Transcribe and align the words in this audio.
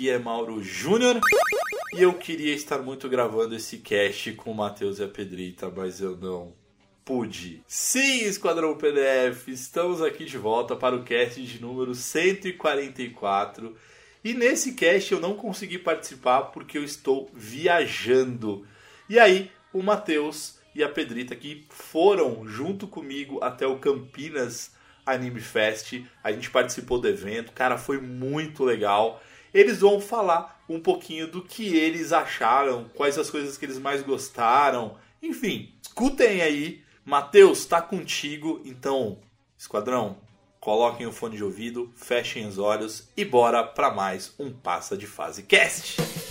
aqui 0.00 0.08
é 0.08 0.18
Mauro 0.18 0.62
Júnior. 0.62 1.20
E 1.94 2.00
eu 2.00 2.14
queria 2.14 2.54
estar 2.54 2.78
muito 2.78 3.06
gravando 3.06 3.54
esse 3.54 3.76
cast 3.78 4.32
com 4.32 4.50
o 4.50 4.54
Matheus 4.54 4.98
e 4.98 5.04
a 5.04 5.08
Pedrita, 5.08 5.70
mas 5.70 6.00
eu 6.00 6.16
não 6.16 6.54
pude. 7.04 7.62
Sim, 7.66 8.24
Esquadrão 8.24 8.78
PDF, 8.78 9.48
estamos 9.48 10.00
aqui 10.00 10.24
de 10.24 10.38
volta 10.38 10.74
para 10.74 10.96
o 10.96 11.02
cast 11.02 11.42
de 11.42 11.60
número 11.60 11.94
144. 11.94 13.76
E 14.24 14.32
nesse 14.32 14.72
cast 14.72 15.12
eu 15.12 15.20
não 15.20 15.34
consegui 15.34 15.76
participar 15.76 16.44
porque 16.44 16.78
eu 16.78 16.84
estou 16.84 17.30
viajando. 17.34 18.66
E 19.06 19.18
aí, 19.18 19.50
o 19.70 19.82
Matheus 19.82 20.58
e 20.74 20.82
a 20.82 20.88
Pedrita 20.88 21.36
que 21.36 21.66
foram 21.68 22.46
junto 22.46 22.88
comigo 22.88 23.38
até 23.42 23.66
o 23.66 23.78
Campinas 23.78 24.72
Anime 25.04 25.40
Fest. 25.40 26.02
A 26.24 26.32
gente 26.32 26.48
participou 26.48 26.98
do 26.98 27.06
evento, 27.06 27.52
cara, 27.52 27.76
foi 27.76 28.00
muito 28.00 28.64
legal. 28.64 29.20
Eles 29.52 29.80
vão 29.80 30.00
falar 30.00 30.62
um 30.68 30.80
pouquinho 30.80 31.26
do 31.26 31.42
que 31.42 31.76
eles 31.76 32.12
acharam, 32.12 32.86
quais 32.94 33.18
as 33.18 33.30
coisas 33.30 33.58
que 33.58 33.64
eles 33.64 33.78
mais 33.78 34.02
gostaram. 34.02 34.96
Enfim, 35.22 35.74
escutem 35.82 36.40
aí. 36.42 36.82
Matheus, 37.04 37.64
tá 37.64 37.82
contigo. 37.82 38.60
Então, 38.64 39.18
esquadrão, 39.58 40.18
coloquem 40.60 41.06
o 41.06 41.12
fone 41.12 41.36
de 41.36 41.44
ouvido, 41.44 41.90
fechem 41.96 42.46
os 42.46 42.58
olhos 42.58 43.08
e 43.16 43.24
bora 43.24 43.64
para 43.64 43.90
mais 43.90 44.32
um 44.38 44.52
Passa 44.52 44.96
de 44.96 45.06
Fase 45.06 45.42
Cast. 45.42 46.29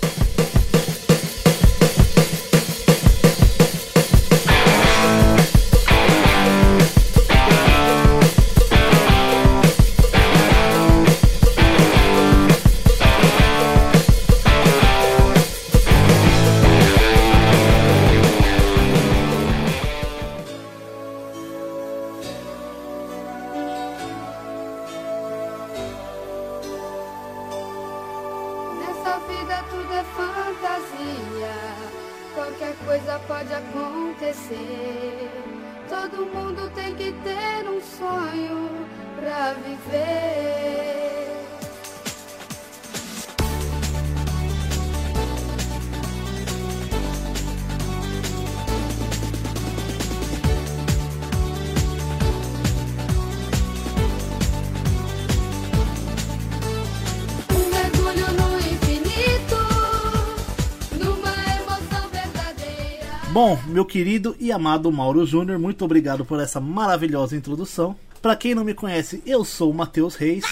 Bom, 63.32 63.60
meu 63.68 63.86
querido 63.86 64.36
e 64.40 64.52
amado 64.52 64.92
Mauro 64.92 65.24
Júnior, 65.24 65.60
muito 65.60 65.86
obrigado 65.86 66.26
por 66.26 66.40
essa 66.40 66.60
maravilhosa 66.60 67.36
introdução. 67.36 67.96
Pra 68.24 68.36
quem 68.36 68.56
não 68.56 68.64
me 68.64 68.74
conhece, 68.74 69.22
eu 69.24 69.46
sou 69.46 69.70
o 69.70 69.74
Matheus 69.74 70.16
Reis 70.16 70.44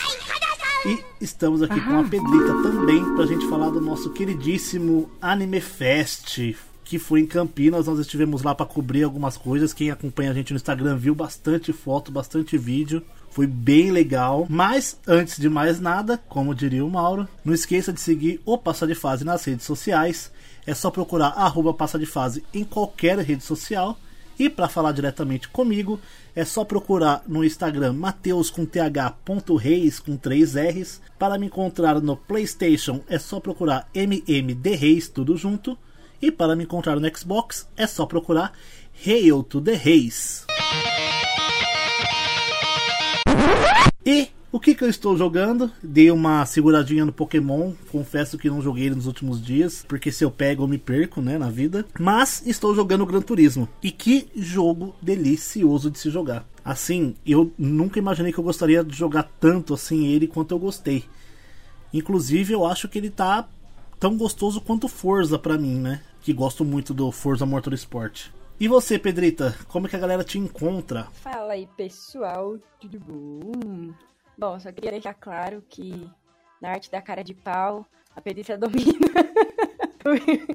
e 0.85 1.03
estamos 1.19 1.63
aqui 1.63 1.81
com 1.81 1.99
a 1.99 2.03
Pedrita 2.03 2.53
também 2.61 3.03
pra 3.15 3.25
gente 3.25 3.47
falar 3.47 3.71
do 3.71 3.81
nosso 3.81 4.11
queridíssimo 4.11 5.09
Anime 5.19 5.59
Fest, 5.59 6.55
que 6.83 6.99
foi 6.99 7.21
em 7.21 7.25
Campinas. 7.25 7.87
Nós 7.87 7.97
estivemos 7.97 8.43
lá 8.43 8.53
pra 8.53 8.65
cobrir 8.65 9.03
algumas 9.03 9.35
coisas. 9.37 9.73
Quem 9.73 9.89
acompanha 9.89 10.29
a 10.29 10.33
gente 10.35 10.53
no 10.53 10.57
Instagram 10.57 10.97
viu 10.97 11.15
bastante 11.15 11.73
foto, 11.73 12.11
bastante 12.11 12.59
vídeo. 12.59 13.01
Foi 13.31 13.47
bem 13.47 13.91
legal. 13.91 14.45
Mas, 14.47 14.99
antes 15.05 15.37
de 15.39 15.49
mais 15.49 15.79
nada, 15.79 16.21
como 16.29 16.55
diria 16.55 16.85
o 16.85 16.89
Mauro, 16.89 17.27
não 17.43 17.55
esqueça 17.55 17.91
de 17.91 17.99
seguir 17.99 18.39
o 18.45 18.55
Passa 18.55 18.85
de 18.85 18.93
Fase 18.93 19.25
nas 19.25 19.43
redes 19.43 19.65
sociais. 19.65 20.31
É 20.67 20.73
só 20.73 20.91
procurar 20.91 21.29
arroba 21.29 21.73
Passa 21.73 21.97
de 21.97 22.05
Fase 22.05 22.43
em 22.53 22.65
qualquer 22.65 23.17
rede 23.19 23.43
social. 23.43 23.97
E 24.37 24.49
para 24.49 24.67
falar 24.67 24.91
diretamente 24.91 25.47
comigo, 25.47 25.99
é 26.35 26.45
só 26.45 26.63
procurar 26.63 27.23
no 27.25 27.43
Instagram 27.43 27.93
Mateus 27.93 28.51
com 28.51 28.65
th.reis 28.65 29.99
com 29.99 30.17
3 30.17 30.55
R's. 30.55 31.01
Para 31.17 31.39
me 31.39 31.47
encontrar 31.47 31.99
no 32.01 32.17
PlayStation, 32.17 33.01
é 33.07 33.17
só 33.17 33.39
procurar 33.39 33.89
MMD 33.95 34.75
Reis, 34.75 35.07
tudo 35.07 35.37
junto. 35.37 35.75
E 36.21 36.29
para 36.29 36.55
me 36.55 36.65
encontrar 36.65 36.99
no 36.99 37.17
Xbox, 37.17 37.67
é 37.77 37.87
só 37.87 38.05
procurar 38.05 38.51
Hail 39.05 39.41
to 39.43 39.61
the 39.61 39.73
Reis. 39.73 40.45
E 44.05 44.29
o 44.51 44.59
que, 44.59 44.73
que 44.73 44.83
eu 44.83 44.89
estou 44.89 45.17
jogando? 45.17 45.69
Dei 45.83 46.09
uma 46.09 46.45
seguradinha 46.45 47.05
no 47.05 47.11
Pokémon. 47.11 47.73
Confesso 47.91 48.37
que 48.37 48.49
não 48.49 48.61
joguei 48.61 48.85
ele 48.85 48.95
nos 48.95 49.05
últimos 49.05 49.43
dias, 49.43 49.85
porque 49.87 50.11
se 50.11 50.23
eu 50.23 50.31
pego 50.31 50.63
eu 50.63 50.67
me 50.67 50.77
perco, 50.77 51.21
né, 51.21 51.37
na 51.37 51.49
vida. 51.49 51.85
Mas 51.99 52.45
estou 52.45 52.73
jogando 52.73 53.05
Gran 53.05 53.21
Turismo. 53.21 53.67
E 53.83 53.91
que 53.91 54.29
jogo 54.35 54.95
delicioso 55.01 55.91
de 55.91 55.99
se 55.99 56.09
jogar. 56.09 56.45
Assim, 56.63 57.15
eu 57.25 57.51
nunca 57.57 57.99
imaginei 57.99 58.31
que 58.31 58.39
eu 58.39 58.43
gostaria 58.43 58.83
de 58.83 58.95
jogar 58.95 59.29
tanto 59.39 59.73
assim 59.73 60.07
ele 60.07 60.27
quanto 60.27 60.53
eu 60.53 60.59
gostei. 60.59 61.03
Inclusive, 61.93 62.53
eu 62.53 62.65
acho 62.65 62.87
que 62.87 62.97
ele 62.97 63.09
tá 63.09 63.47
tão 63.99 64.17
gostoso 64.17 64.61
quanto 64.61 64.87
Forza 64.87 65.37
pra 65.37 65.57
mim, 65.57 65.79
né? 65.79 66.01
Que 66.21 66.31
gosto 66.33 66.63
muito 66.63 66.93
do 66.93 67.11
Forza 67.11 67.45
Motorsport. 67.45 68.27
E 68.59 68.67
você, 68.67 68.97
Pedrita, 68.97 69.55
como 69.67 69.87
é 69.87 69.89
que 69.89 69.95
a 69.95 69.99
galera 69.99 70.23
te 70.23 70.39
encontra? 70.39 71.07
Fala 71.13 71.53
aí, 71.53 71.67
pessoal, 71.77 72.57
tudo 72.79 72.99
bom? 72.99 73.93
Bom, 74.37 74.59
só 74.59 74.71
queria 74.71 74.91
deixar 74.91 75.13
claro 75.13 75.63
que 75.67 76.09
na 76.61 76.69
arte 76.69 76.91
da 76.91 77.01
cara 77.01 77.23
de 77.23 77.33
pau, 77.33 77.85
a 78.15 78.21
Pedrita 78.21 78.57
domina. 78.57 79.07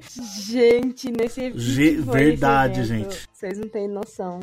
gente, 0.01 1.11
nesse 1.11 1.53
Ge- 1.59 1.95
esse 1.95 2.03
verdade, 2.03 2.81
evento, 2.81 3.11
gente. 3.11 3.29
Vocês 3.33 3.59
não 3.59 3.69
têm 3.69 3.89
noção 3.89 4.41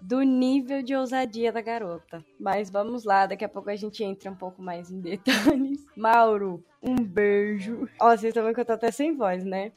do 0.00 0.22
nível 0.22 0.82
de 0.82 0.94
ousadia 0.94 1.52
da 1.52 1.60
garota. 1.60 2.24
Mas 2.38 2.70
vamos 2.70 3.04
lá, 3.04 3.26
daqui 3.26 3.44
a 3.44 3.48
pouco 3.48 3.68
a 3.70 3.76
gente 3.76 4.02
entra 4.02 4.30
um 4.30 4.34
pouco 4.36 4.62
mais 4.62 4.90
em 4.90 5.00
detalhes. 5.00 5.84
Mauro, 5.96 6.64
um 6.82 6.94
beijo. 6.96 7.88
Ó, 8.00 8.10
vocês 8.10 8.24
estão 8.24 8.44
vendo 8.44 8.54
que 8.54 8.60
eu 8.60 8.64
tô 8.64 8.72
até 8.72 8.90
sem 8.90 9.14
voz, 9.16 9.44
né? 9.44 9.72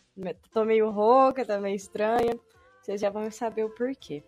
Tô 0.54 0.64
meio 0.64 0.90
rouca, 0.90 1.46
tá 1.46 1.60
meio 1.60 1.76
estranha. 1.76 2.38
Vocês 2.82 3.02
já 3.02 3.10
vão 3.10 3.30
saber 3.32 3.64
o 3.64 3.70
porquê. 3.70 4.24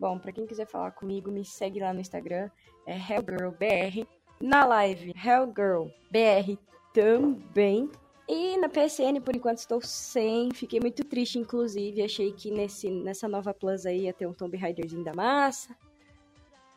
Bom, 0.00 0.18
pra 0.18 0.32
quem 0.32 0.46
quiser 0.46 0.66
falar 0.66 0.92
comigo, 0.92 1.30
me 1.30 1.44
segue 1.44 1.78
lá 1.78 1.92
no 1.92 2.00
Instagram, 2.00 2.48
é 2.86 2.94
HellGirlBR. 2.94 4.08
Na 4.40 4.64
live, 4.64 5.12
HellGirlBR 5.14 6.58
também. 6.94 7.90
E 8.26 8.56
na 8.56 8.70
PSN, 8.70 9.20
por 9.22 9.36
enquanto, 9.36 9.58
estou 9.58 9.82
sem. 9.82 10.50
Fiquei 10.54 10.80
muito 10.80 11.04
triste, 11.04 11.38
inclusive. 11.38 12.02
Achei 12.02 12.32
que 12.32 12.50
nesse, 12.50 12.88
nessa 12.88 13.28
nova 13.28 13.52
Plus 13.52 13.84
aí 13.84 14.04
ia 14.04 14.12
ter 14.14 14.26
um 14.26 14.32
Tomb 14.32 14.56
Raiderzinho 14.56 15.04
da 15.04 15.12
massa. 15.12 15.76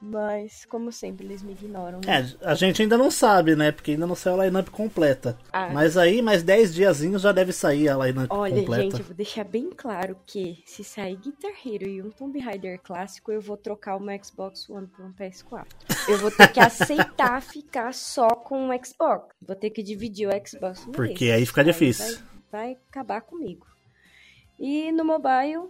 Mas, 0.06 0.66
como 0.66 0.92
sempre, 0.92 1.26
eles 1.26 1.42
me 1.42 1.54
ignoram. 1.54 2.02
né? 2.06 2.30
É, 2.42 2.50
a 2.50 2.54
gente 2.56 2.82
ainda 2.82 2.98
não 2.98 3.10
sabe, 3.10 3.56
né? 3.56 3.72
Porque 3.72 3.92
ainda 3.92 4.06
não 4.06 4.16
saiu 4.16 4.42
a 4.42 4.46
lineup 4.46 4.68
completa. 4.68 5.38
Ah. 5.50 5.70
Mas 5.72 5.96
aí, 5.96 6.22
mais 6.22 6.44
10 6.44 6.74
diazinhos 6.74 7.22
já 7.22 7.32
deve 7.32 7.54
sair 7.54 7.88
a 7.88 7.96
lineup 7.96 8.28
Olha, 8.30 8.54
completa. 8.54 8.82
gente, 8.82 9.00
eu 9.00 9.06
vou 9.06 9.16
deixar 9.16 9.46
bem 9.46 9.70
claro 9.70 10.18
que 10.28 10.62
se 10.66 10.84
sair 10.84 11.16
Guitar 11.16 11.54
Hero 11.66 11.88
e 11.88 12.02
um 12.02 12.12
Tomb 12.12 12.38
Raider 12.38 12.82
clássico, 12.84 13.32
eu 13.32 13.40
vou 13.40 13.56
trocar 13.56 13.96
o 13.96 14.00
meu 14.02 14.22
Xbox 14.22 14.70
One 14.70 14.88
por 14.88 15.06
um 15.06 15.14
PS4. 15.14 15.68
Eu 16.10 16.18
vou 16.18 16.30
ter 16.30 16.52
que 16.52 16.60
aceitar 16.60 17.40
ficar 17.42 17.94
só 17.94 18.28
com 18.28 18.72
o 18.72 18.86
Xbox. 18.86 19.34
Vou 19.42 19.56
ter 19.56 19.70
que 19.70 19.82
dividir 19.82 20.28
o 20.28 20.32
Xbox. 20.46 20.86
Porque 20.92 21.26
esse. 21.26 21.32
aí 21.32 21.46
fica 21.46 21.64
difícil. 21.64 22.18
Vai, 22.52 22.74
vai 22.74 22.78
acabar 22.90 23.22
comigo. 23.22 23.66
E 24.60 24.92
no 24.92 25.06
mobile, 25.06 25.70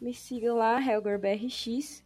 me 0.00 0.12
sigam 0.12 0.56
lá, 0.56 0.80
HelgorBRX. 0.80 2.02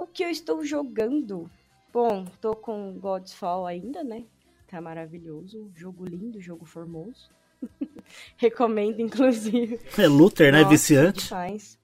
O 0.00 0.06
que 0.06 0.24
eu 0.24 0.30
estou 0.30 0.64
jogando? 0.64 1.50
Bom, 1.92 2.24
tô 2.40 2.56
com 2.56 2.98
God's 2.98 3.34
Fall 3.34 3.66
ainda, 3.66 4.02
né? 4.02 4.24
tá 4.66 4.80
maravilhoso. 4.80 5.70
Jogo 5.74 6.06
lindo, 6.06 6.40
jogo 6.40 6.64
formoso. 6.64 7.28
Recomendo, 8.38 9.00
inclusive. 9.00 9.78
É 9.98 10.06
Luther, 10.06 10.52
né? 10.52 10.60
Nossa, 10.60 10.70
Viciante. 10.70 11.28
demais. 11.28 11.78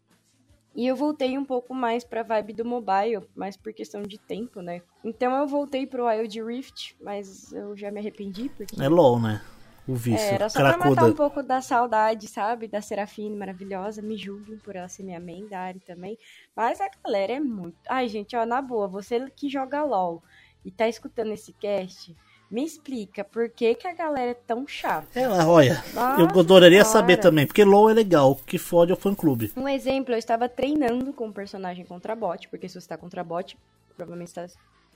E 0.74 0.86
eu 0.86 0.94
voltei 0.94 1.36
um 1.36 1.44
pouco 1.44 1.74
mais 1.74 2.04
pra 2.04 2.22
vibe 2.22 2.54
do 2.54 2.64
mobile, 2.64 3.26
mais 3.34 3.56
por 3.56 3.72
questão 3.72 4.02
de 4.02 4.18
tempo, 4.18 4.62
né? 4.62 4.80
Então 5.04 5.34
eu 5.34 5.46
voltei 5.46 5.86
pro 5.86 6.06
Wild 6.06 6.42
Rift, 6.42 6.96
mas 7.00 7.52
eu 7.52 7.76
já 7.76 7.90
me 7.90 7.98
arrependi, 7.98 8.48
porque 8.56 8.80
É 8.80 8.88
LOL, 8.88 9.20
né? 9.20 9.42
O 9.86 9.94
vício. 9.94 10.26
é, 10.26 10.34
era 10.34 10.48
só 10.48 10.58
pra 10.58 10.72
matar 10.72 10.82
Cracuda. 10.82 11.06
um 11.06 11.12
pouco 11.12 11.42
da 11.42 11.60
saudade, 11.60 12.26
sabe? 12.26 12.66
Da 12.66 12.80
Serafine 12.80 13.36
maravilhosa. 13.36 14.02
Me 14.02 14.16
julguem 14.16 14.58
por 14.58 14.74
ela 14.74 14.88
ser 14.88 15.02
minha 15.04 15.20
main, 15.20 15.46
da 15.46 15.60
Ari 15.60 15.80
também. 15.80 16.18
Mas 16.54 16.80
a 16.80 16.88
galera 17.04 17.34
é 17.34 17.40
muito. 17.40 17.76
Ai, 17.88 18.08
gente, 18.08 18.36
ó, 18.36 18.44
na 18.44 18.60
boa, 18.60 18.88
você 18.88 19.30
que 19.30 19.48
joga 19.48 19.84
LOL 19.84 20.22
e 20.64 20.70
tá 20.70 20.88
escutando 20.88 21.32
esse 21.32 21.52
cast, 21.52 22.16
me 22.50 22.64
explica 22.64 23.24
por 23.24 23.48
que, 23.48 23.74
que 23.74 23.86
a 23.86 23.94
galera 23.94 24.32
é 24.32 24.34
tão 24.34 24.66
chata. 24.66 25.18
É, 25.18 25.28
olha, 25.28 25.82
eu 25.94 26.24
Nossa 26.26 26.40
adoraria 26.40 26.84
senhora. 26.84 27.00
saber 27.00 27.16
também, 27.18 27.46
porque 27.46 27.64
LOL 27.64 27.90
é 27.90 27.94
legal, 27.94 28.32
o 28.32 28.36
que 28.36 28.58
fode 28.58 28.90
é 28.90 28.94
o 28.94 28.98
fã-clube. 28.98 29.52
Um 29.56 29.68
exemplo, 29.68 30.14
eu 30.14 30.18
estava 30.18 30.48
treinando 30.48 31.12
com 31.12 31.26
um 31.26 31.32
personagem 31.32 31.84
contra 31.84 32.14
bot, 32.14 32.48
porque 32.48 32.68
se 32.68 32.80
você 32.80 32.88
tá 32.88 32.96
contra 32.96 33.22
bot, 33.22 33.56
provavelmente 33.96 34.28
está 34.28 34.46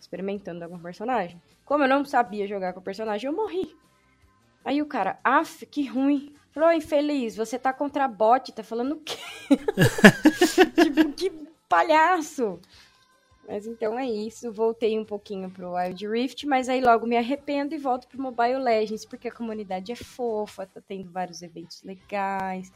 experimentando 0.01 0.65
algum 0.65 0.79
personagem. 0.79 1.41
Como 1.65 1.85
eu 1.85 1.89
não 1.89 2.05
sabia 2.05 2.47
jogar 2.47 2.73
com 2.73 2.81
o 2.81 2.83
personagem, 2.83 3.29
eu 3.29 3.37
morri. 3.37 3.77
Aí 4.65 4.83
o 4.83 4.87
cara, 4.87 5.19
af, 5.25 5.65
que 5.67 5.87
ruim. 5.87 6.35
Falou, 6.53 6.73
infeliz, 6.73 7.37
você 7.37 7.59
tá 7.59 7.73
contra 7.73 8.09
bot, 8.09 8.53
tá 8.53 8.63
falando 8.65 8.93
o 8.93 9.01
quê? 9.01 9.17
tipo, 10.83 11.13
que 11.13 11.31
palhaço. 11.69 12.59
Mas 13.47 13.67
então 13.67 13.99
é 13.99 14.07
isso, 14.07 14.53
voltei 14.53 14.99
um 14.99 15.05
pouquinho 15.05 15.51
pro 15.51 15.75
Wild 15.75 16.07
Rift, 16.07 16.47
mas 16.47 16.69
aí 16.69 16.81
logo 16.81 17.07
me 17.07 17.17
arrependo 17.17 17.75
e 17.75 17.79
volto 17.79 18.07
pro 18.07 18.21
Mobile 18.21 18.59
Legends, 18.59 19.05
porque 19.05 19.29
a 19.29 19.33
comunidade 19.33 19.91
é 19.91 19.97
fofa, 19.97 20.67
tá 20.67 20.81
tendo 20.81 21.11
vários 21.11 21.43
eventos 21.43 21.83
legais. 21.83 22.73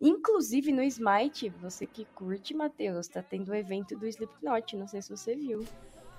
Inclusive 0.00 0.72
no 0.72 0.82
Smite, 0.82 1.48
você 1.60 1.86
que 1.86 2.04
curte, 2.14 2.52
Matheus, 2.52 3.08
tá 3.08 3.22
tendo 3.22 3.52
o 3.52 3.54
evento 3.54 3.96
do 3.96 4.06
Slipknot, 4.06 4.76
não 4.76 4.88
sei 4.88 5.00
se 5.00 5.08
você 5.08 5.34
viu. 5.34 5.64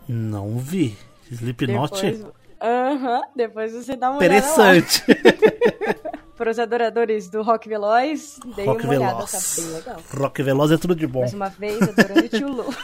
Não 0.08 0.58
vi. 0.58 0.98
Slipknot? 1.30 2.02
Depois, 2.02 2.34
Aham, 2.63 3.21
depois 3.36 3.74
você 3.74 3.98
dá 3.98 4.10
uma 4.10 4.19
olhada 4.19 4.38
Interessante. 4.38 5.04
Para 6.38 6.50
os 6.50 6.57
adoradores 6.57 7.30
do 7.30 7.44
Rock 7.44 7.68
Veloz, 7.68 8.39
dei 8.56 8.65
Rock 8.65 8.86
uma 8.86 8.94
olhada, 8.95 9.13
Veloz. 9.15 9.31
tá 9.56 9.62
bem 9.62 9.71
legal. 9.71 9.98
Rock 10.18 10.44
Veloz 10.44 10.71
é 10.71 10.77
tudo 10.77 10.95
de 10.95 11.06
bom. 11.06 11.19
Mais 11.19 11.33
uma 11.33 11.50
vez, 11.50 11.81
adorando 11.81 12.25
o 12.25 12.30
tio 12.30 12.48
Lu. 12.48 12.65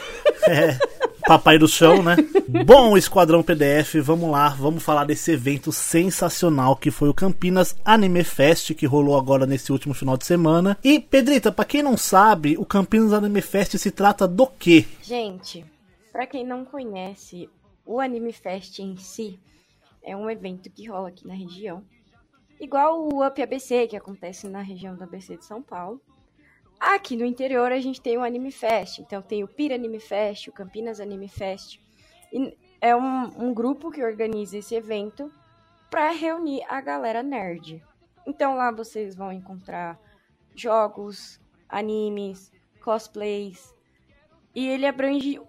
É, 0.47 0.79
papai 1.27 1.59
do 1.59 1.67
chão, 1.67 2.01
né? 2.01 2.15
Bom, 2.65 2.97
Esquadrão 2.97 3.43
PDF, 3.43 3.95
vamos 4.01 4.31
lá, 4.31 4.49
vamos 4.49 4.81
falar 4.81 5.03
desse 5.03 5.31
evento 5.31 5.71
sensacional 5.71 6.75
que 6.75 6.89
foi 6.89 7.07
o 7.07 7.13
Campinas 7.13 7.75
Anime 7.85 8.23
Fest, 8.23 8.73
que 8.73 8.87
rolou 8.87 9.15
agora 9.15 9.45
nesse 9.45 9.71
último 9.71 9.93
final 9.93 10.17
de 10.17 10.25
semana. 10.25 10.77
E, 10.83 10.99
Pedrita, 10.99 11.51
pra 11.51 11.65
quem 11.65 11.83
não 11.83 11.95
sabe, 11.97 12.57
o 12.57 12.65
Campinas 12.65 13.13
Anime 13.13 13.41
Fest 13.41 13.77
se 13.77 13.91
trata 13.91 14.27
do 14.27 14.47
quê? 14.47 14.85
Gente, 15.03 15.63
pra 16.11 16.25
quem 16.25 16.43
não 16.45 16.65
conhece, 16.65 17.47
o 17.85 17.99
Anime 17.99 18.33
Fest 18.33 18.79
em 18.79 18.97
si 18.97 19.39
é 20.03 20.15
um 20.15 20.29
evento 20.29 20.69
que 20.69 20.87
rola 20.87 21.09
aqui 21.09 21.27
na 21.27 21.33
região. 21.33 21.83
Igual 22.59 23.07
o 23.07 23.25
Up 23.25 23.41
ABC, 23.41 23.87
que 23.87 23.95
acontece 23.95 24.47
na 24.47 24.61
região 24.61 24.95
do 24.95 25.03
ABC 25.03 25.37
de 25.37 25.45
São 25.45 25.61
Paulo. 25.61 26.01
Aqui 26.79 27.15
no 27.15 27.25
interior 27.25 27.71
a 27.71 27.79
gente 27.79 28.01
tem 28.01 28.17
o 28.17 28.23
Anime 28.23 28.51
Fest. 28.51 28.99
Então 28.99 29.21
tem 29.21 29.43
o 29.43 29.47
Pira 29.47 29.75
Anime 29.75 29.99
Fest, 29.99 30.47
o 30.47 30.51
Campinas 30.51 30.99
Anime 30.99 31.27
Fest. 31.27 31.79
E 32.31 32.57
é 32.81 32.95
um, 32.95 33.47
um 33.47 33.53
grupo 33.53 33.91
que 33.91 34.03
organiza 34.03 34.57
esse 34.57 34.75
evento 34.75 35.31
para 35.89 36.11
reunir 36.11 36.63
a 36.69 36.79
galera 36.79 37.23
nerd. 37.23 37.83
Então 38.25 38.55
lá 38.55 38.71
vocês 38.71 39.15
vão 39.15 39.31
encontrar 39.31 39.99
jogos, 40.55 41.39
animes, 41.67 42.51
cosplays. 42.81 43.73
E 44.53 44.67
ele 44.67 44.85
abrange 44.85 45.39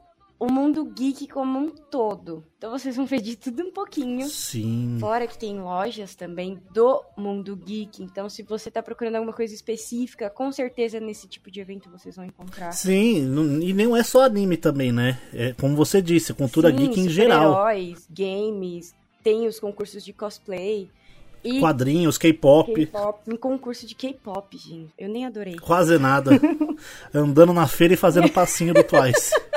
o 0.41 0.51
mundo 0.51 0.87
geek 0.87 1.29
como 1.29 1.59
um 1.59 1.69
todo. 1.69 2.43
Então 2.57 2.71
vocês 2.71 2.97
vão 2.97 3.05
ver 3.05 3.21
de 3.21 3.37
tudo 3.37 3.63
um 3.63 3.71
pouquinho. 3.71 4.27
Sim. 4.27 4.97
Fora 4.99 5.27
que 5.27 5.37
tem 5.37 5.61
lojas 5.61 6.15
também 6.15 6.59
do 6.73 7.05
mundo 7.15 7.55
geek. 7.55 8.03
Então, 8.03 8.27
se 8.27 8.43
você 8.43 8.71
tá 8.71 8.83
procurando 8.83 9.17
alguma 9.17 9.35
coisa 9.35 9.55
específica, 9.55 10.31
com 10.31 10.51
certeza 10.51 10.99
nesse 10.99 11.29
tipo 11.29 11.51
de 11.51 11.61
evento 11.61 11.91
vocês 11.91 12.17
vão 12.17 12.25
encontrar. 12.25 12.73
Sim, 12.73 13.61
e 13.61 13.75
não 13.75 13.95
é 13.95 14.03
só 14.03 14.23
anime 14.23 14.57
também, 14.57 14.91
né? 14.91 15.21
É, 15.35 15.53
como 15.53 15.77
você 15.77 16.01
disse, 16.01 16.33
cultura 16.33 16.71
Sim, 16.71 16.77
geek 16.77 17.01
em 17.01 17.09
geral. 17.11 17.53
super-heróis, 17.53 18.09
games, 18.09 18.95
tem 19.23 19.47
os 19.47 19.61
concursos 19.61 20.03
de 20.03 20.15
cosplay. 20.15 20.91
E 21.43 21.59
Quadrinhos, 21.61 22.19
K-pop, 22.19 22.75
K-pop. 22.75 23.31
Um 23.31 23.37
concurso 23.37 23.87
de 23.87 23.95
K-pop, 23.95 24.57
gente. 24.59 24.93
Eu 24.99 25.09
nem 25.09 25.25
adorei. 25.25 25.57
quase 25.59 25.99
nada. 25.99 26.33
Andando 27.13 27.53
na 27.53 27.67
feira 27.67 27.95
e 27.95 27.97
fazendo 27.97 28.31
passinho 28.31 28.75
do 28.75 28.83
Twice. 28.83 29.33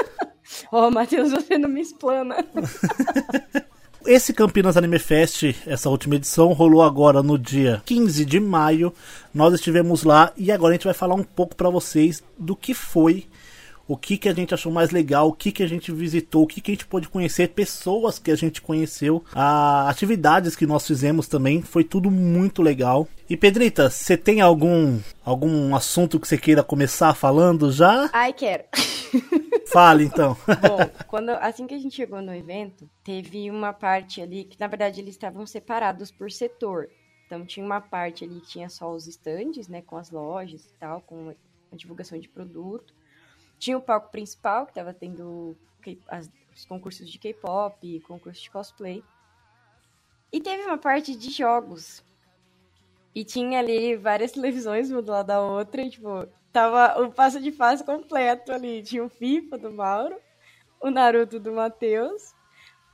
Ó, 0.75 0.89
Matheus, 0.89 1.29
você 1.29 1.55
não 1.55 1.69
me 1.69 1.81
explana. 1.81 2.35
Esse 4.07 4.33
Campinas 4.33 4.75
Anime 4.75 4.97
Fest, 4.97 5.55
essa 5.67 5.87
última 5.87 6.15
edição, 6.15 6.51
rolou 6.51 6.81
agora 6.81 7.21
no 7.21 7.37
dia 7.37 7.83
15 7.85 8.25
de 8.25 8.39
maio. 8.39 8.91
Nós 9.31 9.53
estivemos 9.53 10.03
lá 10.03 10.33
e 10.35 10.51
agora 10.51 10.71
a 10.71 10.75
gente 10.75 10.85
vai 10.85 10.93
falar 10.95 11.13
um 11.13 11.23
pouco 11.23 11.55
pra 11.55 11.69
vocês 11.69 12.23
do 12.37 12.55
que 12.55 12.73
foi, 12.73 13.27
o 13.88 13.97
que, 13.97 14.18
que 14.18 14.30
a 14.30 14.33
gente 14.33 14.53
achou 14.53 14.71
mais 14.71 14.91
legal, 14.91 15.27
o 15.27 15.33
que, 15.33 15.51
que 15.51 15.63
a 15.63 15.68
gente 15.68 15.91
visitou, 15.91 16.44
o 16.44 16.47
que, 16.47 16.62
que 16.62 16.71
a 16.71 16.74
gente 16.74 16.85
pôde 16.85 17.09
conhecer, 17.09 17.50
pessoas 17.50 18.18
que 18.18 18.31
a 18.31 18.35
gente 18.35 18.62
conheceu, 18.62 19.24
a 19.33 19.89
atividades 19.89 20.56
que 20.56 20.65
nós 20.65 20.85
fizemos 20.88 21.27
também. 21.27 21.62
Foi 21.62 21.83
tudo 21.83 22.09
muito 22.09 22.62
legal. 22.62 23.07
E 23.30 23.35
Pedrita, 23.35 23.89
você 23.89 24.15
tem 24.18 24.41
algum 24.41 25.00
algum 25.24 25.75
assunto 25.75 26.19
que 26.19 26.27
você 26.27 26.38
queira 26.38 26.63
começar 26.63 27.13
falando 27.13 27.71
já? 27.71 28.09
Ai, 28.13 28.33
quero. 28.33 28.63
Fale 29.71 30.06
então. 30.06 30.36
Bom, 30.45 31.03
quando, 31.07 31.29
assim 31.29 31.65
que 31.65 31.74
a 31.74 31.79
gente 31.79 31.95
chegou 31.95 32.21
no 32.21 32.33
evento, 32.33 32.89
teve 33.03 33.50
uma 33.50 33.74
parte 33.74 34.22
ali 34.22 34.43
que, 34.43 34.60
na 34.60 34.67
verdade, 34.67 35.01
eles 35.01 35.15
estavam 35.15 35.46
separados 35.46 36.12
por 36.12 36.31
setor. 36.31 36.89
Então, 37.25 37.46
tinha 37.46 37.65
uma 37.65 37.81
parte 37.81 38.24
ali 38.24 38.39
que 38.41 38.48
tinha 38.48 38.69
só 38.69 38.93
os 38.93 39.07
estandes, 39.07 39.67
né, 39.67 39.81
com 39.81 39.98
as 39.98 40.12
lojas 40.12 40.65
e 40.65 40.74
tal, 40.79 41.01
com 41.01 41.34
a 41.72 41.75
divulgação 41.75 42.19
de 42.19 42.27
produto. 42.27 42.93
Tinha 43.57 43.77
o 43.77 43.81
palco 43.81 44.10
principal, 44.12 44.65
que 44.65 44.72
estava 44.72 44.93
tendo 44.93 45.55
as- 46.07 46.29
os 46.55 46.65
concursos 46.65 47.10
de 47.10 47.17
K-pop, 47.17 48.00
concursos 48.01 48.43
de 48.43 48.51
cosplay. 48.51 49.03
E 50.31 50.41
teve 50.41 50.63
uma 50.63 50.77
parte 50.77 51.15
de 51.15 51.29
jogos. 51.31 52.03
E 53.15 53.24
tinha 53.24 53.60
ali 53.60 53.95
várias 53.95 54.31
televisões 54.33 54.89
uma 54.91 55.01
do 55.01 55.12
lado 55.12 55.27
da 55.27 55.41
outra, 55.41 55.81
e, 55.81 55.89
tipo, 55.89 56.27
tava 56.51 57.01
o 57.01 57.12
passo 57.12 57.39
de 57.39 57.51
fase 57.51 57.83
completo 57.83 58.51
ali. 58.51 58.81
Tinha 58.83 59.03
o 59.03 59.10
FIFA 59.10 59.57
do 59.57 59.72
Mauro, 59.72 60.15
o 60.81 60.89
Naruto 60.89 61.39
do 61.39 61.51
Matheus, 61.51 62.33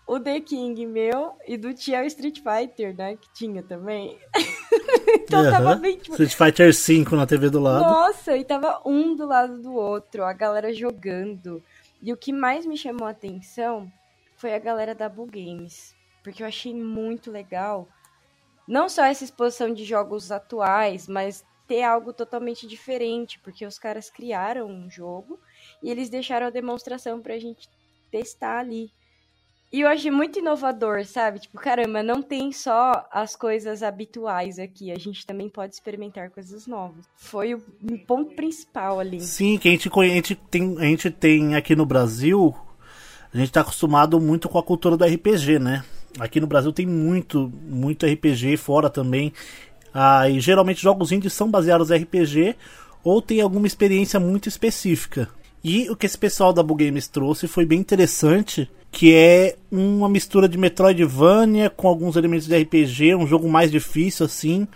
o 0.06 0.20
The 0.20 0.42
King 0.42 0.86
meu 0.86 1.38
e 1.48 1.58
do 1.58 1.74
Tia 1.74 2.06
Street 2.06 2.42
Fighter, 2.42 2.96
né? 2.96 3.16
Que 3.16 3.32
tinha 3.32 3.64
também. 3.64 4.20
então 5.24 5.44
tava 5.50 5.72
Aham. 5.72 5.80
bem, 5.80 5.98
tipo, 5.98 6.12
Street 6.12 6.36
Fighter 6.36 6.74
5 6.74 7.16
na 7.16 7.26
TV 7.26 7.50
do 7.50 7.60
lado. 7.60 7.82
nossa, 7.82 8.38
e 8.38 8.44
tava 8.44 8.82
um 8.86 9.16
do 9.16 9.26
lado 9.26 9.62
do 9.62 9.74
outro, 9.74 10.24
a 10.24 10.34
galera 10.34 10.74
jogando. 10.74 11.64
E 12.02 12.14
o 12.14 12.18
que 12.18 12.32
mais 12.32 12.66
me 12.66 12.78
chamou 12.78 13.08
a 13.08 13.12
atenção 13.12 13.92
foi 14.38 14.54
a 14.54 14.60
galera 14.60 14.96
da 14.96 15.10
Bull 15.10 15.28
Games. 15.28 15.94
Porque 16.24 16.44
eu 16.44 16.48
achei 16.48 16.74
muito 16.74 17.32
legal. 17.32 17.88
Não 18.68 18.88
só 18.88 19.04
essa 19.04 19.24
exposição 19.24 19.74
de 19.74 19.84
jogos 19.84 20.32
atuais, 20.32 21.08
mas 21.08 21.44
ter 21.68 21.84
algo 21.84 22.14
totalmente 22.14 22.66
diferente. 22.66 23.40
Porque 23.40 23.66
os 23.66 23.78
caras 23.78 24.10
criaram 24.10 24.68
um 24.68 24.90
jogo 24.90 25.40
e 25.84 25.90
eles 25.90 26.10
deixaram 26.10 26.48
a 26.48 26.52
demonstração 26.52 27.22
pra 27.22 27.38
gente 27.38 27.70
testar 28.12 28.60
ali. 28.60 28.92
E 29.72 29.82
eu 29.82 29.88
achei 29.88 30.10
muito 30.10 30.40
inovador, 30.40 31.06
sabe? 31.06 31.40
Tipo, 31.40 31.58
caramba, 31.60 32.02
não 32.02 32.24
tem 32.24 32.52
só 32.52 33.06
as 33.12 33.36
coisas 33.36 33.84
habituais 33.84 34.58
aqui, 34.58 34.92
a 34.92 34.98
gente 34.98 35.26
também 35.28 35.48
pode 35.48 35.76
experimentar 35.76 36.32
coisas 36.32 36.66
novas. 36.66 37.06
Foi 37.16 37.54
o 37.54 37.62
ponto 38.08 38.34
principal 38.36 39.00
ali. 39.00 39.22
Sim, 39.22 39.60
que 39.60 39.68
a 39.68 39.72
gente, 39.72 39.88
a 39.94 40.04
gente 40.04 40.36
tem, 40.36 40.76
a 40.80 40.86
gente 40.86 41.12
tem 41.12 41.56
aqui 41.56 41.76
no 41.76 41.86
Brasil, 41.86 42.56
a 43.32 43.38
gente 43.38 43.52
tá 43.52 43.62
acostumado 43.62 44.20
muito 44.20 44.50
com 44.50 44.58
a 44.58 44.64
cultura 44.64 44.98
do 44.98 45.06
RPG, 45.06 45.60
né? 45.60 45.84
Aqui 46.18 46.40
no 46.40 46.48
Brasil 46.48 46.74
tem 46.74 46.88
muito, 46.88 47.52
muito 47.64 48.08
RPG, 48.08 48.58
fora 48.58 48.90
também. 48.90 49.32
Ah, 49.94 50.28
e 50.28 50.40
geralmente 50.40 50.82
jogos 50.82 51.12
indies 51.12 51.34
são 51.34 51.50
baseados 51.50 51.92
em 51.92 51.98
RPG 51.98 52.56
ou 53.04 53.22
tem 53.22 53.40
alguma 53.40 53.68
experiência 53.68 54.20
muito 54.20 54.50
específica. 54.50 55.30
E 55.64 55.90
o 55.90 55.96
que 55.96 56.06
esse 56.06 56.18
pessoal 56.18 56.54
da 56.54 56.64
Bull 56.64 56.78
Games 56.78 57.08
trouxe 57.08 57.48
foi 57.48 57.66
bem 57.66 57.80
interessante, 57.80 58.70
que 58.92 59.14
é 59.14 59.56
uma 59.72 60.10
mistura 60.10 60.48
de 60.48 60.58
Metroidvania 60.58 61.70
com 61.70 61.88
alguns 61.88 62.16
elementos 62.16 62.48
de 62.48 62.58
RPG, 62.58 63.16
um 63.16 63.28
jogo 63.28 63.50
mais 63.50 63.72
difícil 63.72 64.26
assim. 64.26 64.68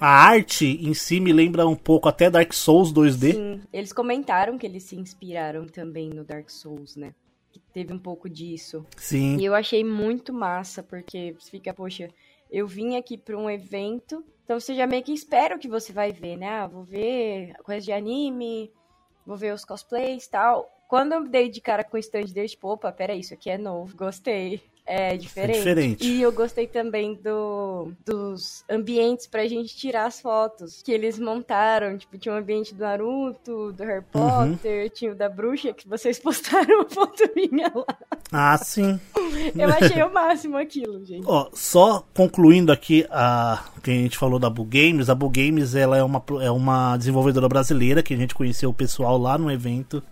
A 0.00 0.08
arte 0.08 0.78
em 0.80 0.94
si 0.94 1.18
me 1.18 1.32
lembra 1.32 1.66
um 1.66 1.74
pouco 1.74 2.08
até 2.08 2.30
Dark 2.30 2.52
Souls 2.52 2.92
2D. 2.92 3.32
Sim, 3.32 3.60
eles 3.72 3.92
comentaram 3.92 4.56
que 4.56 4.66
eles 4.66 4.84
se 4.84 4.96
inspiraram 4.96 5.66
também 5.66 6.08
no 6.08 6.24
Dark 6.24 6.48
Souls, 6.50 6.94
né? 6.94 7.12
que 7.50 7.60
teve 7.72 7.92
um 7.92 7.98
pouco 7.98 8.28
disso. 8.28 8.86
Sim. 8.96 9.36
E 9.36 9.44
eu 9.44 9.54
achei 9.54 9.84
muito 9.84 10.32
massa, 10.32 10.82
porque 10.82 11.34
fica, 11.38 11.72
poxa, 11.72 12.10
eu 12.50 12.66
vim 12.66 12.96
aqui 12.96 13.16
pra 13.16 13.36
um 13.36 13.50
evento, 13.50 14.24
então 14.44 14.58
você 14.58 14.74
já 14.74 14.86
meio 14.86 15.02
que 15.02 15.12
espera 15.12 15.56
o 15.56 15.58
que 15.58 15.68
você 15.68 15.92
vai 15.92 16.12
ver, 16.12 16.36
né? 16.36 16.48
Ah, 16.48 16.66
vou 16.66 16.84
ver 16.84 17.52
coisa 17.62 17.84
de 17.84 17.92
anime, 17.92 18.72
vou 19.26 19.36
ver 19.36 19.52
os 19.52 19.64
cosplays 19.64 20.24
e 20.24 20.30
tal. 20.30 20.70
Quando 20.88 21.12
eu 21.12 21.28
dei 21.28 21.50
de 21.50 21.60
cara 21.60 21.84
com 21.84 21.98
o 21.98 22.00
stand 22.00 22.24
deles, 22.32 22.52
tipo, 22.52 22.66
opa, 22.68 22.90
peraí, 22.90 23.20
isso 23.20 23.34
aqui 23.34 23.50
é 23.50 23.58
novo, 23.58 23.94
gostei. 23.94 24.62
É 24.90 25.18
diferente. 25.18 25.58
diferente. 25.58 26.06
E 26.06 26.22
eu 26.22 26.32
gostei 26.32 26.66
também 26.66 27.12
do, 27.22 27.92
dos 28.06 28.64
ambientes 28.70 29.26
pra 29.26 29.46
gente 29.46 29.76
tirar 29.76 30.06
as 30.06 30.18
fotos 30.18 30.80
que 30.80 30.90
eles 30.90 31.18
montaram. 31.18 31.98
Tipo, 31.98 32.16
tinha 32.16 32.34
um 32.34 32.38
ambiente 32.38 32.74
do 32.74 32.80
Naruto, 32.80 33.70
do 33.74 33.84
Harry 33.84 34.02
Uhum. 34.14 34.52
Potter, 34.56 34.88
tinha 34.88 35.12
o 35.12 35.14
da 35.14 35.28
bruxa, 35.28 35.74
que 35.74 35.86
vocês 35.86 36.16
postaram 36.18 36.76
uma 36.76 36.88
foto 36.88 37.22
minha 37.36 37.70
lá. 37.74 37.98
Ah, 38.32 38.56
sim. 38.56 38.98
Eu 39.54 39.68
achei 39.68 40.02
o 40.02 40.10
máximo 40.10 40.56
aquilo, 40.56 41.04
gente. 41.04 41.24
Ó, 41.26 41.50
só 41.52 42.02
concluindo 42.14 42.72
aqui 42.72 43.06
a 43.10 43.62
que 43.82 43.90
a 43.90 43.94
gente 43.94 44.16
falou 44.16 44.38
da 44.38 44.48
Bull 44.48 44.66
Games, 44.66 45.10
a 45.10 45.14
Bull 45.14 45.30
Games 45.30 45.74
ela 45.74 45.98
é 45.98 46.02
uma, 46.02 46.22
é 46.40 46.50
uma 46.50 46.96
desenvolvedora 46.96 47.46
brasileira 47.46 48.02
que 48.02 48.14
a 48.14 48.16
gente 48.16 48.34
conheceu 48.34 48.70
o 48.70 48.74
pessoal 48.74 49.18
lá 49.18 49.36
no 49.36 49.50
evento. 49.50 50.02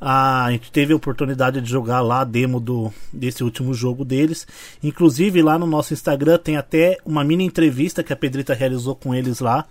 A 0.00 0.48
gente 0.50 0.70
teve 0.70 0.92
a 0.92 0.96
oportunidade 0.96 1.60
de 1.60 1.70
jogar 1.70 2.00
lá 2.02 2.20
a 2.20 2.24
demo 2.24 2.60
do, 2.60 2.92
desse 3.12 3.42
último 3.42 3.72
jogo 3.72 4.04
deles. 4.04 4.46
Inclusive 4.82 5.40
lá 5.42 5.58
no 5.58 5.66
nosso 5.66 5.94
Instagram 5.94 6.38
tem 6.38 6.56
até 6.56 6.98
uma 7.04 7.24
mini 7.24 7.44
entrevista 7.44 8.02
que 8.02 8.12
a 8.12 8.16
Pedrita 8.16 8.52
realizou 8.52 8.94
com 8.94 9.14
eles 9.14 9.40
lá, 9.40 9.64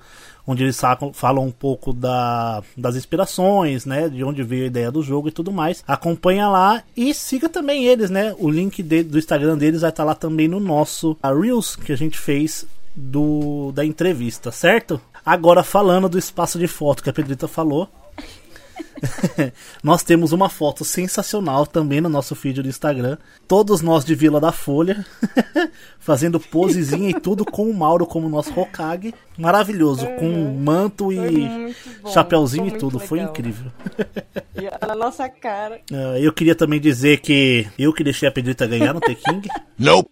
onde 0.48 0.64
eles 0.64 0.80
falam 1.14 1.46
um 1.46 1.52
pouco 1.52 1.94
da, 1.94 2.64
das 2.76 2.96
inspirações, 2.96 3.86
né, 3.86 4.10
de 4.10 4.24
onde 4.24 4.42
veio 4.44 4.64
a 4.64 4.68
ideia 4.68 4.92
do 4.92 5.02
jogo 5.04 5.28
e 5.28 5.32
tudo 5.32 5.52
mais. 5.52 5.84
Acompanha 5.88 6.48
lá 6.48 6.84
e 6.98 7.14
siga 7.14 7.48
também 7.48 7.86
eles, 7.86 8.10
né? 8.10 8.36
O 8.40 8.50
link 8.50 8.82
de- 8.82 9.04
do 9.04 9.18
Instagram 9.20 9.58
deles 9.58 9.82
vai 9.82 9.90
estar 9.92 10.04
lá 10.04 10.16
também 10.16 10.48
no 10.48 10.60
nosso 10.60 11.16
a 11.22 11.32
Reels 11.32 11.76
que 11.76 11.92
a 11.92 11.98
gente 11.98 12.18
fez 12.18 12.66
do 12.96 13.72
da 13.74 13.86
entrevista, 13.86 14.52
certo? 14.52 15.00
Agora 15.26 15.64
falando 15.64 16.08
do 16.08 16.18
espaço 16.18 16.58
de 16.58 16.68
foto 16.68 17.04
que 17.04 17.10
a 17.10 17.14
Pedrita 17.14 17.48
falou, 17.48 17.90
nós 19.84 20.04
temos 20.04 20.32
uma 20.32 20.50
foto 20.50 20.84
sensacional 20.84 21.66
também 21.66 22.02
no 22.02 22.10
nosso 22.10 22.36
feed 22.36 22.62
do 22.62 22.68
Instagram. 22.70 23.18
Todos 23.48 23.82
nós 23.82 24.04
de 24.06 24.16
Vila 24.16 24.40
da 24.40 24.52
Folha, 24.52 25.06
fazendo 26.00 26.40
posezinha 26.40 27.10
e 27.10 27.20
tudo 27.20 27.46
com 27.46 27.70
o 27.70 27.74
Mauro 27.74 28.06
como 28.06 28.30
nosso 28.30 28.58
Hokage. 28.58 29.14
Maravilhoso, 29.38 30.08
com 30.18 30.30
manto 30.58 31.12
e 31.12 31.74
foi 32.60 32.68
e 32.68 32.72
tudo. 32.72 32.98
muito 32.98 33.08
Foi 33.08 33.20
legal. 33.20 33.34
incrível. 33.34 33.72
E 34.56 34.88
na 34.88 34.96
nossa 34.96 35.28
cara. 35.28 35.82
Ah, 35.92 36.18
eu 36.18 36.32
queria 36.32 36.56
também 36.56 36.80
dizer 36.80 37.20
que 37.20 37.68
eu 37.78 37.92
que 37.92 38.06
deixei 38.06 38.26
a 38.30 38.32
Pedrita 38.32 38.66
ganhar 38.66 38.94
no 38.94 39.02
T-King. 39.02 39.50
Nope. 39.78 40.10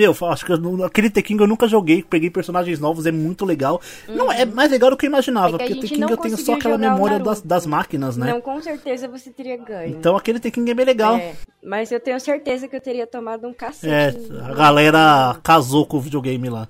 Meu, 0.00 0.16
acho 0.30 0.46
que 0.46 0.50
eu 0.50 0.84
aquele 0.86 1.10
T-King 1.10 1.42
eu 1.42 1.46
nunca 1.46 1.68
joguei, 1.68 2.02
peguei 2.02 2.30
personagens 2.30 2.80
novos, 2.80 3.04
é 3.04 3.12
muito 3.12 3.44
legal. 3.44 3.82
Não, 4.08 4.32
é 4.32 4.46
mais 4.46 4.70
legal 4.70 4.88
do 4.88 4.96
que 4.96 5.04
eu 5.04 5.10
imaginava, 5.10 5.56
É 5.56 5.58
que 5.58 5.74
porque 5.74 5.80
T-King 5.82 6.00
não 6.00 6.08
eu 6.08 6.16
tenho 6.16 6.38
só 6.38 6.54
aquela 6.54 6.78
memória 6.78 7.18
das, 7.18 7.42
das 7.42 7.66
máquinas, 7.66 8.16
né? 8.16 8.32
Não, 8.32 8.40
com 8.40 8.62
certeza 8.62 9.06
você 9.06 9.28
teria 9.28 9.58
ganho. 9.58 9.90
Então 9.90 10.16
aquele 10.16 10.40
T-King 10.40 10.70
é 10.70 10.74
bem 10.74 10.86
legal. 10.86 11.16
É, 11.16 11.34
mas 11.62 11.92
eu 11.92 12.00
tenho 12.00 12.18
certeza 12.18 12.66
que 12.66 12.74
eu 12.74 12.80
teria 12.80 13.06
tomado 13.06 13.46
um 13.46 13.52
cacete. 13.52 14.32
É, 14.32 14.40
a 14.42 14.54
galera 14.54 15.38
casou 15.42 15.84
com 15.84 15.98
o 15.98 16.00
videogame 16.00 16.48
lá. 16.48 16.66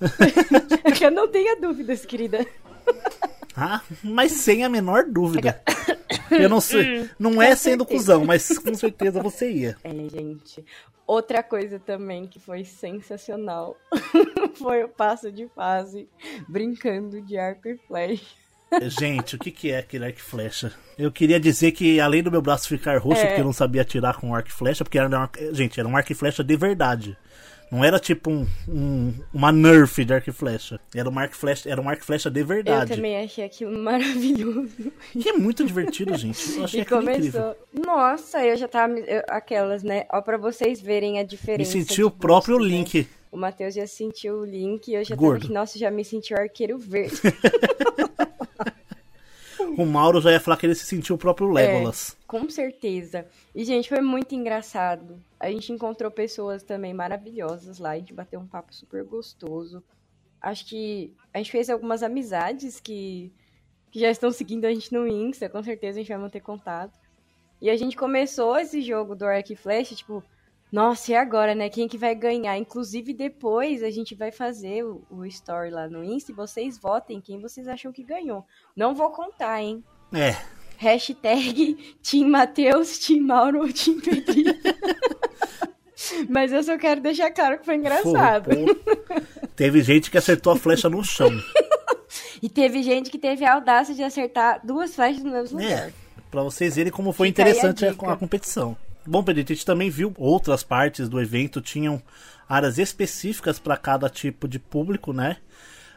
eu 0.98 1.10
não 1.10 1.28
tenha 1.28 1.60
dúvidas, 1.60 2.06
querida. 2.06 2.46
Ah, 3.56 3.80
mas 4.02 4.32
sem 4.32 4.64
a 4.64 4.68
menor 4.68 5.04
dúvida. 5.04 5.60
Eu 6.30 6.48
não 6.48 6.60
sei. 6.60 7.08
Não 7.18 7.40
é 7.40 7.54
sendo 7.56 7.86
cuzão, 7.86 8.24
mas 8.24 8.58
com 8.58 8.74
certeza 8.74 9.22
você 9.22 9.50
ia. 9.50 9.76
É, 9.82 9.90
gente. 10.08 10.64
Outra 11.06 11.42
coisa 11.42 11.78
também 11.78 12.26
que 12.26 12.40
foi 12.40 12.64
sensacional 12.64 13.76
foi 14.58 14.82
o 14.84 14.88
passo 14.88 15.30
de 15.30 15.46
fase 15.54 16.08
brincando 16.48 17.22
de 17.22 17.38
arco 17.38 17.68
e 17.68 17.76
flecha. 17.78 18.24
Gente, 18.82 19.36
o 19.36 19.38
que, 19.38 19.52
que 19.52 19.70
é 19.70 19.78
aquele 19.78 20.04
arco 20.06 20.18
e 20.18 20.22
flecha? 20.22 20.72
Eu 20.98 21.12
queria 21.12 21.38
dizer 21.38 21.70
que 21.70 22.00
além 22.00 22.22
do 22.24 22.30
meu 22.32 22.42
braço 22.42 22.66
ficar 22.68 22.98
roxo, 22.98 23.22
É. 23.22 23.26
porque 23.26 23.40
eu 23.40 23.44
não 23.44 23.52
sabia 23.52 23.82
atirar 23.82 24.16
com 24.16 24.34
arco 24.34 24.48
e 24.48 24.52
flecha, 24.52 24.84
porque 24.84 24.98
era 24.98 25.08
uma, 25.08 25.30
gente, 25.52 25.78
era 25.78 25.88
um 25.88 25.96
arco 25.96 26.10
e 26.10 26.14
flecha 26.16 26.42
de 26.42 26.56
verdade. 26.56 27.16
Não 27.70 27.84
era 27.84 27.98
tipo 27.98 28.30
um, 28.30 28.46
um- 28.68 29.12
uma 29.34 29.50
nerf 29.50 30.04
de 30.04 30.14
arco 30.14 30.30
e 30.30 30.32
flecha. 30.32 30.78
Era 30.94 31.10
um 31.10 31.18
arco 31.18 31.34
e 31.34 31.36
flecha, 31.36 31.68
era 31.68 31.80
um 31.80 31.88
arco 31.88 32.02
e 32.02 32.06
flecha 32.06 32.30
de 32.30 32.40
Eu 32.40 32.46
verdade. 32.46 32.94
também 32.94 33.16
achei 33.24 33.44
aquilo 33.44 33.76
maravilhoso. 33.82 34.92
Que 35.12 35.28
é 35.30 35.32
muito 35.32 35.64
divertido, 35.64 36.16
gente. 36.16 36.56
Eu 36.58 36.64
achei 36.64 36.80
E 36.80 36.82
aquilo 36.82 37.02
incrível. 37.02 37.42
começou. 37.42 37.56
Nossa, 37.84 38.44
eu 38.44 38.56
já 38.56 38.68
tava. 38.68 38.92
me- 38.94 39.00
eu- 39.06 39.22
aquelas, 39.28 39.82
né? 39.82 40.06
Ó, 40.12 40.20
pra 40.22 40.36
vocês 40.38 40.80
verem 40.80 41.18
a 41.18 41.22
Me 41.22 41.28
diferença. 41.28 41.72
senti 41.72 42.02
o 42.02 42.10
próprio 42.10 42.56
gosto, 42.56 42.70
né? 42.70 42.76
Link. 42.76 43.08
O 43.32 43.36
Matheus 43.36 43.74
já 43.74 43.86
sentiu 43.86 44.36
o 44.40 44.44
link 44.44 44.88
e 44.88 44.94
eu 44.94 45.04
já 45.04 45.14
Gordo. 45.16 45.42
tava. 45.42 45.52
Nossa, 45.54 45.78
já 45.78 45.90
me 45.90 46.04
senti 46.04 46.32
o 46.32 46.38
arqueiro 46.38 46.78
verde. 46.78 47.20
O 49.76 49.84
Mauro 49.84 50.20
já 50.20 50.32
ia 50.32 50.40
falar 50.40 50.56
que 50.56 50.64
ele 50.64 50.74
se 50.74 50.86
sentiu 50.86 51.16
o 51.16 51.18
próprio 51.18 51.50
Legolas. 51.50 52.16
É, 52.18 52.24
com 52.26 52.48
certeza. 52.48 53.26
E, 53.54 53.64
gente, 53.64 53.88
foi 53.88 54.00
muito 54.00 54.34
engraçado. 54.34 55.22
A 55.38 55.50
gente 55.50 55.72
encontrou 55.72 56.10
pessoas 56.10 56.62
também 56.62 56.94
maravilhosas 56.94 57.78
lá. 57.78 57.90
A 57.90 57.98
gente 57.98 58.14
bateu 58.14 58.40
um 58.40 58.46
papo 58.46 58.74
super 58.74 59.04
gostoso. 59.04 59.84
Acho 60.40 60.66
que 60.66 61.12
a 61.32 61.38
gente 61.38 61.50
fez 61.50 61.68
algumas 61.68 62.02
amizades 62.02 62.80
que, 62.80 63.32
que 63.90 64.00
já 64.00 64.10
estão 64.10 64.30
seguindo 64.30 64.64
a 64.64 64.72
gente 64.72 64.92
no 64.92 65.06
Insta. 65.06 65.48
Com 65.48 65.62
certeza 65.62 65.98
a 65.98 66.02
gente 66.02 66.08
vai 66.08 66.18
manter 66.18 66.40
contato. 66.40 66.98
E 67.60 67.68
a 67.68 67.76
gente 67.76 67.96
começou 67.96 68.56
esse 68.58 68.80
jogo 68.80 69.14
do 69.14 69.24
Arc 69.24 69.54
Flash, 69.56 69.90
tipo, 69.90 70.22
nossa, 70.70 71.12
e 71.12 71.14
agora, 71.14 71.54
né? 71.54 71.70
Quem 71.70 71.86
que 71.86 71.96
vai 71.96 72.14
ganhar? 72.14 72.58
Inclusive, 72.58 73.14
depois 73.14 73.82
a 73.82 73.90
gente 73.90 74.14
vai 74.14 74.32
fazer 74.32 74.84
o, 74.84 75.02
o 75.08 75.24
story 75.24 75.70
lá 75.70 75.88
no 75.88 76.04
Insta 76.04 76.32
e 76.32 76.34
vocês 76.34 76.76
votem 76.76 77.20
quem 77.20 77.40
vocês 77.40 77.68
acham 77.68 77.92
que 77.92 78.02
ganhou. 78.02 78.44
Não 78.74 78.94
vou 78.94 79.10
contar, 79.10 79.62
hein? 79.62 79.84
É. 80.12 80.36
Hashtag 80.76 81.96
Team 82.02 82.28
Matheus, 82.28 82.98
Team 82.98 83.22
Mauro 83.22 83.60
Pedrinho. 84.04 84.54
Mas 86.28 86.52
eu 86.52 86.62
só 86.62 86.76
quero 86.76 87.00
deixar 87.00 87.30
claro 87.30 87.58
que 87.58 87.64
foi 87.64 87.76
engraçado. 87.76 88.50
Teve 89.54 89.82
gente 89.82 90.10
que 90.10 90.18
acertou 90.18 90.52
a 90.52 90.56
flecha 90.56 90.88
no 90.88 91.02
chão. 91.04 91.30
E 92.42 92.48
teve 92.50 92.82
gente 92.82 93.10
que 93.10 93.18
teve 93.18 93.44
a 93.44 93.54
audácia 93.54 93.94
de 93.94 94.02
acertar 94.02 94.60
duas 94.64 94.94
flechas 94.94 95.22
no 95.24 95.32
mesmo 95.32 95.58
lugar. 95.58 95.88
É, 95.88 95.92
pra 96.30 96.42
vocês 96.42 96.76
verem 96.76 96.92
como 96.92 97.12
foi 97.12 97.28
Fica 97.28 97.42
interessante 97.42 97.84
a, 97.86 97.90
a 97.90 98.16
competição. 98.16 98.76
Bom, 99.06 99.22
Pedrito, 99.22 99.52
a 99.52 99.54
gente 99.54 99.66
também 99.66 99.88
viu 99.88 100.12
outras 100.18 100.62
partes 100.62 101.08
do 101.08 101.20
evento, 101.20 101.60
tinham 101.60 102.02
áreas 102.48 102.78
específicas 102.78 103.58
para 103.58 103.76
cada 103.76 104.08
tipo 104.08 104.48
de 104.48 104.58
público, 104.58 105.12
né? 105.12 105.36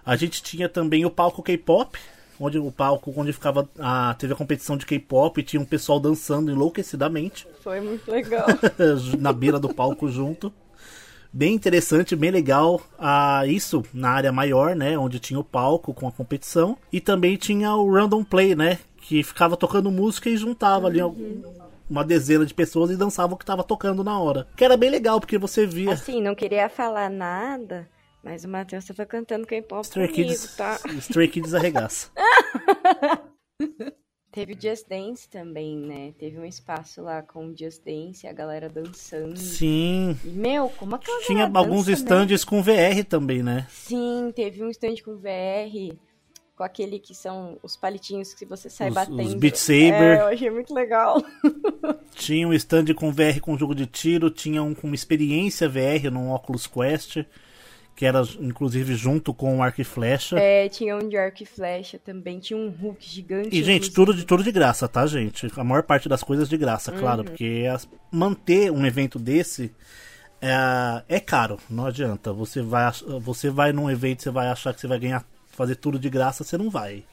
A 0.06 0.16
gente 0.16 0.42
tinha 0.42 0.70
também 0.70 1.06
o 1.06 1.10
palco 1.10 1.44
K-pop, 1.44 1.98
onde 2.40 2.58
o 2.58 2.72
palco 2.72 3.14
onde 3.16 3.34
ficava 3.34 3.70
a 3.78 4.16
teve 4.18 4.34
a 4.34 4.36
competição 4.36 4.78
de 4.78 4.86
K-pop, 4.86 5.40
e 5.40 5.44
tinha 5.44 5.62
um 5.62 5.66
pessoal 5.66 6.00
dançando 6.00 6.52
enlouquecidamente 6.52 7.48
Foi 7.64 7.82
muito 7.82 8.10
legal. 8.10 8.48
na 9.20 9.34
beira 9.34 9.60
do 9.60 9.74
palco 9.74 10.10
junto. 10.10 10.52
Bem 11.32 11.54
interessante, 11.54 12.16
bem 12.16 12.32
legal. 12.32 12.82
Ah, 12.98 13.46
isso 13.46 13.84
na 13.94 14.10
área 14.10 14.32
maior, 14.32 14.76
né? 14.76 14.98
Onde 14.98 15.20
tinha 15.20 15.40
o 15.40 15.44
palco 15.44 15.94
com 15.94 16.08
a 16.08 16.12
competição. 16.12 16.76
E 16.92 17.00
também 17.00 17.38
tinha 17.38 17.76
o 17.76 17.92
Random 17.92 18.24
Play, 18.24 18.56
né? 18.56 18.80
Que 19.02 19.22
ficava 19.22 19.56
tocando 19.56 19.92
música 19.92 20.28
e 20.28 20.38
juntava 20.38 20.88
ali 20.88 21.00
uma 21.90 22.04
dezena 22.04 22.46
de 22.46 22.54
pessoas 22.54 22.92
e 22.92 22.98
dançava 22.98 23.34
o 23.34 23.38
que 23.38 23.46
tava 23.46 23.64
tocando 23.64 24.04
na 24.04 24.20
hora. 24.20 24.48
Que 24.56 24.64
era 24.64 24.78
bem 24.78 24.90
legal, 24.90 25.20
porque 25.20 25.38
você 25.38 25.66
via 25.66 25.94
Assim, 25.94 26.22
não 26.22 26.36
queria 26.36 26.70
falar 26.70 27.10
nada, 27.10 27.90
mas 28.24 28.44
o 28.44 28.48
Matheus 28.48 28.86
tava 28.86 29.06
cantando 29.06 29.48
K-pop 29.48 29.84
Stray 29.84 30.08
comigo, 30.08 30.30
Kids, 30.30 30.56
tá? 30.56 30.80
Stray 31.00 31.28
Kids 31.28 31.54
arregaça. 31.54 32.12
Teve 34.32 34.54
o 34.54 34.62
Just 34.62 34.88
Dance 34.88 35.28
também, 35.28 35.76
né? 35.76 36.14
Teve 36.20 36.38
um 36.38 36.46
espaço 36.46 37.02
lá 37.02 37.24
com 37.24 37.48
o 37.48 37.58
Just 37.58 37.84
Dance, 37.84 38.28
a 38.28 38.32
galera 38.32 38.70
dançando. 38.70 39.36
Sim. 39.36 40.16
E, 40.24 40.30
meu, 40.30 40.70
como 40.70 40.96
aquela 40.96 41.24
Tinha 41.24 41.50
alguns 41.52 41.88
né? 41.88 41.94
stands 41.94 42.46
com 42.46 42.62
VR 42.62 43.04
também, 43.08 43.42
né? 43.42 43.66
Sim, 43.70 44.32
teve 44.36 44.64
um 44.64 44.70
stand 44.70 44.98
com 45.04 45.18
VR, 45.18 45.98
com 46.60 46.64
aquele 46.66 47.00
que 47.00 47.16
são 47.16 47.58
os 47.64 47.78
palitinhos 47.78 48.34
que 48.34 48.44
você 48.46 48.70
sai 48.70 48.90
Os- 48.90 48.94
batendo. 48.96 49.22
os 49.22 49.34
Beat 49.34 49.56
Saber. 49.56 49.94
É, 50.18 50.20
eu 50.20 50.28
achei 50.28 50.50
muito 50.52 50.74
legal. 50.74 51.24
Tinha 52.12 52.46
um 52.46 52.54
stand 52.54 52.94
com 52.96 53.14
VR 53.14 53.40
com 53.40 53.58
jogo 53.58 53.74
de 53.74 53.86
tiro, 53.86 54.30
tinha 54.30 54.62
um 54.62 54.74
com 54.76 54.94
experiência 54.94 55.70
VR 55.70 56.12
no 56.12 56.34
Oculus 56.36 56.68
Quest, 56.68 57.20
que 57.96 58.06
era 58.06 58.22
inclusive 58.42 58.94
junto 58.96 59.34
com 59.34 59.58
o 59.58 59.64
arco 59.64 59.80
e 59.80 59.86
flecha. 59.86 60.38
É, 60.38 60.68
tinha 60.68 60.98
um 60.98 61.08
de 61.08 61.16
arco 61.16 61.44
e 61.44 61.46
flecha 61.46 61.98
também, 61.98 62.40
tinha 62.40 62.60
um 62.60 62.68
Hulk 62.70 63.08
gigante. 63.10 63.58
E, 63.58 63.64
gente, 63.64 63.90
tudo 63.92 64.14
de, 64.14 64.26
tudo 64.26 64.44
de 64.44 64.52
graça, 64.52 64.86
tá, 64.86 65.08
gente? 65.08 65.48
A 65.56 65.64
maior 65.64 65.84
parte 65.84 66.10
das 66.10 66.22
coisas 66.24 66.50
de 66.50 66.58
graça, 66.58 66.92
Uhum. 66.92 67.00
claro. 67.00 67.24
Porque 67.24 67.66
as- 67.74 67.88
manter 68.12 68.70
um 68.70 68.86
evento 68.86 69.18
desse 69.18 69.72
é, 70.42 71.04
é 71.08 71.20
caro, 71.22 71.58
não 71.70 71.86
adianta. 71.86 72.34
Você 72.34 72.62
vai, 72.62 72.92
você 73.22 73.50
vai 73.50 73.72
num 73.72 73.90
evento, 73.90 74.24
você 74.24 74.30
vai 74.30 74.48
achar 74.50 74.74
que 74.74 74.82
você 74.82 74.88
vai 74.88 75.00
ganhar, 75.00 75.24
fazer 75.60 75.76
tudo 75.76 76.00
de 76.00 76.10
graça, 76.10 76.44
você 76.44 76.58
não 76.58 76.70
vai. 76.70 77.04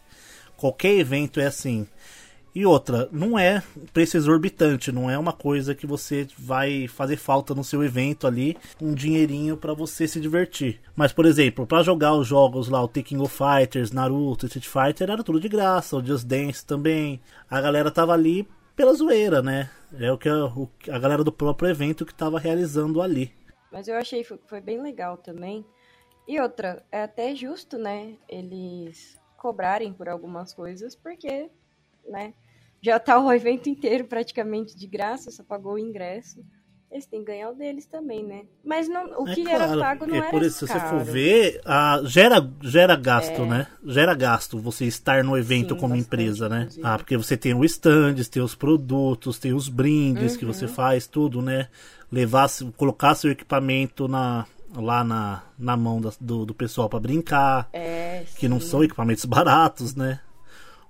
Qualquer 0.57 0.95
evento 0.95 1.38
é 1.41 1.47
assim. 1.47 1.87
E 2.55 2.65
outra, 2.65 3.07
não 3.12 3.38
é 3.38 3.62
preço 3.93 4.17
exorbitante, 4.17 4.91
não 4.91 5.11
é 5.11 5.19
uma 5.19 5.33
coisa 5.35 5.75
que 5.75 5.87
você 5.87 6.26
vai 6.38 6.88
fazer 6.88 7.19
falta 7.19 7.55
no 7.55 7.62
seu 7.62 7.85
evento 7.85 8.26
ali, 8.26 8.57
um 8.81 8.95
dinheirinho 8.95 9.59
pra 9.59 9.75
você 9.75 10.09
se 10.09 10.19
divertir. 10.19 10.81
Mas, 10.95 11.12
por 11.12 11.26
exemplo, 11.26 11.67
pra 11.67 11.83
jogar 11.83 12.15
os 12.15 12.26
jogos 12.26 12.69
lá, 12.71 12.83
o 12.83 12.88
Taking 12.88 13.19
of 13.21 13.37
Fighters, 13.37 13.93
Naruto, 13.93 14.47
Street 14.47 14.67
Fighter, 14.67 15.11
era 15.11 15.23
tudo 15.23 15.38
de 15.38 15.50
graça, 15.50 15.97
o 15.99 16.03
Just 16.03 16.25
Dance 16.25 16.65
também. 16.65 17.21
A 17.50 17.61
galera 17.61 17.91
tava 17.91 18.15
ali 18.15 18.49
pela 18.75 18.95
zoeira, 18.95 19.43
né? 19.43 19.69
É 19.99 20.11
o 20.11 20.17
que 20.17 20.29
a, 20.31 20.47
o- 20.47 20.71
a 20.91 20.99
galera 20.99 21.23
do 21.23 21.31
próprio 21.33 21.69
evento 21.69 22.07
que 22.07 22.15
tava 22.15 22.38
realizando 22.38 23.03
ali. 23.03 23.31
Mas 23.71 23.87
eu 23.87 23.97
achei 23.97 24.25
que 24.25 24.35
foi 24.47 24.61
bem 24.62 24.81
legal 24.81 25.19
também. 25.19 25.62
E 26.26 26.40
outra, 26.40 26.85
é 26.90 27.02
até 27.02 27.35
justo, 27.35 27.78
né? 27.78 28.16
Eles 28.28 29.16
cobrarem 29.37 29.92
por 29.92 30.09
algumas 30.09 30.52
coisas, 30.52 30.97
porque, 30.97 31.50
né? 32.09 32.35
Já 32.83 32.99
tá 32.99 33.18
o 33.18 33.33
evento 33.33 33.68
inteiro 33.68 34.04
praticamente 34.04 34.76
de 34.76 34.87
graça, 34.87 35.30
só 35.30 35.42
pagou 35.45 35.75
o 35.75 35.78
ingresso. 35.78 36.45
Eles 36.90 37.06
têm 37.06 37.21
que 37.21 37.26
ganhar 37.26 37.50
o 37.50 37.54
deles 37.54 37.87
também, 37.87 38.25
né? 38.25 38.47
Mas 38.64 38.88
não, 38.88 39.04
o 39.23 39.26
É 39.26 39.35
que 39.35 39.42
claro, 39.42 39.64
era 39.64 39.78
pago 39.78 40.06
não 40.06 40.14
porque, 40.14 40.23
era 40.23 40.30
por 40.30 40.42
isso, 40.42 40.66
se 40.66 40.73
você 40.73 40.80
for 40.80 41.02
ver, 41.04 41.61
ah, 41.64 42.00
gera, 42.04 42.37
gera 42.62 42.95
gasto, 42.97 43.45
né? 43.45 43.66
Gera 43.85 44.14
gasto 44.14 44.59
você 44.61 44.85
estar 44.85 45.23
no 45.25 45.37
evento 45.37 45.75
Sim, 45.75 45.80
como 45.80 45.97
empresa, 45.97 46.49
né? 46.49 46.61
inclusive. 46.62 46.83
Ah, 46.83 46.97
porque 46.97 47.16
você 47.16 47.37
tem 47.37 47.54
o 47.54 47.64
stands, 47.64 48.28
tem 48.28 48.42
os 48.42 48.54
produtos, 48.54 49.38
tem 49.38 49.52
os 49.52 49.68
brindes 49.68 50.37
que 50.37 50.45
Uhum. 50.45 50.52
você 50.52 50.68
faz, 50.68 51.06
tudo, 51.06 51.42
né? 51.42 51.68
Levar, 52.11 52.49
colocar 52.76 53.14
seu 53.16 53.33
equipamento 53.33 54.06
na, 54.06 54.47
lá 54.75 55.04
na, 55.04 55.42
na 55.58 55.76
mão 55.76 56.00
da- 56.00 56.12
do, 56.20 56.44
do 56.46 56.54
pessoal 56.54 56.88
pra 56.88 56.99
brincar, 57.00 57.68
É, 57.73 58.25
que 58.38 58.49
não 58.49 58.61
são 58.61 58.82
equipamentos 58.85 59.25
baratos, 59.25 59.94
né? 59.94 60.20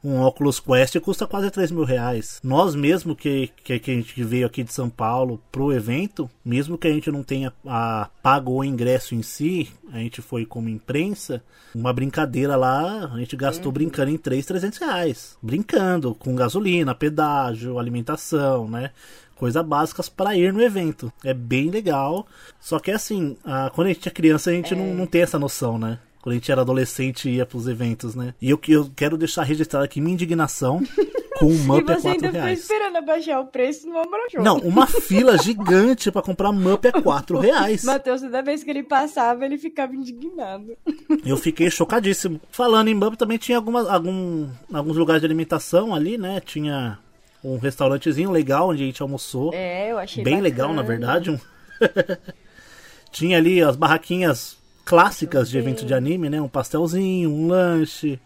Um 0.05 0.21
Oculus 0.23 0.61
Quest 0.61 0.99
custa 1.01 1.27
quase 1.27 1.51
3 1.51 1.71
mil 1.73 1.83
reais. 1.85 2.39
Nós 2.45 2.75
mesmo 2.77 3.17
que, 3.17 3.51
que, 3.65 3.79
que 3.79 3.91
a 3.91 3.95
gente 3.95 4.23
veio 4.23 4.47
aqui 4.47 4.63
de 4.63 4.73
São 4.73 4.89
Paulo 4.89 5.41
pro 5.51 5.73
evento, 5.73 6.31
mesmo 6.45 6.79
que 6.79 6.87
a 6.87 6.93
gente 6.93 7.11
não 7.11 7.23
tenha 7.25 7.53
a, 7.67 8.09
pago 8.23 8.53
o 8.53 8.65
ingresso 8.65 9.15
em 9.15 9.23
si, 9.23 9.69
a 9.93 9.99
gente 9.99 10.23
foi 10.23 10.45
como 10.47 10.69
imprensa, 10.69 11.43
uma 11.75 11.93
brincadeira 11.93 12.55
lá, 12.57 13.11
a 13.13 13.19
gente 13.19 13.35
gastou 13.37 13.73
brincando 13.73 14.11
em 14.11 14.17
3, 14.17 14.47
300 14.47 14.79
reais. 14.79 15.37
Brincando, 15.43 16.15
com 16.15 16.35
gasolina, 16.37 16.95
pedágio, 16.95 17.79
alimentação, 17.79 18.69
né? 18.69 18.91
Coisas 19.35 19.63
básicas 19.67 20.09
para 20.09 20.37
ir 20.37 20.53
no 20.53 20.63
evento. 20.63 21.13
É 21.25 21.35
bem 21.35 21.69
legal. 21.69 22.27
Só 22.61 22.79
que 22.79 22.91
assim, 22.91 23.37
a- 23.45 23.71
quando 23.75 23.89
a 23.89 23.93
gente 23.93 24.09
é 24.09 24.11
criança, 24.11 24.51
a 24.51 24.53
gente 24.55 24.75
não, 24.75 24.95
não 24.95 25.07
tem 25.07 25.21
essa 25.23 25.39
noção, 25.39 25.79
né? 25.79 25.99
Quando 26.27 26.33
a 26.33 26.39
gente 26.39 26.51
era 26.51 26.63
adolescente 26.63 27.29
e 27.29 27.37
ia 27.37 27.47
pros 27.47 27.69
eventos, 27.69 28.17
né? 28.17 28.35
E 28.43 28.51
eu, 28.51 28.59
que- 28.59 28.73
eu 28.73 28.91
quero 28.97 29.17
deixar 29.17 29.45
registrado 29.45 29.85
aqui 29.85 30.01
minha 30.01 30.13
indignação 30.15 30.83
com 31.39 31.47
o 31.47 31.55
Mup 31.59 31.89
a 31.89 31.95
você 31.95 32.03
4 32.03 32.09
ainda 32.11 32.27
ficou 32.27 32.41
reais. 32.43 32.59
esperando 32.59 32.97
abaixar 32.97 33.41
o 33.41 33.47
preço 33.47 33.89
no 33.89 33.97
Ambroshow. 33.97 34.43
Não, 34.43 34.59
uma 34.59 34.89
fila 34.91 35.39
gigante 35.39 36.11
pra 36.11 36.21
comprar 36.23 36.51
Mup 36.51 36.85
a 36.89 37.01
4 37.01 37.39
reais. 37.39 37.85
Matheus, 37.85 38.23
toda 38.23 38.43
vez 38.43 38.65
que 38.65 38.71
ele 38.71 38.83
passava, 38.83 39.47
ele 39.47 39.57
ficava 39.57 39.95
indignado. 39.95 40.77
Eu 41.25 41.37
fiquei 41.37 41.71
chocadíssimo. 41.71 42.41
Falando 42.51 42.89
em 42.89 42.95
Mup, 42.95 43.15
também 43.17 43.39
tinha 43.39 43.57
algumas, 43.59 43.87
algum, 43.87 44.49
alguns 44.73 44.97
lugares 44.97 45.21
de 45.23 45.27
alimentação 45.27 45.95
ali, 45.95 46.19
né? 46.19 46.41
Tinha 46.45 46.99
um 47.45 47.57
restaurantezinho 47.57 48.33
legal 48.33 48.71
onde 48.71 48.83
a 48.83 48.87
gente 48.87 49.01
almoçou. 49.01 49.53
É, 49.55 49.93
eu 49.93 49.99
achei 49.99 50.25
Bem 50.25 50.33
bacana. 50.43 50.49
legal, 50.49 50.75
na 50.75 50.83
verdade. 50.83 51.31
um- 51.31 51.39
Tinha 53.13 53.39
ali 53.39 53.63
as 53.63 53.77
barraquinhas 53.77 54.57
clássicas 54.87 55.51
de 55.51 55.59
evento 55.59 55.85
de 55.85 55.93
anime, 55.93 56.31
né? 56.31 56.41
Um 56.41 56.49
pastelzinho, 56.49 57.29
um 57.29 57.49
lanche, 57.49 58.19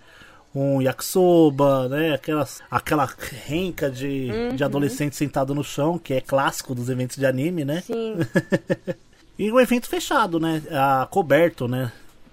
um 0.55 0.81
yakisoba, 0.83 1.89
né? 1.89 2.13
Aquelas, 2.15 2.61
aquela 2.71 3.09
renca 3.47 3.91
de, 3.91 4.31
Uhum. 4.31 4.55
de 4.57 4.63
adolescente 4.63 5.17
sentado 5.17 5.55
no 5.55 5.65
chão, 5.65 5.99
que 5.99 6.13
é 6.15 6.21
clássico 6.21 6.75
dos 6.75 6.89
eventos 6.91 7.17
de 7.17 7.25
anime, 7.27 7.65
né? 7.65 7.81
Sim, 7.81 8.17
E 9.39 9.51
o 9.51 9.59
evento 9.59 9.89
fechado, 9.89 10.39
né? 10.39 10.63
Ah, 10.71 11.09
coberto, 11.11 11.67
né? 11.67 11.91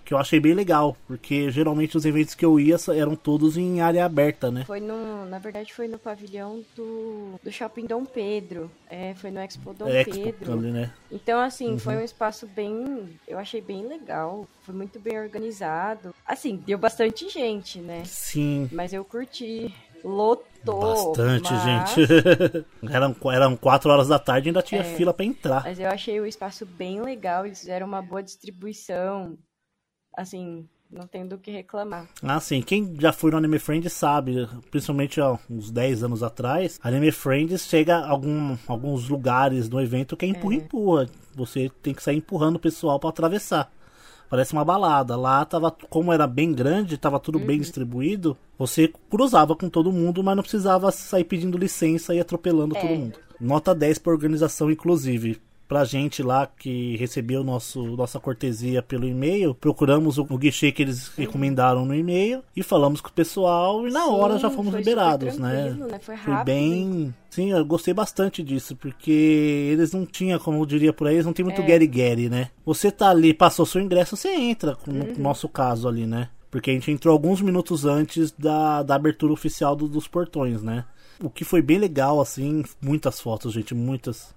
Que 0.07 0.13
eu 0.13 0.17
achei 0.17 0.39
bem 0.39 0.53
legal, 0.53 0.95
porque 1.05 1.51
geralmente 1.51 1.97
os 1.97 2.05
eventos 2.05 2.33
que 2.33 2.45
eu 2.45 2.57
ia 2.57 2.77
eram 2.95 3.13
todos 3.13 3.57
em 3.57 3.81
área 3.81 4.05
aberta, 4.05 4.49
né? 4.49 4.63
foi 4.65 4.79
no... 4.79 5.25
Na 5.25 5.37
verdade, 5.37 5.73
foi 5.73 5.85
no 5.89 5.99
pavilhão 5.99 6.63
do, 6.77 7.37
do 7.43 7.51
Shopping 7.51 7.85
Dom 7.85 8.05
Pedro. 8.05 8.71
É, 8.89 9.13
foi 9.15 9.29
no 9.31 9.41
Expo 9.41 9.73
Dom 9.73 9.85
É, 9.89 10.03
Expo, 10.03 10.13
Pedro. 10.13 10.53
ali, 10.53 10.71
né? 10.71 10.93
Então, 11.11 11.41
assim, 11.41 11.71
Uhum. 11.71 11.77
foi 11.79 11.97
um 11.97 12.03
espaço 12.05 12.47
bem. 12.47 13.09
Eu 13.27 13.37
achei 13.37 13.59
bem 13.59 13.85
legal. 13.85 14.47
Foi 14.61 14.73
muito 14.73 14.97
bem 14.97 15.19
organizado. 15.19 16.15
Assim, 16.25 16.55
deu 16.65 16.77
bastante 16.77 17.27
gente, 17.29 17.79
né? 17.79 18.03
Sim, 18.05 18.69
Mas 18.71 18.93
eu 18.93 19.03
curti. 19.03 19.75
Lotou. 20.05 20.79
bastante, 21.15 21.51
mas- 21.51 21.89
gente. 21.95 22.65
eram, 22.93 23.15
eram 23.33 23.57
quatro 23.57 23.89
horas 23.91 24.07
da 24.07 24.17
tarde 24.19 24.47
e 24.47 24.49
ainda 24.51 24.61
tinha 24.61 24.81
É. 24.81 24.83
fila 24.95 25.13
pra 25.13 25.25
entrar. 25.25 25.63
Mas 25.65 25.79
eu 25.79 25.89
achei 25.89 26.17
o 26.21 26.25
espaço 26.25 26.65
bem 26.65 27.01
legal. 27.01 27.45
Eles 27.45 27.59
fizeram 27.59 27.85
uma 27.87 28.01
boa 28.01 28.23
distribuição. 28.23 29.37
Assim, 30.17 30.67
não 30.91 31.05
tenho 31.05 31.27
do 31.29 31.37
que 31.37 31.51
reclamar. 31.51 32.07
Ah, 32.23 32.39
sim. 32.39 32.61
Quem 32.61 32.95
já 32.99 33.13
foi 33.13 33.29
no 33.29 33.37
Anime 33.37 33.59
Friends 33.59 33.93
sabe, 33.93 34.49
principalmente 34.71 35.21
há 35.21 35.37
uns 35.47 35.69
10 35.69 36.03
anos 36.03 36.23
atrás, 36.23 36.79
Anime 36.83 37.11
Friends 37.11 37.67
chega 37.67 37.97
a 37.97 38.09
algum, 38.09 38.57
alguns 38.67 39.07
lugares 39.07 39.69
no 39.69 39.79
evento 39.79 40.17
que 40.17 40.25
é 40.25 40.29
empurra-empurra. 40.29 41.07
Você 41.35 41.69
tem 41.83 41.93
que 41.93 42.01
sair 42.01 42.17
empurrando 42.17 42.55
o 42.55 42.59
pessoal 42.59 42.99
pra 42.99 43.11
atravessar. 43.11 43.71
Parece 44.27 44.53
uma 44.53 44.65
balada. 44.65 45.15
Lá 45.15 45.45
tava, 45.45 45.69
como 45.71 46.11
era 46.11 46.25
bem 46.25 46.51
grande, 46.51 46.97
tava 46.97 47.19
tudo 47.19 47.37
bem 47.39 47.59
distribuído, 47.59 48.35
você 48.57 48.91
cruzava 49.09 49.55
com 49.55 49.69
todo 49.69 49.91
mundo, 49.91 50.23
mas 50.23 50.35
não 50.35 50.43
precisava 50.43 50.91
sair 50.91 51.23
pedindo 51.25 51.57
licença 51.57 52.13
e 52.15 52.19
atropelando 52.19 52.75
É. 52.75 52.81
todo 52.81 52.89
mundo. 52.89 53.19
Nota 53.39 53.75
10 53.75 53.99
pra 53.99 54.11
organização, 54.11 54.71
inclusive. 54.71 55.39
Pra 55.67 55.83
gente 55.83 56.23
lá 56.23 56.47
que 56.47 56.95
recebeu 56.95 57.43
nosso, 57.43 57.83
nossa 57.97 58.19
cortesia 58.21 58.81
pelo 58.81 59.05
e-mail, 59.05 59.53
procuramos 59.53 60.17
o, 60.17 60.25
o 60.29 60.37
guichê 60.37 60.71
que 60.71 60.81
eles 60.81 61.09
recomendaram 61.17 61.83
no 61.85 61.93
e-mail 61.93 62.41
e 62.55 62.63
falamos 62.63 63.01
com 63.01 63.09
o 63.09 63.11
pessoal 63.13 63.85
e 63.85 63.91
na 63.91 64.05
Sim, 64.05 64.11
hora 64.11 64.37
já 64.39 64.49
fomos 64.49 64.71
foi 64.71 64.79
liberados, 64.79 65.37
né? 65.37 65.71
né? 65.77 65.99
Foi 65.99 66.15
Foi 66.15 66.33
rápido. 66.33 66.45
bem. 66.45 67.13
Sim, 67.29 67.51
eu 67.51 67.65
gostei 67.65 67.93
bastante 67.93 68.41
disso, 68.41 68.77
porque 68.77 69.11
eles 69.73 69.91
não 69.91 70.05
tinham, 70.05 70.39
como 70.39 70.57
eu 70.61 70.65
diria 70.65 70.93
por 70.93 71.05
aí, 71.07 71.15
eles 71.15 71.25
não 71.25 71.33
tem 71.33 71.43
muito 71.43 71.61
É. 71.61 71.65
get-get, 71.65 72.29
né? 72.29 72.49
Você 72.65 72.89
tá 72.89 73.09
ali, 73.09 73.33
passou 73.33 73.65
seu 73.65 73.81
ingresso, 73.81 74.15
você 74.15 74.29
entra, 74.29 74.73
com- 74.75 74.91
Uhum. 74.91 75.13
no 75.17 75.23
nosso 75.23 75.49
caso 75.49 75.87
ali, 75.87 76.07
né? 76.07 76.29
Porque 76.49 76.71
a 76.71 76.73
gente 76.73 76.89
entrou 76.89 77.11
alguns 77.11 77.41
minutos 77.41 77.83
antes 77.83 78.31
da, 78.31 78.81
da 78.83 78.95
abertura 78.95 79.33
oficial 79.33 79.75
do- 79.75 79.89
dos 79.89 80.07
portões, 80.07 80.63
né? 80.63 80.85
O 81.21 81.29
que 81.29 81.43
foi 81.43 81.61
bem 81.61 81.77
legal, 81.77 82.21
assim, 82.21 82.63
muitas 82.81 83.19
fotos, 83.19 83.51
gente, 83.51 83.75
muitas. 83.75 84.33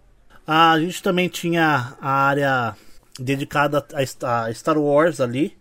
A 0.47 0.79
gente 0.81 1.03
também 1.03 1.29
tinha 1.29 1.97
a 2.01 2.11
área 2.11 2.77
dedicada 3.19 3.85
a 4.25 4.53
Star 4.53 4.79
Wars 4.79 5.21
ali, 5.21 5.57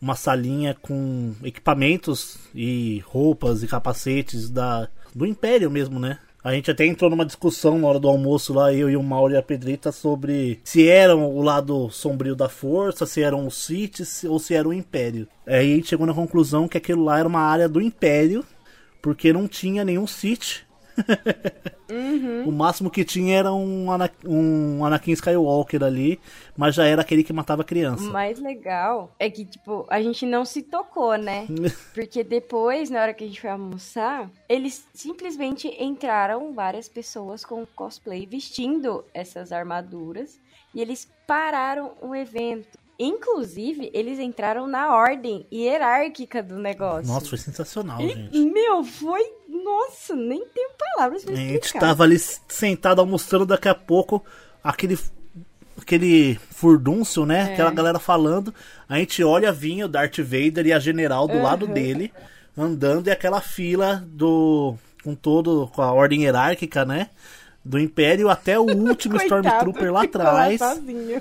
uma 0.00 0.14
salinha 0.14 0.74
com 0.74 1.34
equipamentos 1.42 2.38
e 2.54 3.02
roupas 3.06 3.62
e 3.62 3.66
capacetes 3.66 4.50
da, 4.50 4.88
do 5.14 5.24
Império 5.24 5.70
mesmo, 5.70 5.98
né? 5.98 6.18
A 6.46 6.52
gente 6.52 6.70
até 6.70 6.86
entrou 6.86 7.10
numa 7.10 7.26
discussão 7.26 7.76
na 7.76 7.88
hora 7.88 7.98
do 7.98 8.08
almoço 8.08 8.54
lá, 8.54 8.72
eu 8.72 8.88
e 8.88 8.96
o 8.96 9.02
Mauro 9.02 9.34
e 9.34 9.36
a 9.36 9.42
Pedrita, 9.42 9.90
sobre 9.90 10.60
se 10.62 10.88
eram 10.88 11.28
o 11.28 11.42
lado 11.42 11.90
sombrio 11.90 12.36
da 12.36 12.48
força, 12.48 13.04
se 13.04 13.20
eram 13.20 13.48
os 13.48 13.64
Siths 13.64 14.22
ou 14.22 14.38
se 14.38 14.54
era 14.54 14.68
o 14.68 14.72
Império. 14.72 15.26
Aí 15.44 15.72
a 15.72 15.76
gente 15.76 15.88
chegou 15.88 16.06
na 16.06 16.14
conclusão 16.14 16.68
que 16.68 16.78
aquilo 16.78 17.02
lá 17.02 17.18
era 17.18 17.26
uma 17.26 17.40
área 17.40 17.68
do 17.68 17.80
Império, 17.80 18.44
porque 19.02 19.32
não 19.32 19.48
tinha 19.48 19.84
nenhum 19.84 20.06
Sith. 20.06 20.64
O 22.46 22.50
máximo 22.52 22.90
que 22.90 23.04
tinha 23.04 23.38
era 23.38 23.52
um, 23.52 23.90
Ana- 23.90 24.10
um 24.24 24.84
Anakin 24.84 25.12
Skywalker 25.12 25.82
ali, 25.82 26.20
mas 26.56 26.74
já 26.74 26.84
era 26.84 27.02
aquele 27.02 27.22
que 27.22 27.32
matava 27.32 27.62
criança. 27.64 28.04
O 28.04 28.12
mais 28.12 28.38
legal 28.40 29.14
é 29.18 29.30
que, 29.30 29.44
tipo, 29.44 29.86
a 29.88 30.00
gente 30.02 30.26
não 30.26 30.44
se 30.44 30.62
tocou, 30.62 31.16
né? 31.16 31.46
Porque 31.94 32.22
depois, 32.24 32.90
na 32.90 33.00
hora 33.02 33.14
que 33.14 33.24
a 33.24 33.26
gente 33.26 33.40
foi 33.40 33.50
almoçar, 33.50 34.30
eles 34.48 34.86
simplesmente 34.94 35.68
entraram 35.82 36.52
várias 36.52 36.88
pessoas 36.88 37.44
com 37.44 37.64
cosplay 37.74 38.26
vestindo 38.26 39.04
essas 39.14 39.52
armaduras 39.52 40.38
e 40.74 40.80
eles 40.80 41.08
pararam 41.26 41.92
o 42.02 42.14
evento. 42.14 42.78
Inclusive, 42.98 43.90
eles 43.92 44.18
entraram 44.18 44.66
na 44.66 44.94
ordem 44.96 45.46
hierárquica 45.52 46.42
do 46.42 46.58
negócio. 46.58 47.12
Nossa, 47.12 47.28
foi 47.28 47.36
sensacional, 47.38 48.00
E, 48.00 48.08
gente. 48.08 48.38
Meu, 48.38 48.82
foi. 48.82 49.35
Nossa, 49.64 50.14
nem 50.14 50.44
tenho 50.46 50.70
palavras 50.78 51.24
pra 51.24 51.32
A 51.32 51.36
explicar. 51.36 51.52
gente 51.54 51.72
tava 51.80 52.04
ali 52.04 52.18
sentado 52.18 53.00
almoçando, 53.00 53.46
daqui 53.46 53.68
a 53.68 53.74
pouco, 53.74 54.24
aquele 54.62 54.98
aquele 55.80 56.38
furdúncio, 56.50 57.26
né? 57.26 57.50
É. 57.50 57.52
Aquela 57.52 57.70
galera 57.70 57.98
falando. 57.98 58.52
A 58.88 58.98
gente 58.98 59.22
olha, 59.22 59.52
vinha 59.52 59.84
o 59.86 59.88
Darth 59.88 60.18
Vader 60.18 60.66
e 60.66 60.72
a 60.72 60.78
general 60.78 61.28
do 61.28 61.40
lado 61.40 61.66
Uhum. 61.66 61.72
dele, 61.72 62.12
andando, 62.56 63.08
e 63.08 63.10
aquela 63.10 63.40
fila 63.40 64.02
do. 64.06 64.74
com 65.04 65.14
todo. 65.14 65.68
com 65.74 65.82
a 65.82 65.92
ordem 65.92 66.22
hierárquica, 66.22 66.84
né? 66.84 67.10
Do 67.68 67.78
Império 67.78 68.28
até 68.28 68.58
o 68.58 68.62
último 68.70 69.18
Coitado, 69.18 69.46
Stormtrooper 69.46 69.92
lá 69.92 70.02
atrás. 70.04 70.58
sozinho. 70.58 71.20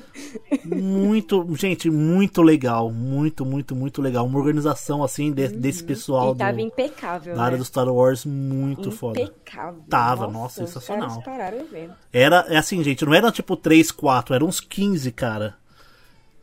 Muito, 0.64 1.56
gente, 1.56 1.90
muito 1.90 2.42
legal. 2.42 2.92
Muito, 2.92 3.46
muito, 3.46 3.76
muito 3.76 4.02
legal. 4.02 4.26
Uma 4.26 4.38
organização 4.40 5.04
assim 5.04 5.32
de- 5.32 5.48
desse 5.48 5.84
pessoal 5.84 6.34
E 6.34 6.38
tava 6.38 6.54
do, 6.54 6.60
impecável, 6.62 7.36
da 7.36 7.44
área 7.44 7.58
né? 7.58 7.60
do 7.60 7.66
Star 7.66 7.88
Wars 7.88 8.26
muito 8.26 8.92
foda. 8.92 9.20
Impecável. 9.22 9.84
Tava, 9.90 10.28
nossa, 10.28 10.64
os 10.64 10.70
sensacional. 10.70 11.08
caras 11.10 11.24
pararam 11.24 11.58
o 11.58 11.62
evento. 11.62 11.94
Era, 12.14 12.46
é 12.48 12.58
assim, 12.58 12.84
gente, 12.84 13.04
não 13.06 13.14
era 13.14 13.32
tipo 13.32 13.56
3, 13.58 13.92
4, 13.92 14.36
eram 14.36 14.48
uns 14.48 14.60
15, 14.60 15.12
cara. 15.12 15.56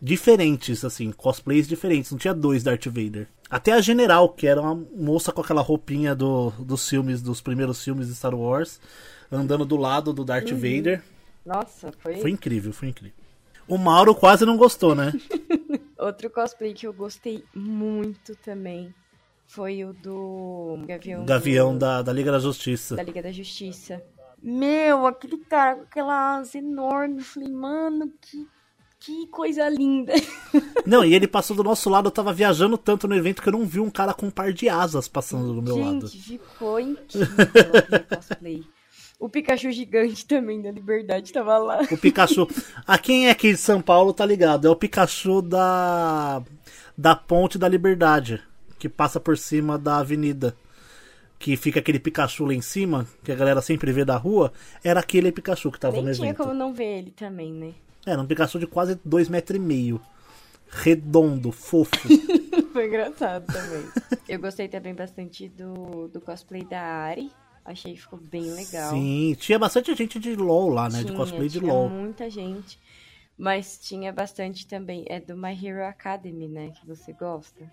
Diferentes, 0.00 0.84
assim, 0.84 1.12
cosplays 1.12 1.68
diferentes. 1.68 2.10
Não 2.10 2.18
tinha 2.18 2.34
dois 2.34 2.64
Darth 2.64 2.86
Vader. 2.86 3.28
Até 3.48 3.72
a 3.72 3.80
General, 3.80 4.28
que 4.28 4.46
era 4.48 4.60
uma 4.60 4.74
moça 4.96 5.30
com 5.30 5.40
aquela 5.40 5.60
roupinha 5.62 6.14
do, 6.14 6.50
dos 6.58 6.88
filmes, 6.88 7.22
dos 7.22 7.40
primeiros 7.40 7.82
filmes 7.84 8.08
de 8.08 8.14
Star 8.14 8.34
Wars, 8.34 8.80
andando 9.32 9.64
do 9.64 9.76
lado 9.76 10.12
do 10.12 10.24
Darth 10.24 10.50
Vader. 10.50 11.02
Nossa, 11.44 11.90
foi... 11.98 12.16
Foi 12.16 12.30
incrível, 12.30 12.72
foi 12.72 12.88
incrível. 12.88 13.16
O 13.66 13.78
Mauro 13.78 14.14
quase 14.14 14.44
não 14.44 14.56
gostou, 14.56 14.94
né? 14.94 15.12
Outro 15.98 16.28
cosplay 16.30 16.72
que 16.74 16.86
eu 16.86 16.92
gostei 16.92 17.44
muito 17.54 18.34
também 18.36 18.92
foi 19.46 19.84
o 19.84 19.92
do 19.92 20.78
Gavião, 20.86 21.24
Gavião 21.24 21.72
do- 21.74 21.78
da, 21.78 22.02
da 22.02 22.12
Liga 22.12 22.32
da 22.32 22.38
Justiça. 22.38 22.96
da 22.96 23.02
Liga 23.02 23.22
da 23.22 23.30
Justiça. 23.32 24.02
Meu, 24.42 25.06
aquele 25.06 25.36
cara 25.38 25.76
com 25.76 25.82
aquela 25.82 26.36
asa 26.38 26.58
enorme. 26.58 27.18
Eu 27.18 27.24
falei, 27.24 27.48
mano, 27.48 28.12
que, 28.20 28.48
que 28.98 29.26
coisa 29.28 29.68
linda. 29.68 30.12
Não, 30.84 31.04
e 31.04 31.14
ele 31.14 31.28
passou 31.28 31.54
do 31.54 31.62
nosso 31.62 31.88
lado, 31.88 32.08
eu 32.08 32.10
tava 32.12 32.32
viajando 32.32 32.76
tanto 32.76 33.06
no 33.06 33.14
evento 33.14 33.40
que 33.40 33.48
eu 33.48 33.52
não 33.52 33.64
vi 33.64 33.78
um 33.78 33.88
cara 33.90 34.12
com 34.12 34.26
um 34.26 34.30
par 34.30 34.52
de 34.52 34.68
asas 34.68 35.06
passando 35.06 35.54
do 35.54 35.62
meu 35.62 35.76
lado. 35.76 36.08
Gente, 36.08 36.18
ficou 36.38 36.80
incrível 36.80 37.36
aquele 37.78 37.98
cosplay. 38.16 38.64
O 39.22 39.28
Pikachu 39.28 39.70
gigante 39.70 40.26
também 40.26 40.60
da 40.60 40.68
Liberdade 40.68 41.32
tava 41.32 41.56
lá. 41.56 41.82
O 41.92 41.96
Pikachu. 41.96 42.48
A 42.84 42.98
quem 42.98 43.28
é 43.28 43.30
aqui 43.30 43.52
de 43.52 43.56
São 43.56 43.80
Paulo 43.80 44.12
tá 44.12 44.26
ligado? 44.26 44.66
É 44.66 44.70
o 44.70 44.74
Pikachu 44.74 45.40
da. 45.40 46.42
Da 46.98 47.14
Ponte 47.14 47.56
da 47.56 47.68
Liberdade. 47.68 48.42
Que 48.80 48.88
passa 48.88 49.20
por 49.20 49.38
cima 49.38 49.78
da 49.78 49.98
avenida. 49.98 50.56
Que 51.38 51.56
fica 51.56 51.78
aquele 51.78 52.00
Pikachu 52.00 52.46
lá 52.46 52.52
em 52.52 52.60
cima, 52.60 53.06
que 53.22 53.30
a 53.30 53.36
galera 53.36 53.62
sempre 53.62 53.92
vê 53.92 54.04
da 54.04 54.16
rua. 54.16 54.52
Era 54.82 54.98
aquele 54.98 55.30
Pikachu 55.30 55.70
que 55.70 55.78
tava 55.78 55.98
Nem 55.98 56.06
no 56.06 56.12
tinha 56.14 56.26
evento. 56.30 56.38
como 56.38 56.52
não 56.52 56.74
ver 56.74 56.98
ele 56.98 57.12
também, 57.12 57.52
né? 57.52 57.74
Era 58.04 58.20
um 58.20 58.26
Pikachu 58.26 58.58
de 58.58 58.66
quase 58.66 58.98
dois 59.04 59.28
metros 59.28 59.56
e 59.56 59.60
meio. 59.60 60.00
Redondo, 60.68 61.52
fofo. 61.52 61.92
Foi 62.72 62.88
engraçado 62.88 63.46
também. 63.46 63.84
Eu 64.28 64.40
gostei 64.40 64.66
também 64.66 64.96
bastante 64.96 65.48
do, 65.48 66.08
do 66.08 66.20
cosplay 66.20 66.64
da 66.64 66.80
Ari. 66.80 67.30
Achei 67.64 67.94
que 67.94 68.00
ficou 68.00 68.18
bem 68.18 68.50
legal. 68.52 68.90
Sim, 68.90 69.36
tinha 69.38 69.58
bastante 69.58 69.94
gente 69.94 70.18
de 70.18 70.34
LOL 70.34 70.68
lá, 70.68 70.88
né? 70.88 70.98
de 70.98 71.06
Tinha, 71.06 71.16
cosplay 71.16 71.48
de 71.48 71.60
tinha 71.60 71.72
LOL. 71.72 71.88
muita 71.88 72.28
gente. 72.28 72.78
Mas 73.38 73.78
tinha 73.78 74.12
bastante 74.12 74.66
também. 74.66 75.04
É 75.08 75.20
do 75.20 75.36
My 75.36 75.52
Hero 75.52 75.84
Academy, 75.84 76.48
né? 76.48 76.72
Que 76.78 76.86
você 76.86 77.12
gosta. 77.12 77.64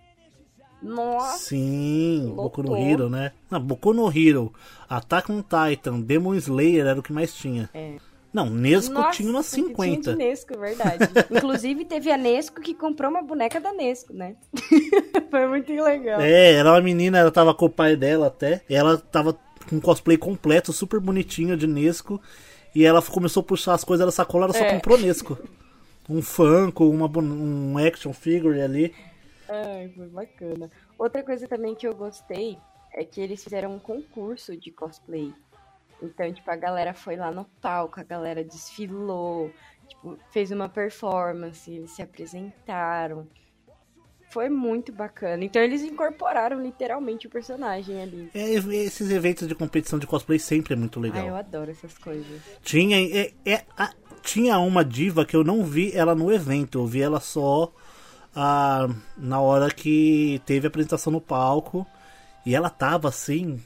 Nossa! 0.81 1.37
Sim, 1.39 2.27
Lotou. 2.27 2.43
Boku 2.43 2.63
no 2.63 2.77
Hero, 2.77 3.09
né? 3.09 3.33
Não, 3.49 3.59
Boku 3.59 3.93
no 3.93 4.07
Hero, 4.09 4.53
Attack 4.89 5.29
on 5.31 5.41
Titan, 5.41 5.99
Demon 5.99 6.35
Slayer 6.35 6.85
era 6.85 6.99
o 6.99 7.03
que 7.03 7.11
mais 7.11 7.33
tinha. 7.33 7.69
É. 7.73 7.97
Não, 8.31 8.47
Nesco 8.49 8.93
Nossa, 8.93 9.17
tinha 9.17 9.29
umas 9.29 9.49
que 9.49 9.55
50. 9.55 10.01
Tinha 10.01 10.15
de 10.15 10.23
Nesco, 10.23 10.57
verdade. 10.57 10.99
Inclusive, 11.31 11.83
teve 11.83 12.11
a 12.11 12.17
Nesco 12.17 12.61
que 12.61 12.75
comprou 12.75 13.09
uma 13.09 13.23
boneca 13.23 13.59
da 13.59 13.73
Nesco, 13.73 14.13
né? 14.13 14.35
Foi 15.31 15.47
muito 15.47 15.71
legal. 15.71 16.21
É, 16.21 16.53
era 16.53 16.71
uma 16.71 16.81
menina, 16.81 17.17
ela 17.17 17.31
tava 17.31 17.53
com 17.55 17.65
o 17.65 17.69
pai 17.69 17.95
dela 17.95 18.27
até. 18.27 18.61
E 18.69 18.75
ela 18.75 18.97
tava 18.97 19.33
um 19.75 19.79
cosplay 19.79 20.17
completo, 20.17 20.71
super 20.73 20.99
bonitinho 20.99 21.55
de 21.57 21.67
Nesco. 21.67 22.21
E 22.73 22.85
ela 22.85 23.01
começou 23.01 23.41
a 23.41 23.43
puxar 23.43 23.73
as 23.73 23.83
coisas 23.83 24.05
da 24.05 24.11
sacola, 24.11 24.45
ela 24.45 24.53
só 24.53 24.63
É. 24.63 24.73
comprou 24.73 24.97
Nesco. 24.97 25.37
Um 26.07 26.21
Funko, 26.21 26.89
uma, 26.89 27.07
um 27.19 27.77
action 27.77 28.13
figure 28.13 28.59
ali. 28.61 28.93
Ai, 29.47 29.91
foi 29.95 30.07
bacana. 30.07 30.71
Outra 30.97 31.23
coisa 31.23 31.47
também 31.47 31.75
que 31.75 31.87
eu 31.87 31.95
gostei 31.95 32.57
é 32.93 33.03
que 33.03 33.21
eles 33.21 33.43
fizeram 33.43 33.75
um 33.75 33.79
concurso 33.79 34.55
de 34.55 34.71
cosplay. 34.71 35.33
Então, 36.01 36.31
tipo, 36.31 36.49
a 36.49 36.55
galera 36.55 36.93
foi 36.93 37.15
lá 37.15 37.31
no 37.31 37.45
palco, 37.61 37.99
a 37.99 38.03
galera 38.03 38.43
desfilou, 38.43 39.51
tipo, 39.87 40.17
fez 40.31 40.49
uma 40.51 40.69
performance, 40.69 41.69
eles 41.69 41.91
se 41.91 42.01
apresentaram. 42.01 43.27
Foi 44.29 44.47
muito 44.47 44.91
bacana. 44.91 45.43
Então 45.43 45.61
eles 45.61 45.81
incorporaram 45.81 46.61
literalmente 46.61 47.25
o 47.25 47.29
personagem 47.29 48.01
ali. 48.01 48.29
É, 48.33 48.47
esses 48.51 49.09
eventos 49.09 49.47
de 49.47 49.55
competição 49.55 49.97
de 49.97 50.05
cosplay 50.05 50.37
sempre 50.37 50.73
é 50.73 50.77
muito 50.77 50.99
legal. 50.99 51.23
Ai, 51.23 51.29
eu 51.29 51.35
adoro 51.35 51.71
essas 51.71 51.97
coisas. 51.97 52.39
Tinha, 52.61 52.97
é, 53.01 53.33
é, 53.43 53.63
a- 53.75 53.93
tinha 54.21 54.59
uma 54.59 54.85
diva 54.85 55.25
que 55.25 55.35
eu 55.35 55.43
não 55.43 55.63
vi 55.63 55.91
ela 55.95 56.13
no 56.13 56.31
evento, 56.31 56.77
eu 56.79 56.85
vi 56.85 57.01
ela 57.01 57.19
só 57.19 57.73
ah, 58.35 58.87
na 59.17 59.41
hora 59.41 59.73
que 59.73 60.39
teve 60.45 60.67
a 60.67 60.69
apresentação 60.69 61.11
no 61.11 61.19
palco. 61.21 61.85
E 62.45 62.55
ela 62.55 62.69
tava 62.69 63.09
assim, 63.09 63.59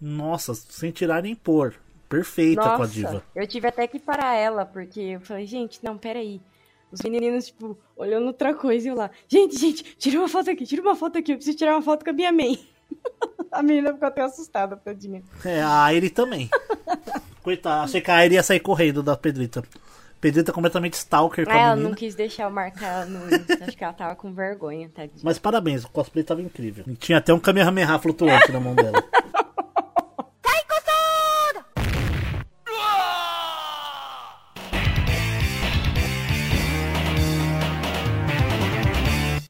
nossa, 0.00 0.54
sem 0.54 0.90
tirar 0.90 1.22
nem 1.22 1.34
pôr. 1.34 1.74
Perfeita 2.08 2.62
com 2.76 2.82
a 2.82 2.86
diva. 2.86 3.12
Nossa, 3.12 3.24
eu 3.36 3.46
tive 3.46 3.68
até 3.68 3.86
que 3.86 3.98
parar 3.98 4.34
ela, 4.34 4.64
porque 4.64 5.00
eu 5.00 5.20
falei, 5.20 5.44
gente, 5.44 5.84
não, 5.84 5.98
peraí. 5.98 6.40
Os 6.90 7.02
meninos, 7.02 7.46
tipo, 7.46 7.78
olhando 7.96 8.26
outra 8.26 8.54
coisa 8.54 8.86
e 8.86 8.90
eu 8.90 8.94
lá, 8.94 9.10
gente, 9.28 9.58
gente, 9.58 9.82
tira 9.96 10.18
uma 10.18 10.28
foto 10.28 10.50
aqui, 10.50 10.64
tira 10.64 10.82
uma 10.82 10.96
foto 10.96 11.18
aqui, 11.18 11.32
eu 11.32 11.36
preciso 11.36 11.56
tirar 11.56 11.74
uma 11.74 11.82
foto 11.82 12.04
com 12.04 12.10
a 12.10 12.14
minha 12.14 12.32
mãe. 12.32 12.58
a 13.52 13.62
menina 13.62 13.92
ficou 13.92 14.08
até 14.08 14.22
assustada, 14.22 14.76
tadinha. 14.76 15.22
É, 15.44 15.60
a 15.60 15.84
Aire 15.84 16.10
também. 16.10 16.48
Coitada, 17.42 17.82
achei 17.82 18.00
que 18.00 18.10
a 18.10 18.16
Aire 18.16 18.34
ia 18.34 18.42
sair 18.42 18.60
correndo 18.60 19.02
da 19.02 19.16
Pedrita. 19.16 19.62
Pedrita 20.20 20.52
completamente 20.52 20.94
stalker 20.94 21.46
com 21.46 21.52
Ah, 21.52 21.58
ela 21.58 21.76
não 21.76 21.94
quis 21.94 22.14
deixar 22.14 22.44
eu 22.44 22.50
marcar 22.50 23.02
ela 23.02 23.04
no 23.06 23.20
acho 23.64 23.76
que 23.76 23.84
ela 23.84 23.92
tava 23.92 24.16
com 24.16 24.32
vergonha, 24.32 24.90
tadinha. 24.92 25.20
Mas 25.22 25.38
parabéns, 25.38 25.84
o 25.84 25.90
cosplay 25.90 26.24
tava 26.24 26.42
incrível. 26.42 26.84
E 26.88 26.96
tinha 26.96 27.18
até 27.18 27.32
um 27.32 27.38
Kamehameha 27.38 27.98
flutuante 27.98 28.50
na 28.50 28.58
mão 28.58 28.74
dela. 28.74 29.02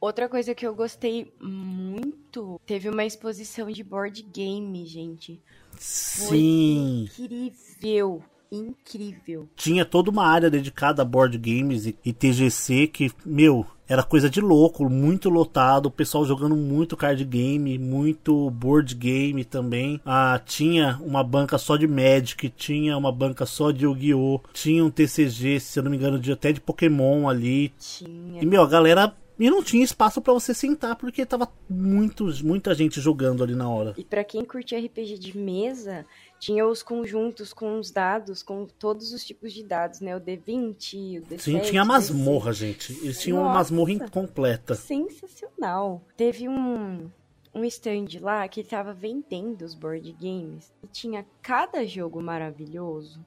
Outra 0.09 0.27
coisa 0.27 0.55
que 0.55 0.67
eu 0.67 0.75
gostei 0.75 1.31
muito, 1.39 2.59
teve 2.65 2.89
uma 2.89 3.05
exposição 3.05 3.71
de 3.71 3.85
board 3.85 4.23
game, 4.23 4.87
gente. 4.87 5.39
Sim. 5.79 7.03
Incrível, 7.19 8.23
incrível. 8.51 9.47
tinha 9.55 9.85
toda 9.85 10.11
uma 10.11 10.25
área 10.25 10.49
dedicada 10.49 11.03
a 11.03 11.05
board 11.05 11.37
games 11.37 11.85
e, 11.85 11.95
e 12.03 12.15
TGC 12.15 12.87
que, 12.87 13.13
meu, 13.23 13.67
era 13.87 14.03
coisa 14.03 14.31
de 14.31 14.41
louco, 14.41 14.89
muito 14.89 15.29
lotado, 15.29 15.87
o 15.87 15.91
pessoal 15.91 16.25
jogando 16.25 16.57
muito 16.57 16.97
card 16.97 17.23
game, 17.27 17.77
muito 17.79 18.51
board 18.51 18.95
game 18.95 19.45
também. 19.45 20.01
Ah, 20.07 20.41
tinha 20.43 20.99
uma 21.03 21.23
banca 21.23 21.59
só 21.59 21.77
de 21.77 21.87
Magic, 21.87 22.49
tinha 22.49 22.97
uma 22.97 23.13
banca 23.13 23.45
só 23.45 23.71
de 23.71 23.85
Yu-Gi-Oh! 23.85 24.41
Tinha 24.55 24.83
um 24.83 24.91
TCG, 24.91 25.61
se 25.61 25.79
eu 25.79 25.83
não 25.83 25.91
me 25.91 25.99
engano, 25.99 26.19
de, 26.19 26.33
até 26.33 26.51
de 26.51 26.63
Pokémon 26.63 27.29
ali. 27.29 27.75
Tinha. 27.79 28.43
E, 28.43 28.47
meu, 28.47 28.63
a 28.63 28.67
galera. 28.67 29.15
E 29.39 29.49
não 29.49 29.63
tinha 29.63 29.85
espaço 29.85 30.21
pra 30.21 30.33
você 30.33 30.53
sentar 30.53 30.97
porque 30.97 31.25
tava 31.25 31.49
muito, 31.69 32.25
muita 32.45 32.75
gente 32.75 33.01
jogando 33.01 33.43
ali 33.43 33.55
na 33.55 33.71
hora. 33.71 33.95
E 33.97 34.05
pra 34.05 34.25
quem 34.25 34.45
curte 34.45 34.77
RPG 34.77 35.19
de 35.19 35.39
mesa, 35.39 36.05
tinha 36.41 36.67
os 36.67 36.83
conjuntos 36.83 37.53
com 37.53 37.79
os 37.79 37.91
dados, 37.91 38.43
com 38.43 38.67
todos 38.67 39.13
os 39.13 39.25
tipos 39.25 39.53
de 39.53 39.63
dados, 39.63 40.01
né? 40.01 40.17
O 40.17 40.21
D20, 40.21 41.21
o 41.21 41.23
D7. 41.23 41.39
Sim, 41.39 41.59
tinha 41.61 41.85
masmorra, 41.85 42.53
gente. 42.53 42.93
Eles 43.01 43.21
tinham 43.21 43.39
uma 43.39 43.47
Nossa. 43.47 43.59
masmorra 43.59 43.93
incompleta. 43.93 44.75
Sensacional. 44.75 46.03
Teve 46.17 46.49
um, 46.49 47.09
um 47.55 47.65
stand 47.65 48.07
lá 48.21 48.47
que 48.49 48.65
tava 48.65 48.93
vendendo 48.93 49.63
os 49.63 49.75
board 49.75 50.13
games. 50.21 50.73
E 50.83 50.87
tinha 50.89 51.25
cada 51.43 51.87
jogo 51.87 52.21
maravilhoso, 52.21 53.25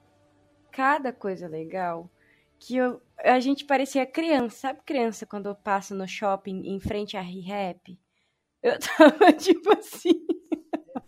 cada 0.70 1.12
coisa 1.12 1.48
legal, 1.48 2.08
que 2.66 2.76
eu- 2.76 3.00
a 3.24 3.40
gente 3.40 3.64
parecia 3.64 4.06
criança. 4.06 4.56
Sabe 4.56 4.80
criança 4.84 5.26
quando 5.26 5.46
eu 5.46 5.54
passo 5.54 5.94
no 5.94 6.06
shopping 6.06 6.62
em 6.64 6.78
frente 6.80 7.16
à 7.16 7.20
ReHap? 7.20 7.98
Eu 8.62 8.78
tava 9.18 9.32
tipo 9.32 9.72
assim. 9.72 10.12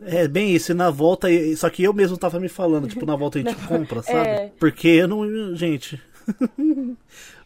É, 0.01 0.27
bem 0.29 0.55
isso, 0.55 0.73
e 0.73 0.75
na 0.75 0.91
volta, 0.91 1.29
só 1.57 1.71
que 1.71 1.83
eu 1.83 1.93
mesmo 1.93 2.19
tava 2.19 2.39
me 2.41 2.49
falando, 2.49 2.89
tipo, 2.89 3.07
na 3.07 3.17
volta 3.17 3.39
a 3.39 3.43
gente 3.43 3.55
compra, 3.67 4.03
sabe? 4.03 4.29
É. 4.29 4.53
Porque 4.59 4.89
eu 4.89 5.09
não. 5.09 5.55
Gente. 5.55 6.01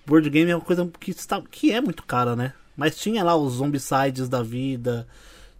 board 0.06 0.30
game 0.30 0.50
é 0.50 0.56
uma 0.56 0.64
coisa 0.64 0.90
que, 0.98 1.10
está, 1.10 1.42
que 1.42 1.70
é 1.72 1.80
muito 1.80 2.02
cara, 2.04 2.34
né? 2.34 2.54
Mas 2.76 2.96
tinha 2.96 3.22
lá 3.24 3.36
os 3.36 3.54
zombicides 3.54 4.28
da 4.28 4.42
vida, 4.42 5.06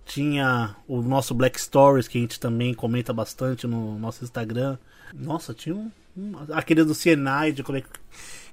tinha 0.07 0.75
o 0.87 1.03
nosso 1.03 1.35
Black 1.35 1.61
Stories, 1.61 2.09
que 2.09 2.17
a 2.17 2.21
gente 2.21 2.41
também 2.41 2.73
comenta 2.73 3.13
bastante 3.13 3.67
no 3.67 3.99
nosso 3.99 4.25
Instagram. 4.25 4.79
Nossa, 5.15 5.53
tinha 5.55 5.75
um. 5.75 5.91
um 6.17 6.33
aquele 6.53 6.85
do 6.85 6.95
Cyanide, 6.95 7.63
como 7.63 7.79
é 7.79 7.81
que- 7.83 7.89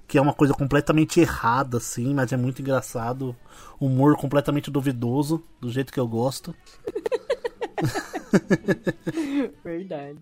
que 0.08 0.18
é 0.18 0.22
uma 0.22 0.34
coisa 0.34 0.54
completamente 0.54 1.20
errada, 1.20 1.78
assim, 1.78 2.14
mas 2.14 2.32
é 2.32 2.38
muito 2.38 2.62
engraçado. 2.62 3.36
Humor 3.80 4.16
completamente 4.16 4.70
duvidoso, 4.70 5.44
do 5.60 5.72
jeito 5.72 5.92
que 5.92 6.00
eu 6.00 6.08
gosto. 6.08 6.54
Verdade. 9.64 10.20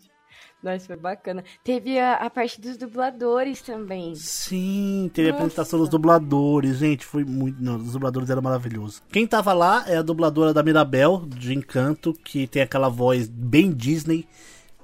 Nossa, 0.64 0.86
foi 0.88 0.96
bacana. 0.96 1.44
Teve 1.64 2.00
a, 2.00 2.14
a 2.16 2.30
parte 2.30 2.62
dos 2.62 2.78
dubladores 2.78 3.62
também. 3.62 4.16
Sim, 4.16 5.12
teve 5.14 5.28
a 5.30 5.32
Nossa. 5.34 5.44
apresentação 5.44 5.78
dos 5.80 5.90
dubladores, 5.90 6.78
gente, 6.78 7.06
foi 7.06 7.26
muito. 7.26 7.62
Não, 7.62 7.76
os 7.76 7.92
dubladores 7.92 8.30
eram 8.30 8.42
maravilhosos. 8.42 9.04
Quem 9.12 9.28
tava 9.28 9.52
lá 9.52 9.84
é 9.90 9.98
a 9.98 10.02
dubladora 10.02 10.54
da 10.54 10.64
Mirabel, 10.64 11.26
de 11.28 11.54
Encanto, 11.54 12.14
que 12.14 12.48
tem 12.48 12.62
aquela 12.62 12.88
voz 12.88 13.28
bem 13.28 13.74
Disney, 13.74 14.26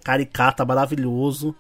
caricata, 0.04 0.66
maravilhoso. 0.66 1.56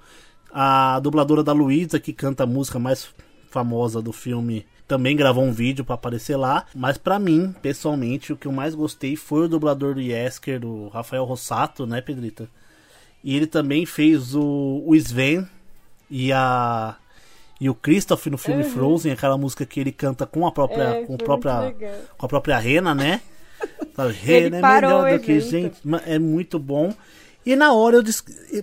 A 0.51 0.99
dubladora 0.99 1.43
da 1.43 1.53
Luísa, 1.53 1.99
que 1.99 2.13
canta 2.13 2.43
a 2.43 2.47
música 2.47 2.79
mais 2.79 3.09
famosa 3.49 4.01
do 4.01 4.11
filme, 4.11 4.65
também 4.87 5.15
gravou 5.15 5.43
um 5.43 5.51
vídeo 5.51 5.85
pra 5.85 5.95
aparecer 5.95 6.35
lá. 6.35 6.65
Mas 6.73 6.97
pra 6.97 7.19
mim, 7.19 7.53
pessoalmente, 7.61 8.33
o 8.33 8.37
que 8.37 8.47
eu 8.47 8.51
mais 8.51 8.73
gostei 8.73 9.15
foi 9.15 9.45
o 9.45 9.47
dublador 9.47 9.93
do 9.93 10.01
Yesker, 10.01 10.65
o 10.65 10.87
Rafael 10.89 11.23
Rossato, 11.23 11.85
né, 11.85 12.01
Pedrita? 12.01 12.49
E 13.23 13.35
ele 13.35 13.45
também 13.45 13.85
fez 13.85 14.33
o, 14.33 14.83
o 14.85 14.95
Sven 14.95 15.47
e 16.09 16.31
a 16.31 16.95
e 17.61 17.69
o 17.69 17.75
Christoph 17.75 18.27
no 18.27 18.37
filme 18.37 18.63
Frozen, 18.63 19.11
aquela 19.11 19.37
música 19.37 19.65
que 19.65 19.81
ele 19.81 19.91
canta 19.91 20.25
com 20.25 20.47
a 20.47 20.51
própria 20.51 20.83
É, 20.83 21.05
com 21.05 21.15
a 21.15 21.17
própria 21.17 21.75
com 22.17 22.25
a 22.25 22.29
própria 22.29 22.57
Rena, 22.57 22.95
né? 22.95 23.21
Rena 24.23 24.57
é 24.57 24.61
melhor 24.61 25.11
do 25.11 25.19
que 25.19 25.39
gente, 25.41 25.77
é 26.05 26.17
muito 26.17 26.57
bom. 26.57 26.93
E 27.49 27.55
na 27.55 27.73
hora 27.73 27.95
eu 27.95 28.03
disse, 28.03 28.21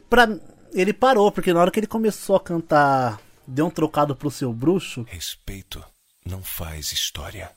para 0.08 0.38
ele 0.72 0.92
parou, 0.92 1.32
porque 1.32 1.52
na 1.52 1.60
hora 1.60 1.72
que 1.72 1.80
ele 1.80 1.88
começou 1.88 2.36
a 2.36 2.40
cantar 2.40 3.20
Deu 3.44 3.66
um 3.66 3.70
trocado 3.70 4.14
pro 4.14 4.30
seu 4.30 4.52
bruxo, 4.52 5.04
Respeito 5.08 5.82
não 6.24 6.40
faz 6.42 6.92
história. 6.92 7.50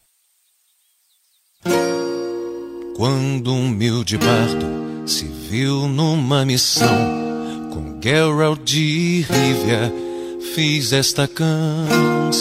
Quando 2.95 3.51
um 3.51 3.67
humilde 3.67 4.17
bardo 4.17 5.07
se 5.07 5.25
viu 5.25 5.87
numa 5.87 6.45
missão 6.45 6.97
com 7.73 7.99
Geralt 8.01 8.63
de 8.63 9.21
Rivia, 9.21 9.91
fiz 10.53 10.93
esta 10.93 11.27
canção. 11.27 12.39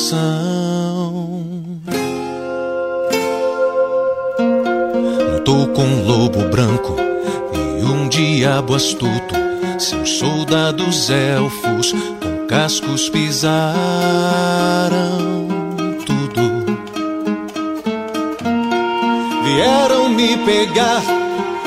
Lutou 5.33 5.69
com 5.69 5.83
um 5.83 6.07
lobo 6.07 6.49
branco 6.51 7.08
e 7.79 7.85
um 7.85 8.09
diabo 8.09 8.75
astuto. 8.75 9.35
Seus 9.79 10.19
soldados 10.19 11.09
elfos 11.09 11.93
com 11.93 12.47
cascos 12.47 13.09
pisaram 13.09 13.59
tudo. 16.05 16.79
Vieram 19.45 20.09
me 20.09 20.37
pegar, 20.39 21.03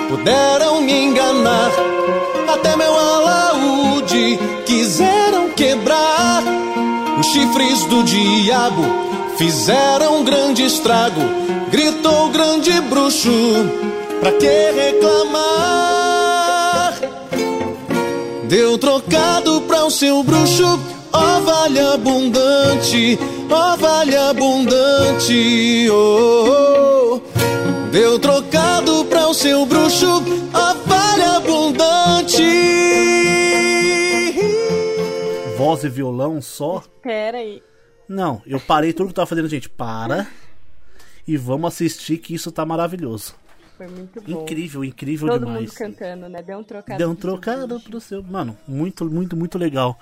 puderam 0.09 0.81
me 0.81 1.05
enganar. 1.05 1.71
Até 2.53 2.75
meu 2.75 2.93
alaúde 2.93 4.37
quiseram 4.65 5.49
quebrar. 5.51 6.43
Os 7.17 7.27
chifres 7.27 7.85
do 7.85 8.03
diabo 8.03 8.83
fizeram 9.37 10.23
grande 10.23 10.65
estrago. 10.65 11.21
Gritou 11.71 12.27
o 12.27 12.29
grande 12.29 12.71
bruxo, 12.81 13.31
pra 14.19 14.31
que 14.33 14.71
reclamar? 14.71 15.70
Deu 18.51 18.77
trocado 18.77 19.61
pra 19.61 19.85
o 19.85 19.89
seu 19.89 20.21
bruxo, 20.23 20.77
ó 21.13 21.39
vale 21.39 21.79
abundante, 21.79 23.17
ó 23.49 23.77
vale 23.77 24.13
abundante, 24.17 25.89
oh, 25.89 27.15
oh. 27.15 27.21
Deu 27.93 28.19
trocado 28.19 29.05
pra 29.05 29.29
o 29.29 29.33
seu 29.33 29.65
bruxo, 29.65 30.21
ó 30.53 30.73
vale 30.85 31.23
abundante. 31.23 32.43
voz 35.57 35.85
e 35.85 35.89
violão 35.89 36.41
só. 36.41 36.83
Pera 37.01 37.37
aí. 37.37 37.63
Não, 38.05 38.41
eu 38.45 38.59
parei 38.59 38.91
tudo 38.91 39.05
que 39.05 39.11
eu 39.11 39.15
tava 39.15 39.27
fazendo, 39.27 39.47
gente. 39.47 39.69
Para 39.69 40.27
e 41.25 41.37
vamos 41.37 41.73
assistir 41.73 42.17
que 42.17 42.33
isso 42.33 42.51
tá 42.51 42.65
maravilhoso. 42.65 43.33
Foi 43.81 43.87
muito 43.87 44.21
bom. 44.21 44.43
Incrível, 44.43 44.83
incrível 44.85 45.27
Todo 45.27 45.43
demais. 45.43 45.61
mundo 45.61 45.73
cantando, 45.73 46.29
né? 46.29 46.43
Deu 46.43 46.59
um 46.59 46.63
trocado. 46.63 46.97
Deu 46.99 47.09
um 47.09 47.15
trocado 47.15 47.79
pro 47.79 47.99
seu. 47.99 48.21
Mano, 48.21 48.55
muito, 48.67 49.05
muito, 49.05 49.35
muito 49.35 49.57
legal. 49.57 49.97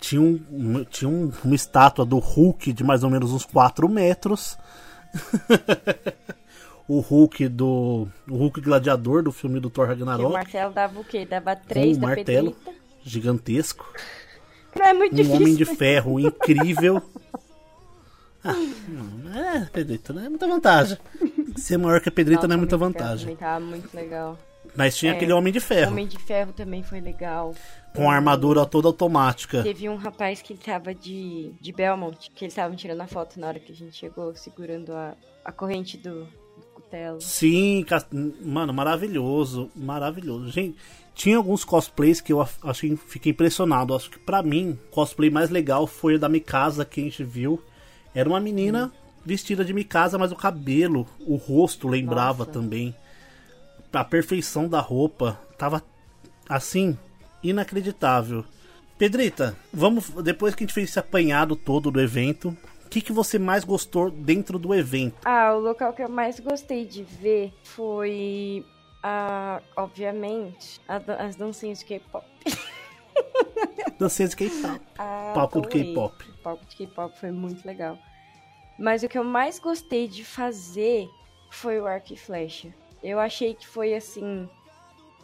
Tinha, 0.00 0.20
um, 0.22 0.84
tinha 0.84 1.08
um- 1.08 1.30
uma 1.44 1.54
estátua 1.54 2.04
do 2.04 2.18
Hulk 2.18 2.72
de 2.72 2.82
mais 2.82 3.04
ou 3.04 3.10
menos 3.10 3.30
uns 3.32 3.44
4 3.44 3.88
metros. 3.88 4.56
o 6.88 7.00
Hulk 7.00 7.46
do. 7.48 8.08
O 8.28 8.36
Hulk 8.36 8.60
gladiador 8.60 9.22
do 9.22 9.30
filme 9.30 9.60
do 9.60 9.68
Thor 9.68 9.84
E 9.84 9.86
o 9.86 9.90
Ragnarok. 9.90 10.32
Marcelo 10.32 10.72
dava 10.72 10.98
o 10.98 11.04
quê? 11.04 11.26
Dava 11.26 11.54
três 11.54 11.96
um 11.96 12.00
da 12.00 12.06
martelo 12.06 12.56
gigantesco. 13.04 13.86
Não 14.78 14.86
é 14.86 14.92
muito 14.94 15.12
Um 15.12 15.16
difícil. 15.16 15.36
homem 15.40 15.54
de 15.56 15.64
ferro 15.64 16.20
incrível. 16.20 17.02
Ah, 18.44 18.52
não, 18.88 19.34
é, 19.36 19.64
Pedrita, 19.72 20.12
não 20.12 20.24
é 20.24 20.28
muita 20.28 20.46
vantagem. 20.46 20.96
Ser 21.56 21.76
maior 21.76 22.00
que 22.00 22.08
a 22.08 22.12
Pedrita 22.12 22.36
Nossa, 22.42 22.48
não 22.48 22.54
é 22.54 22.58
muita 22.58 22.76
vantagem. 22.76 23.20
Também 23.26 23.36
tava 23.36 23.64
muito 23.64 23.94
legal. 23.94 24.38
Mas 24.76 24.96
tinha 24.96 25.12
É, 25.12 25.16
aquele 25.16 25.32
homem 25.32 25.52
de 25.52 25.58
ferro, 25.60 25.90
Homem 25.90 26.06
de 26.06 26.18
Ferro 26.18 26.52
também 26.52 26.82
foi 26.82 27.00
legal. 27.00 27.54
com 27.96 28.08
a 28.08 28.14
armadura 28.14 28.64
toda 28.64 28.86
automática. 28.86 29.62
Teve 29.62 29.88
um 29.88 29.96
rapaz 29.96 30.40
que 30.40 30.54
tava 30.54 30.94
de, 30.94 31.52
de 31.60 31.72
Belmont, 31.72 32.30
que 32.34 32.44
eles 32.44 32.52
estavam 32.52 32.76
tirando 32.76 33.00
a 33.00 33.06
foto 33.06 33.40
na 33.40 33.48
hora 33.48 33.58
que 33.58 33.72
a 33.72 33.74
gente 33.74 33.96
chegou, 33.96 34.34
segurando 34.36 34.92
a, 34.92 35.14
a 35.44 35.50
corrente 35.50 35.96
do, 35.96 36.28
do 36.88 36.90
cutelo. 36.90 37.20
Sim, 37.20 37.84
ca- 37.86 38.06
mano, 38.44 38.72
maravilhoso, 38.72 39.70
maravilhoso. 39.76 40.50
Gente, 40.50 40.76
tinha 41.14 41.36
alguns 41.36 41.64
cosplays 41.64 42.20
que 42.20 42.32
eu 42.32 42.46
achei, 42.62 42.96
fiquei 42.96 43.32
impressionado. 43.32 43.94
Acho 43.94 44.10
que 44.10 44.18
pra 44.18 44.42
mim, 44.42 44.78
o 44.88 44.90
cosplay 44.90 45.30
mais 45.30 45.50
legal 45.50 45.86
foi 45.86 46.14
o 46.14 46.18
da 46.18 46.28
Mikasa 46.28 46.84
que 46.84 47.00
a 47.00 47.04
gente 47.04 47.24
viu. 47.24 47.62
Era 48.14 48.28
uma 48.28 48.40
menina 48.40 48.92
vestida 49.24 49.64
de 49.64 49.72
Mikasa, 49.74 50.16
mas 50.18 50.32
o 50.32 50.36
cabelo, 50.36 51.06
o 51.20 51.36
rosto 51.36 51.86
lembrava 51.88 52.44
Nossa. 52.44 52.52
também. 52.52 52.94
A 53.92 54.04
perfeição 54.04 54.68
da 54.68 54.80
roupa 54.80 55.40
tava 55.58 55.82
assim, 56.48 56.96
inacreditável. 57.42 58.44
Pedrita, 58.96 59.56
vamos 59.72 60.10
depois 60.22 60.54
que 60.54 60.64
a 60.64 60.66
gente 60.66 60.74
fez 60.74 60.88
esse 60.90 60.98
apanhado 60.98 61.54
todo 61.54 61.90
do 61.90 62.00
evento, 62.00 62.56
o 62.88 62.90
que, 62.90 63.02
que 63.02 63.12
você 63.12 63.38
mais 63.38 63.64
gostou 63.64 64.10
dentro 64.10 64.58
do 64.58 64.74
evento? 64.74 65.16
Ah, 65.22 65.52
o 65.54 65.60
local 65.60 65.92
que 65.92 66.02
eu 66.02 66.08
mais 66.08 66.40
gostei 66.40 66.86
de 66.86 67.02
ver 67.02 67.52
foi, 67.62 68.64
a, 69.02 69.60
obviamente, 69.76 70.80
dan- 70.88 71.16
as 71.18 71.36
dancinhas 71.36 71.80
de 71.80 71.84
K-pop. 71.84 72.24
Dancinha 73.98 74.28
de 74.28 74.36
K-pop. 74.36 74.80
Ah, 74.98 75.32
Palco 75.34 75.60
do. 75.60 75.68
K-pop. 75.68 76.24
O 76.30 76.38
palco 76.42 76.64
de 76.64 76.76
K-pop 76.76 77.14
foi 77.18 77.30
muito 77.30 77.66
legal. 77.66 77.98
Mas 78.78 79.02
o 79.02 79.08
que 79.08 79.18
eu 79.18 79.24
mais 79.24 79.58
gostei 79.58 80.08
de 80.08 80.24
fazer 80.24 81.06
foi 81.50 81.78
o 81.78 81.86
arco 81.86 82.14
e 82.14 82.16
flecha. 82.16 82.72
Eu 83.02 83.20
achei 83.20 83.52
que 83.54 83.66
foi 83.66 83.94
assim 83.94 84.48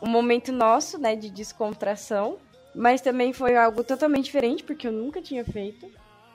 um 0.03 0.09
momento 0.09 0.53
nosso, 0.53 0.99
né, 0.99 1.17
de 1.17 1.31
descontração, 1.31 2.37
mas 2.75 3.01
também 3.01 3.33
foi 3.33 3.57
algo 3.57 3.83
totalmente 3.83 4.27
diferente 4.27 4.63
porque 4.65 4.87
eu 4.87 4.93
nunca 4.93 5.23
tinha 5.23 5.45
feito 5.47 5.89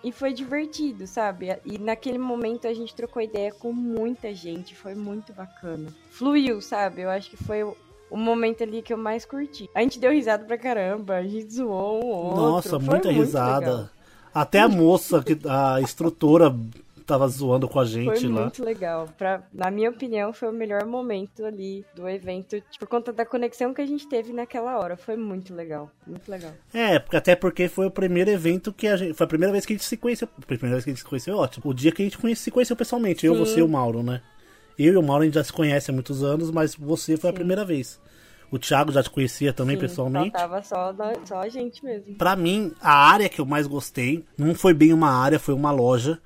e 0.04 0.12
foi 0.12 0.34
divertido, 0.34 1.06
sabe? 1.06 1.58
E 1.66 1.78
naquele 1.78 2.18
momento 2.18 2.68
a 2.68 2.74
gente 2.74 2.96
trocou 2.96 3.22
ideia 3.22 3.52
com 3.52 3.74
muita 3.74 4.34
gente, 4.34 4.76
foi 4.76 4.96
muito 4.96 5.34
bacana. 5.34 5.94
Fluiu, 6.10 6.62
sabe? 6.62 7.02
Eu 7.02 7.10
acho 7.10 7.30
que 7.30 7.38
foi 7.38 7.64
o, 7.64 7.76
momento 8.12 8.64
ali 8.64 8.82
que 8.82 8.94
eu 8.94 8.98
mais 8.98 9.26
curti. 9.26 9.70
A 9.76 9.82
gente 9.82 10.00
deu 10.00 10.12
risada 10.12 10.46
pra 10.46 10.58
caramba, 10.58 11.16
a 11.16 11.24
gente 11.24 11.54
zoou 11.54 12.04
um 12.04 12.08
outro. 12.08 12.42
Nossa, 12.42 12.80
muita 12.80 13.10
muito 13.10 13.10
risada. 13.10 13.60
legal. 13.60 13.90
Até 14.34 14.60
a 14.60 14.70
moça, 14.70 15.24
que 15.24 15.38
a 15.48 15.82
instrutora, 15.82 16.56
tava 17.10 17.28
zoando 17.28 17.67
com 17.67 17.80
a 17.80 17.86
Foi 17.86 17.91
gente 17.91 18.28
lá. 18.28 18.41
muito 18.41 18.63
legal. 18.63 19.10
Pra, 19.17 19.43
na 19.54 19.69
minha 19.69 19.89
opinião, 19.89 20.32
foi 20.32 20.48
o 20.50 20.54
melhor 20.54 20.86
momento 20.86 21.43
ali 21.45 21.86
do 21.95 22.08
evento, 22.08 22.56
tipo, 22.69 22.80
por 22.80 22.88
conta 22.88 23.12
da 23.12 23.26
conexão 23.26 23.74
que 23.74 23.82
a 23.82 23.86
gente 23.86 24.08
teve 24.08 24.32
naquela 24.32 24.78
hora. 24.80 24.95
Foi 24.95 25.17
muito 25.17 25.54
legal, 25.54 25.89
muito 26.08 26.30
legal. 26.30 26.52
É, 26.74 26.95
até 27.17 27.36
porque 27.36 27.67
foi 27.67 27.88
o 27.88 27.91
primeiro 27.91 28.30
evento 28.30 28.72
que 28.72 28.88
a 28.88 28.95
gente. 28.95 29.13
Foi 29.13 29.26
a 29.26 29.28
primeira 29.28 29.52
vez 29.52 29.65
que 29.65 29.74
a 29.74 29.76
gente 29.76 29.86
se 29.86 29.98
conheceu. 29.98 30.28
A 30.41 30.45
primeira 30.45 30.76
vez 30.76 30.84
que 30.84 30.89
a 30.89 30.93
gente 30.93 31.02
se 31.04 31.06
conheceu, 31.10 31.34
é 31.34 31.38
ótimo. 31.38 31.63
O 31.69 31.74
dia 31.74 31.91
que 31.91 32.02
a 32.02 32.06
gente 32.06 32.17
conhece- 32.17 32.43
se 32.43 32.52
conheceu 32.52 32.76
pessoalmente, 32.76 33.26
eu, 33.26 33.34
Sim. 33.34 33.39
você 33.39 33.60
e 33.60 33.63
o 33.63 33.67
Mauro, 33.67 34.02
né? 34.04 34.22
Eu 34.78 34.93
e 34.93 34.98
o 34.98 35.04
Mauro 35.04 35.24
a 35.24 35.26
gente 35.26 35.34
já 35.36 35.43
se 35.43 35.52
conhece 35.52 35.91
há 35.91 35.93
muitos 35.93 36.24
anos, 36.24 36.52
mas 36.52 36.74
você 36.76 37.17
foi 37.17 37.30
a 37.30 37.34
primeira 37.34 37.65
vez. 37.65 38.00
O 38.52 38.58
Thiago 38.58 38.91
já 38.91 39.04
te 39.04 39.10
conhecia 39.12 39.54
também 39.54 39.76
Sim, 39.76 39.82
pessoalmente. 39.82 40.32
Faltava 40.32 40.63
só, 40.63 40.95
só 41.26 41.39
a 41.41 41.50
gente 41.50 41.84
mesmo. 41.86 42.15
Pra 42.15 42.36
mim, 42.36 42.72
a 42.82 42.91
área 43.12 43.30
que 43.30 43.39
eu 43.39 43.45
mais 43.45 43.67
gostei 43.67 44.26
não 44.38 44.56
foi 44.56 44.74
bem 44.74 44.91
uma 44.91 45.12
área, 45.12 45.38
foi 45.38 45.54
uma 45.54 45.69
loja, 45.69 46.17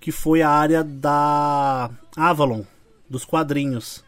que 0.00 0.12
foi 0.12 0.42
a 0.42 0.48
área 0.50 0.84
da 0.84 1.90
Avalon, 2.16 2.62
dos 3.08 3.24
quadrinhos. 3.24 4.04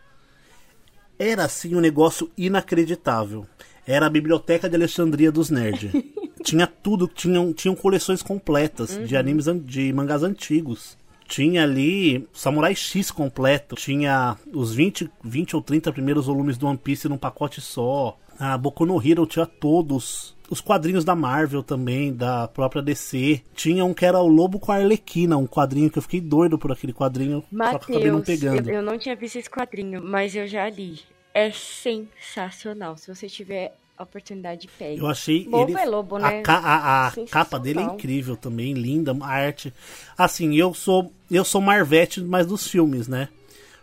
Era 1.18 1.44
assim 1.44 1.74
um 1.74 1.80
negócio 1.80 2.30
inacreditável. 2.36 3.46
Era 3.86 4.06
a 4.06 4.10
biblioteca 4.10 4.68
de 4.68 4.76
Alexandria 4.76 5.32
dos 5.32 5.50
Nerds. 5.50 5.90
tinha 6.44 6.66
tudo, 6.66 7.08
tinham, 7.08 7.52
tinham 7.52 7.74
coleções 7.74 8.22
completas 8.22 8.98
de 9.06 9.16
animes 9.16 9.48
an- 9.48 9.58
de 9.58 9.92
mangás 9.92 10.22
antigos. 10.22 10.96
Tinha 11.26 11.62
ali 11.64 12.26
Samurai 12.32 12.74
X 12.74 13.10
completo. 13.10 13.74
Tinha 13.76 14.36
os 14.52 14.72
20, 14.72 15.10
20 15.24 15.56
ou 15.56 15.62
30 15.62 15.92
primeiros 15.92 16.26
volumes 16.26 16.56
do 16.56 16.66
One 16.66 16.78
Piece 16.78 17.08
num 17.08 17.18
pacote 17.18 17.60
só. 17.60 18.16
A 18.38 18.56
Boku 18.56 18.86
no 18.86 19.04
Hero 19.04 19.26
tinha 19.26 19.44
todos. 19.46 20.36
Os 20.50 20.60
quadrinhos 20.60 21.04
da 21.04 21.14
Marvel 21.14 21.62
também, 21.62 22.12
da 22.14 22.48
própria 22.48 22.80
DC. 22.82 23.42
Tinha 23.54 23.84
um 23.84 23.92
que 23.92 24.04
era 24.06 24.18
o 24.18 24.26
Lobo 24.26 24.58
com 24.58 24.72
a 24.72 24.76
Arlequina, 24.76 25.36
um 25.36 25.46
quadrinho 25.46 25.90
que 25.90 25.98
eu 25.98 26.02
fiquei 26.02 26.20
doido 26.20 26.58
por 26.58 26.72
aquele 26.72 26.92
quadrinho, 26.92 27.44
só 27.52 27.78
que 27.78 27.92
eu 27.92 27.96
acabei 27.96 28.10
não 28.10 28.20
pegando. 28.22 28.68
eu, 28.70 28.76
eu 28.76 28.82
não 28.82 28.96
tinha 28.98 29.14
visto 29.14 29.36
esse 29.36 29.50
quadrinho, 29.50 30.02
mas 30.02 30.34
eu 30.34 30.46
já 30.46 30.68
li. 30.70 31.00
É 31.34 31.50
sensacional. 31.52 32.96
Se 32.96 33.14
você 33.14 33.28
tiver 33.28 33.74
a 33.96 34.02
oportunidade, 34.04 34.68
pegue. 34.78 34.98
Eu 35.00 35.06
achei 35.06 35.46
Lobo 35.48 35.70
ele. 35.72 35.78
é 35.80 35.84
lobo, 35.84 36.18
né? 36.18 36.38
A, 36.38 36.42
ca- 36.42 36.58
a- 36.64 37.08
a 37.08 37.12
capa 37.30 37.58
dele 37.58 37.80
é 37.80 37.82
incrível 37.82 38.36
também, 38.36 38.72
linda, 38.72 39.14
a 39.20 39.26
arte. 39.26 39.72
Assim, 40.16 40.54
eu 40.56 40.72
sou 40.72 41.12
eu 41.30 41.44
sou 41.44 41.60
Marvete, 41.60 42.20
mas 42.22 42.46
dos 42.46 42.66
filmes, 42.66 43.06
né? 43.08 43.28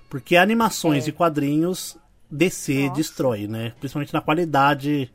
Porque 0.09 0.35
animações 0.35 1.05
É. 1.05 1.09
e 1.09 1.11
quadrinhos 1.11 1.97
DC 2.31 2.83
Nossa. 2.87 2.95
destrói, 2.95 3.47
né? 3.47 3.73
Principalmente 3.79 4.13
na 4.13 4.21
qualidade 4.21 5.11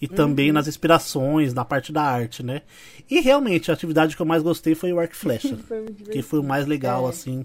e 0.00 0.06
Uhum. 0.06 0.14
também 0.14 0.52
nas 0.52 0.68
inspirações, 0.68 1.52
na 1.54 1.64
parte 1.64 1.92
da 1.92 2.02
arte, 2.02 2.42
né? 2.42 2.62
E 3.10 3.20
realmente 3.20 3.70
a 3.70 3.74
atividade 3.74 4.14
que 4.16 4.22
eu 4.22 4.26
mais 4.26 4.42
gostei 4.42 4.74
foi 4.74 4.92
o 4.92 4.98
arco 5.00 5.16
flecha, 5.16 5.56
muito 5.70 6.10
que 6.10 6.22
foi 6.22 6.38
o 6.38 6.44
mais 6.44 6.66
legal 6.66 7.06
É. 7.06 7.10
assim, 7.10 7.44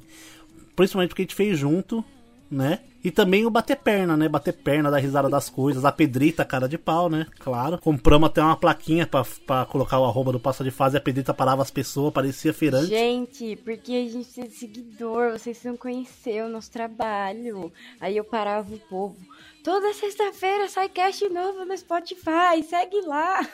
principalmente 0.75 1.09
porque 1.09 1.21
a 1.21 1.25
gente 1.25 1.35
fez 1.35 1.57
junto, 1.57 2.03
né? 2.49 2.79
E 3.03 3.11
também 3.11 3.45
o 3.45 3.49
bater 3.49 3.75
perna, 3.75 4.15
né? 4.15 4.29
Bater 4.29 4.53
perna, 4.53 4.89
dar 4.89 4.97
risada 4.99 5.27
das 5.29 5.49
coisas. 5.49 5.83
A 5.83 5.91
Pedrita, 5.91 6.45
cara 6.45 6.69
de 6.69 6.77
pau, 6.77 7.09
né? 7.09 7.27
Claro. 7.39 7.77
Compramos 7.79 8.27
até 8.29 8.41
uma 8.41 8.55
plaquinha 8.55 9.05
pra, 9.05 9.25
pra 9.45 9.65
colocar 9.65 9.99
o 9.99 10.05
arroba 10.05 10.31
do 10.31 10.39
Passa 10.39 10.63
de 10.63 10.71
Fase. 10.71 10.95
E 10.95 10.99
a 10.99 11.01
Pedrita 11.01 11.33
parava 11.33 11.61
as 11.61 11.69
pessoas, 11.69 12.13
parecia 12.13 12.53
feirante. 12.53 12.85
Gente, 12.87 13.57
porque 13.57 13.91
a 13.91 14.09
gente 14.09 14.29
tem 14.33 14.49
seguidor, 14.49 15.33
vocês 15.33 15.61
não 15.65 15.75
conheceram 15.75 16.47
o 16.47 16.51
nosso 16.51 16.71
trabalho. 16.71 17.73
Aí 17.99 18.15
eu 18.15 18.23
parava 18.23 18.73
o 18.73 18.79
povo. 18.79 19.17
Toda 19.63 19.93
sexta-feira 19.93 20.67
sai 20.67 20.89
cast 20.89 21.27
novo 21.29 21.63
no 21.65 21.77
Spotify, 21.77 22.61
segue 22.67 23.01
lá. 23.01 23.47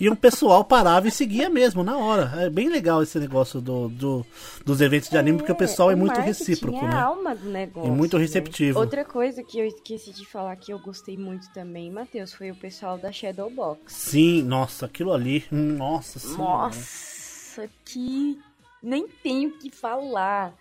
E 0.00 0.08
um 0.10 0.16
pessoal 0.16 0.64
parava 0.64 1.06
e 1.06 1.10
seguia 1.10 1.48
mesmo, 1.48 1.84
na 1.84 1.96
hora. 1.96 2.32
É 2.42 2.50
bem 2.50 2.68
legal 2.68 3.02
esse 3.02 3.18
negócio 3.18 3.60
do, 3.60 3.88
do- 3.88 4.26
dos 4.64 4.80
eventos 4.80 5.08
de 5.08 5.16
anime, 5.16 5.38
porque 5.38 5.52
o 5.52 5.56
pessoal 5.56 5.90
é 5.90 5.94
o 5.94 5.98
muito 5.98 6.18
recíproco, 6.20 6.78
é 6.78 6.88
né? 6.88 6.96
alma 6.96 7.34
do 7.34 7.48
negócio. 7.48 7.88
E 7.92 7.94
muito 7.94 8.16
né? 8.16 8.22
receptivo. 8.22 8.80
Outra 8.80 9.04
coisa 9.04 9.42
que 9.44 9.58
eu 9.58 9.66
esqueci 9.66 10.10
de 10.12 10.26
falar 10.26 10.56
que 10.56 10.72
eu 10.72 10.78
gostei 10.78 11.16
muito 11.16 11.48
também, 11.52 11.90
Matheus, 11.92 12.32
foi 12.34 12.50
o 12.50 12.54
pessoal 12.56 12.98
da 12.98 13.12
Shadowbox. 13.12 13.92
Sim, 13.92 14.42
nossa, 14.42 14.86
aquilo 14.86 15.12
ali. 15.12 15.44
hum, 15.52 15.76
Nossa 15.76 16.18
senhora. 16.18 16.64
Nossa, 16.64 17.68
que 17.84 18.38
nem 18.82 19.06
tenho 19.22 19.50
o 19.50 19.58
que 19.58 19.70
falar. 19.70 20.52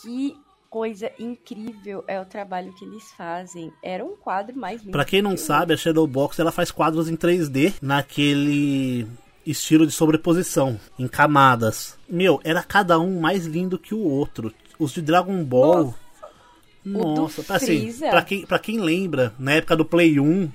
Que 0.00 0.34
coisa 0.70 1.10
incrível 1.18 2.04
é 2.06 2.20
o 2.20 2.24
trabalho 2.24 2.72
que 2.72 2.84
eles 2.84 3.10
fazem. 3.16 3.72
Era 3.82 4.04
um 4.04 4.16
quadro 4.16 4.56
mais 4.56 4.80
lindo. 4.80 4.92
Pra 4.92 5.04
quem 5.04 5.20
não 5.20 5.34
o 5.34 5.38
sabe, 5.38 5.74
a 5.74 5.76
Shadowbox 5.76 6.38
ela 6.38 6.52
faz 6.52 6.70
quadros 6.70 7.08
em 7.08 7.16
3D 7.16 7.74
naquele 7.82 9.06
estilo 9.44 9.84
de 9.84 9.92
sobreposição, 9.92 10.78
em 10.96 11.08
camadas. 11.08 11.98
Meu, 12.08 12.40
era 12.44 12.62
cada 12.62 13.00
um 13.00 13.20
mais 13.20 13.46
lindo 13.46 13.78
que 13.78 13.94
o 13.94 14.00
outro. 14.00 14.54
Os 14.78 14.92
de 14.92 15.02
Dragon 15.02 15.42
Ball. 15.44 15.94
do 16.84 16.90
Nossa, 16.90 17.42
assim, 17.52 17.66
Freeza. 17.66 18.08
pra 18.08 18.22
quem, 18.22 18.46
pra 18.46 18.58
quem 18.58 18.80
lembra, 18.80 19.34
na 19.38 19.52
época 19.52 19.76
do 19.76 19.84
Play 19.84 20.20
1, 20.20 20.50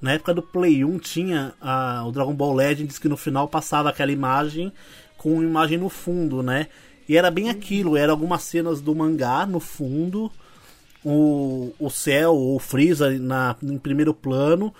na 0.00 0.12
época 0.12 0.34
do 0.34 0.42
Play 0.42 0.84
1 0.84 0.98
tinha 0.98 1.54
ah, 1.60 2.04
o 2.06 2.12
Dragon 2.12 2.34
Ball 2.34 2.54
Legends 2.54 2.98
que 2.98 3.08
no 3.08 3.16
final 3.16 3.48
passava 3.48 3.88
aquela 3.88 4.12
imagem 4.12 4.72
com 5.16 5.34
uma 5.34 5.44
imagem 5.44 5.78
no 5.78 5.88
fundo, 5.88 6.42
né? 6.42 6.66
E 7.12 7.16
era 7.18 7.30
bem 7.30 7.50
aquilo, 7.50 7.94
era 7.94 8.10
algumas 8.10 8.42
cenas 8.42 8.80
do 8.80 8.94
mangá 8.94 9.44
no 9.44 9.60
fundo, 9.60 10.32
o, 11.04 11.70
o 11.78 11.90
céu, 11.90 12.34
o 12.34 12.58
Freeza 12.58 13.10
na, 13.18 13.54
em 13.62 13.76
primeiro 13.76 14.14
plano 14.14 14.72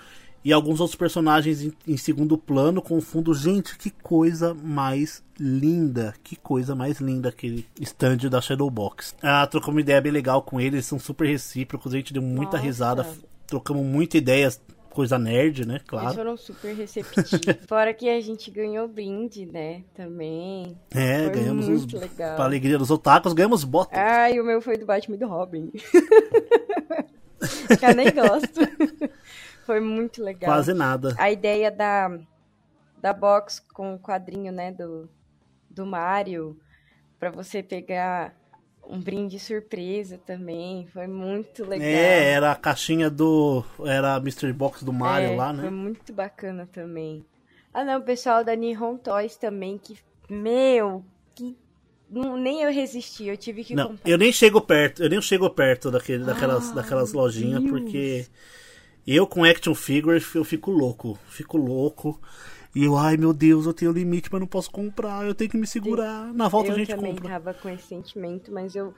e 0.43 0.51
alguns 0.51 0.79
outros 0.79 0.95
personagens 0.95 1.61
em, 1.61 1.71
em 1.87 1.95
segundo 1.95 2.35
plano 2.35 2.81
com 2.81 2.99
fundo. 2.99 3.35
Gente, 3.35 3.77
que 3.77 3.91
coisa 3.91 4.51
mais 4.51 5.23
linda! 5.39 6.15
Que 6.23 6.35
coisa 6.35 6.73
mais 6.73 6.99
linda 6.99 7.29
aquele 7.29 7.67
stand 7.79 8.27
da 8.31 8.41
Shadowbox. 8.41 9.13
Ah, 9.21 9.45
trocamos 9.45 9.75
uma 9.75 9.81
ideia 9.81 10.01
bem 10.01 10.11
legal 10.11 10.41
com 10.41 10.59
eles, 10.59 10.73
eles 10.73 10.85
são 10.87 10.97
super 10.97 11.27
recíprocos, 11.27 11.93
a 11.93 11.97
gente 11.97 12.13
deu 12.13 12.23
muita 12.23 12.57
Nossa. 12.57 12.63
risada, 12.63 13.07
trocamos 13.45 13.85
muita 13.85 14.17
ideias, 14.17 14.59
coisa 14.93 15.17
nerd, 15.19 15.65
né? 15.65 15.75
Eles 15.75 15.87
Claro. 15.87 16.13
foram 16.13 16.37
super 16.37 16.73
receptivos. 16.75 17.31
Fora 17.67 17.93
que 17.93 18.09
a 18.09 18.19
gente 18.21 18.49
ganhou 18.51 18.87
brinde, 18.87 19.45
né? 19.45 19.83
Também. 19.93 20.77
É, 20.91 21.23
Foi 21.25 21.33
ganhamos 21.33 21.67
muito 21.67 21.95
os. 21.95 22.01
legal. 22.01 22.35
Pra 22.35 22.45
alegria 22.45 22.77
dos 22.77 22.91
otakus, 22.91 23.33
ganhamos 23.33 23.63
botas. 23.63 23.97
Ai, 23.97 24.39
o 24.39 24.43
meu 24.45 24.61
foi 24.61 24.77
do 24.77 24.85
Batman 24.85 25.15
e 25.15 25.19
do 25.19 25.27
Robin. 25.27 25.71
que 27.79 27.85
eu 27.85 27.95
nem 27.95 28.11
gosto. 28.13 28.59
foi 29.65 29.79
muito 29.79 30.23
legal. 30.23 30.51
Quase 30.51 30.73
nada. 30.73 31.15
A 31.17 31.31
ideia 31.31 31.71
da, 31.71 32.17
da 33.01 33.13
box 33.13 33.59
com 33.73 33.95
o 33.95 33.99
quadrinho, 33.99 34.51
né, 34.51 34.71
do, 34.71 35.09
do 35.69 35.85
Mario, 35.85 36.57
pra 37.19 37.31
você 37.31 37.63
pegar 37.63 38.35
um 38.87 38.99
brinde 38.99 39.39
surpresa 39.39 40.17
também, 40.25 40.87
foi 40.87 41.07
muito 41.07 41.63
legal. 41.65 41.87
É, 41.87 42.31
era 42.31 42.51
a 42.51 42.55
caixinha 42.55 43.09
do. 43.09 43.63
Era 43.85 44.15
a 44.15 44.19
Mystery 44.19 44.53
Box 44.53 44.83
do 44.83 44.93
Mario 44.93 45.33
É, 45.33 45.35
lá, 45.35 45.53
Foi 45.53 45.63
né? 45.63 45.69
muito 45.69 46.13
bacana 46.13 46.67
também. 46.71 47.25
Ah, 47.73 47.83
não, 47.83 47.99
o 47.99 48.03
pessoal 48.03 48.43
da 48.43 48.55
Nihon 48.55 48.97
Toys 48.97 49.35
também, 49.35 49.77
que, 49.77 49.97
meu, 50.29 51.03
que 51.33 51.57
não, 52.09 52.37
nem 52.37 52.61
eu 52.61 52.71
resisti, 52.71 53.25
eu 53.25 53.35
tive 53.35 53.63
que 53.63 53.75
Não, 53.75 53.87
comprar. 53.87 54.09
eu 54.09 54.17
nem 54.17 54.31
chego 54.31 54.61
perto, 54.61 55.01
eu 55.03 55.09
nem 55.09 55.19
chego 55.21 55.49
perto 55.49 55.89
daquele, 55.89 56.23
daquelas, 56.23 56.71
daquelas 56.71 57.13
lojinhas, 57.13 57.61
Deus. 57.61 57.71
porque 57.71 58.27
eu 59.07 59.25
com 59.25 59.43
action 59.43 59.73
figure 59.73 60.23
eu 60.35 60.43
fico 60.43 60.69
louco, 60.69 61.17
fico 61.27 61.57
louco. 61.57 62.21
E 62.75 62.83
eu, 62.85 62.97
ai 62.97 63.17
meu 63.17 63.33
Deus, 63.33 63.65
eu 63.65 63.73
tenho 63.73 63.91
limite, 63.91 64.29
mas 64.31 64.41
não 64.41 64.47
posso 64.47 64.71
comprar, 64.71 65.25
eu 65.25 65.35
tenho 65.35 65.49
que 65.49 65.57
me 65.57 65.67
segurar. 65.67 66.33
Na 66.33 66.47
volta 66.47 66.69
eu 66.69 66.75
a 66.75 66.77
gente 66.77 66.87
também 66.95 67.13
compra. 67.15 67.29
tava 67.29 67.53
com 67.53 67.69
esse 67.69 67.87
sentimento, 67.87 68.51
mas 68.51 68.75
eu. 68.75 68.93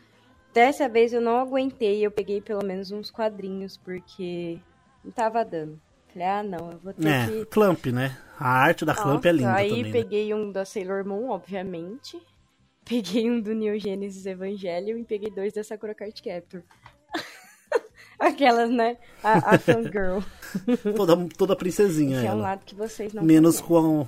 Dessa 0.53 0.87
vez 0.87 1.11
eu 1.11 1.19
não 1.19 1.37
aguentei, 1.37 2.05
eu 2.05 2.09
peguei 2.11 2.39
pelo 2.41 2.63
menos 2.63 2.89
uns 2.91 3.11
quadrinhos, 3.11 3.75
porque 3.75 4.57
não 5.03 5.11
tava 5.11 5.43
dando. 5.43 5.77
Falei, 6.13 6.27
ah, 6.29 6.43
não, 6.43 6.71
eu 6.71 6.79
vou 6.79 6.93
ter 6.93 7.07
É, 7.07 7.27
que. 7.27 7.45
Clamp, 7.47 7.85
né? 7.87 8.17
A 8.39 8.47
arte 8.49 8.85
da 8.85 8.95
Clamp 8.95 9.25
é 9.25 9.33
Nossa, 9.33 9.37
linda 9.37 9.53
aí 9.55 9.69
também. 9.69 9.83
né? 9.83 9.91
peguei 9.91 10.33
um 10.33 10.51
da 10.51 10.63
Sailor 10.63 11.05
Moon, 11.05 11.29
obviamente. 11.29 12.17
Peguei 12.87 13.29
um 13.31 13.41
do 13.41 13.53
Neo 13.55 13.79
Genesis 13.79 14.25
Evangelion 14.27 14.97
e 14.99 15.03
peguei 15.03 15.31
dois 15.31 15.51
da 15.51 15.63
Sakura 15.63 15.95
Card 15.95 16.21
Captor. 16.21 16.61
Aquelas, 18.19 18.69
né? 18.69 18.97
A, 19.23 19.55
a 19.55 19.59
fangirl. 19.59 20.19
Toda, 20.95 21.17
toda 21.37 21.55
princesinha 21.55 22.17
Esse 22.17 22.25
é 22.27 22.29
um 22.29 22.33
ela. 22.33 22.41
lado 22.43 22.61
que 22.65 22.73
vocês 22.75 23.13
não 23.13 23.21
Menos 23.23 23.59
conhecem. 23.59 24.07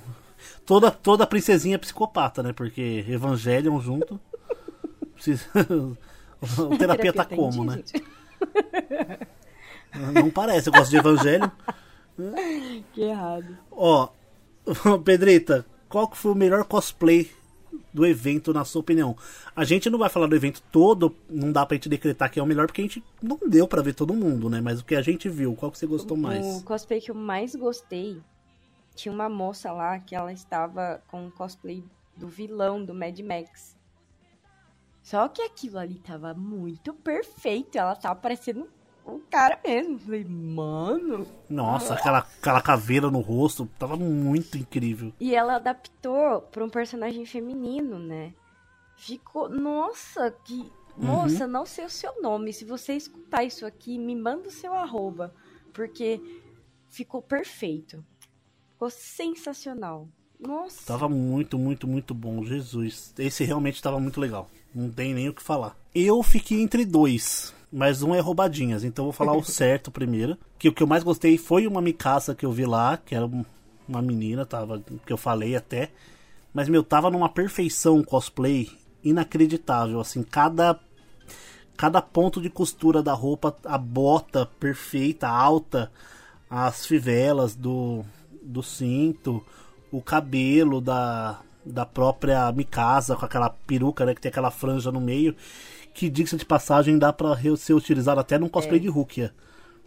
Toda, 0.64 0.90
toda 0.90 1.26
princesinha 1.26 1.74
é 1.74 1.78
psicopata, 1.78 2.42
né? 2.42 2.52
Porque 2.52 3.04
Evangelion 3.08 3.78
junto. 3.80 4.18
Precisa- 5.14 5.46
o 6.58 6.76
terapia 6.78 7.12
tá 7.12 7.24
tem 7.24 7.36
como, 7.36 7.64
né? 7.64 7.82
Não 10.14 10.30
parece, 10.30 10.68
eu 10.68 10.72
gosto 10.72 10.90
de 10.90 10.96
Evangelho. 10.96 11.50
Que 12.92 13.02
errado. 13.02 13.58
Ó, 13.70 14.08
Pedrita, 15.04 15.66
qual 15.88 16.08
que 16.08 16.16
foi 16.16 16.32
o 16.32 16.36
melhor 16.36 16.64
cosplay 16.64 17.30
do 17.92 18.06
evento, 18.06 18.52
na 18.52 18.64
sua 18.64 18.80
opinião? 18.80 19.16
A 19.54 19.64
gente 19.64 19.88
não 19.90 19.98
vai 19.98 20.08
falar 20.08 20.26
do 20.26 20.36
evento 20.36 20.62
todo, 20.70 21.14
não 21.28 21.52
dá 21.52 21.64
pra 21.64 21.74
gente 21.76 21.88
decretar 21.88 22.30
que 22.30 22.38
é 22.38 22.42
o 22.42 22.46
melhor, 22.46 22.66
porque 22.66 22.80
a 22.80 22.84
gente 22.84 23.02
não 23.22 23.38
deu 23.46 23.66
pra 23.66 23.82
ver 23.82 23.94
todo 23.94 24.14
mundo, 24.14 24.48
né? 24.48 24.60
Mas 24.60 24.80
o 24.80 24.84
que 24.84 24.94
a 24.94 25.02
gente 25.02 25.28
viu, 25.28 25.54
qual 25.54 25.70
que 25.70 25.78
você 25.78 25.86
gostou 25.86 26.16
O 26.16 26.20
mais? 26.20 26.62
cosplay 26.62 27.00
que 27.00 27.10
eu 27.10 27.14
mais 27.14 27.54
gostei 27.54 28.20
tinha 28.94 29.12
uma 29.12 29.28
moça 29.28 29.70
lá 29.72 29.98
que 30.00 30.14
ela 30.14 30.32
estava 30.32 31.00
com 31.06 31.26
um 31.26 31.30
cosplay 31.30 31.84
do 32.16 32.26
vilão 32.26 32.84
do 32.84 32.92
Mad 32.92 33.18
Max. 33.20 33.76
Só 35.02 35.28
que 35.28 35.40
aquilo 35.40 35.78
ali 35.78 35.94
tava 36.00 36.34
muito 36.34 36.92
perfeito. 36.92 37.78
Ela 37.78 37.94
tava 37.94 38.16
parecendo 38.16 38.68
um 39.14 39.20
cara 39.30 39.58
mesmo. 39.64 39.98
Falei, 39.98 40.24
mano. 40.24 41.26
Nossa, 41.48 41.94
aquela, 41.94 42.18
aquela 42.18 42.60
caveira 42.60 43.10
no 43.10 43.20
rosto, 43.20 43.68
tava 43.78 43.96
muito 43.96 44.58
incrível. 44.58 45.12
E 45.18 45.34
ela 45.34 45.56
adaptou 45.56 46.42
pra 46.42 46.64
um 46.64 46.70
personagem 46.70 47.24
feminino, 47.24 47.98
né? 47.98 48.34
Ficou. 48.96 49.48
Nossa, 49.48 50.30
que. 50.44 50.70
Moça, 50.96 51.46
não 51.46 51.64
sei 51.64 51.84
o 51.84 51.90
seu 51.90 52.20
nome. 52.20 52.52
Se 52.52 52.64
você 52.64 52.94
escutar 52.94 53.44
isso 53.44 53.64
aqui, 53.64 53.96
me 53.96 54.16
manda 54.16 54.48
o 54.48 54.52
seu 54.52 54.74
arroba. 54.74 55.32
Porque 55.72 56.20
ficou 56.88 57.22
perfeito. 57.22 58.04
Ficou 58.72 58.90
sensacional. 58.90 60.08
Nossa. 60.40 60.86
Tava 60.86 61.08
muito, 61.08 61.56
muito, 61.56 61.86
muito 61.86 62.12
bom. 62.14 62.44
Jesus. 62.44 63.14
Esse 63.16 63.44
realmente 63.44 63.80
tava 63.80 64.00
muito 64.00 64.20
legal. 64.20 64.50
Não 64.74 64.90
tem 64.90 65.14
nem 65.14 65.28
o 65.28 65.34
que 65.34 65.42
falar. 65.42 65.76
Eu 65.94 66.22
fiquei 66.22 66.60
entre 66.60 66.84
dois. 66.84 67.54
Mas 67.72 68.02
um 68.02 68.14
é 68.14 68.20
roubadinhas. 68.20 68.84
Então 68.84 69.04
eu 69.04 69.10
vou 69.10 69.12
falar 69.12 69.36
o 69.36 69.44
certo 69.44 69.90
primeiro. 69.90 70.36
Que 70.58 70.68
o 70.68 70.72
que 70.72 70.82
eu 70.82 70.86
mais 70.86 71.02
gostei 71.04 71.36
foi 71.38 71.66
uma 71.66 71.80
Mikasa 71.82 72.34
que 72.34 72.46
eu 72.46 72.52
vi 72.52 72.64
lá. 72.64 72.96
Que 72.96 73.14
era 73.14 73.26
um- 73.26 73.44
uma 73.88 74.02
menina, 74.02 74.44
tava. 74.46 74.82
Que 75.06 75.12
eu 75.12 75.16
falei 75.18 75.54
até. 75.56 75.90
Mas, 76.52 76.68
meu, 76.68 76.82
tava 76.82 77.10
numa 77.10 77.28
perfeição 77.28 78.02
cosplay. 78.02 78.70
inacreditável, 79.04 80.00
assim, 80.00 80.22
cada 80.24 80.78
cada 81.76 82.02
ponto 82.02 82.40
de 82.40 82.50
costura 82.50 83.00
da 83.00 83.12
roupa, 83.12 83.56
a 83.64 83.78
bota 83.78 84.44
perfeita, 84.58 85.28
alta, 85.28 85.90
as 86.50 86.84
fivelas 86.84 87.54
do, 87.54 88.04
do 88.42 88.60
cinto, 88.64 89.40
o 89.92 90.02
cabelo 90.02 90.80
da, 90.80 91.38
da 91.64 91.86
própria 91.86 92.50
Mikasa 92.50 93.14
com 93.14 93.24
aquela 93.24 93.48
peruca, 93.50 94.04
né, 94.04 94.12
que 94.14 94.20
tem 94.20 94.28
aquela 94.30 94.50
franja 94.50 94.90
no 94.90 95.00
meio, 95.00 95.36
que 95.98 96.08
diga-se 96.08 96.36
de 96.36 96.44
passagem 96.44 96.98
dá 96.98 97.12
pra 97.12 97.36
ser 97.56 97.74
utilizado 97.74 98.20
até 98.20 98.38
num 98.38 98.48
cosplay 98.48 98.78
É. 98.78 98.82
de 98.82 98.88
Rukia 98.88 99.34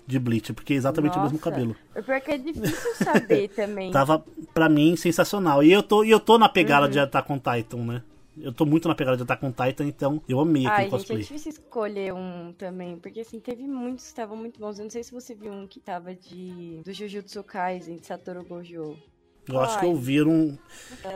de 0.05 0.19
Bleach, 0.19 0.51
porque 0.51 0.73
é 0.73 0.75
exatamente 0.75 1.17
o 1.17 1.21
mesmo 1.21 1.37
Nossa, 1.37 1.49
cabelo. 1.51 1.75
É 1.95 2.19
que 2.19 2.31
é 2.31 2.37
difícil 2.37 2.95
saber 2.95 3.47
também. 3.55 3.91
Tava, 3.91 4.25
pra 4.53 4.67
mim, 4.67 4.95
sensacional. 4.97 5.63
E 5.63 5.71
eu 5.71 5.81
tô, 5.81 6.03
e 6.03 6.09
eu 6.09 6.19
tô 6.19 6.37
na 6.37 6.49
pegada 6.49 6.85
Uhum. 6.87 6.91
de 6.91 6.99
Attack 6.99 7.31
on 7.31 7.39
Titan, 7.39 7.77
né? 7.85 8.03
Eu 8.37 8.51
tô 8.51 8.65
muito 8.65 8.87
na 8.87 8.95
pegada 8.95 9.15
de 9.15 9.23
Attack 9.23 9.45
on 9.45 9.51
Titan, 9.51 9.85
então 9.85 10.21
eu 10.27 10.39
amei 10.39 10.65
aquele 10.65 10.75
Ai, 10.75 10.83
gente, 10.83 10.93
é 10.93 10.97
cosplay. 10.97 11.17
difícil 11.19 11.51
escolher 11.51 12.13
um 12.13 12.51
também, 12.57 12.97
porque 12.97 13.21
assim, 13.21 13.39
teve 13.39 13.63
muitos 13.63 14.03
que 14.05 14.09
estavam 14.09 14.35
muito 14.35 14.59
bons. 14.59 14.79
Eu 14.79 14.83
não 14.85 14.89
sei 14.91 15.03
se 15.03 15.11
você 15.13 15.33
viu 15.35 15.51
um 15.53 15.65
que 15.67 15.79
tava 15.79 16.13
de. 16.15 16.81
do 16.83 16.91
Jujutsu 16.91 17.43
Kaisen, 17.43 17.97
de 17.97 18.07
Satoru 18.07 18.43
Gojo. 18.43 18.97
Eu 19.47 19.59
acho 19.59 19.79
que 19.79 19.85
eu 19.85 19.91
Ai. 19.91 19.97
vi 19.97 20.21
um. 20.23 20.57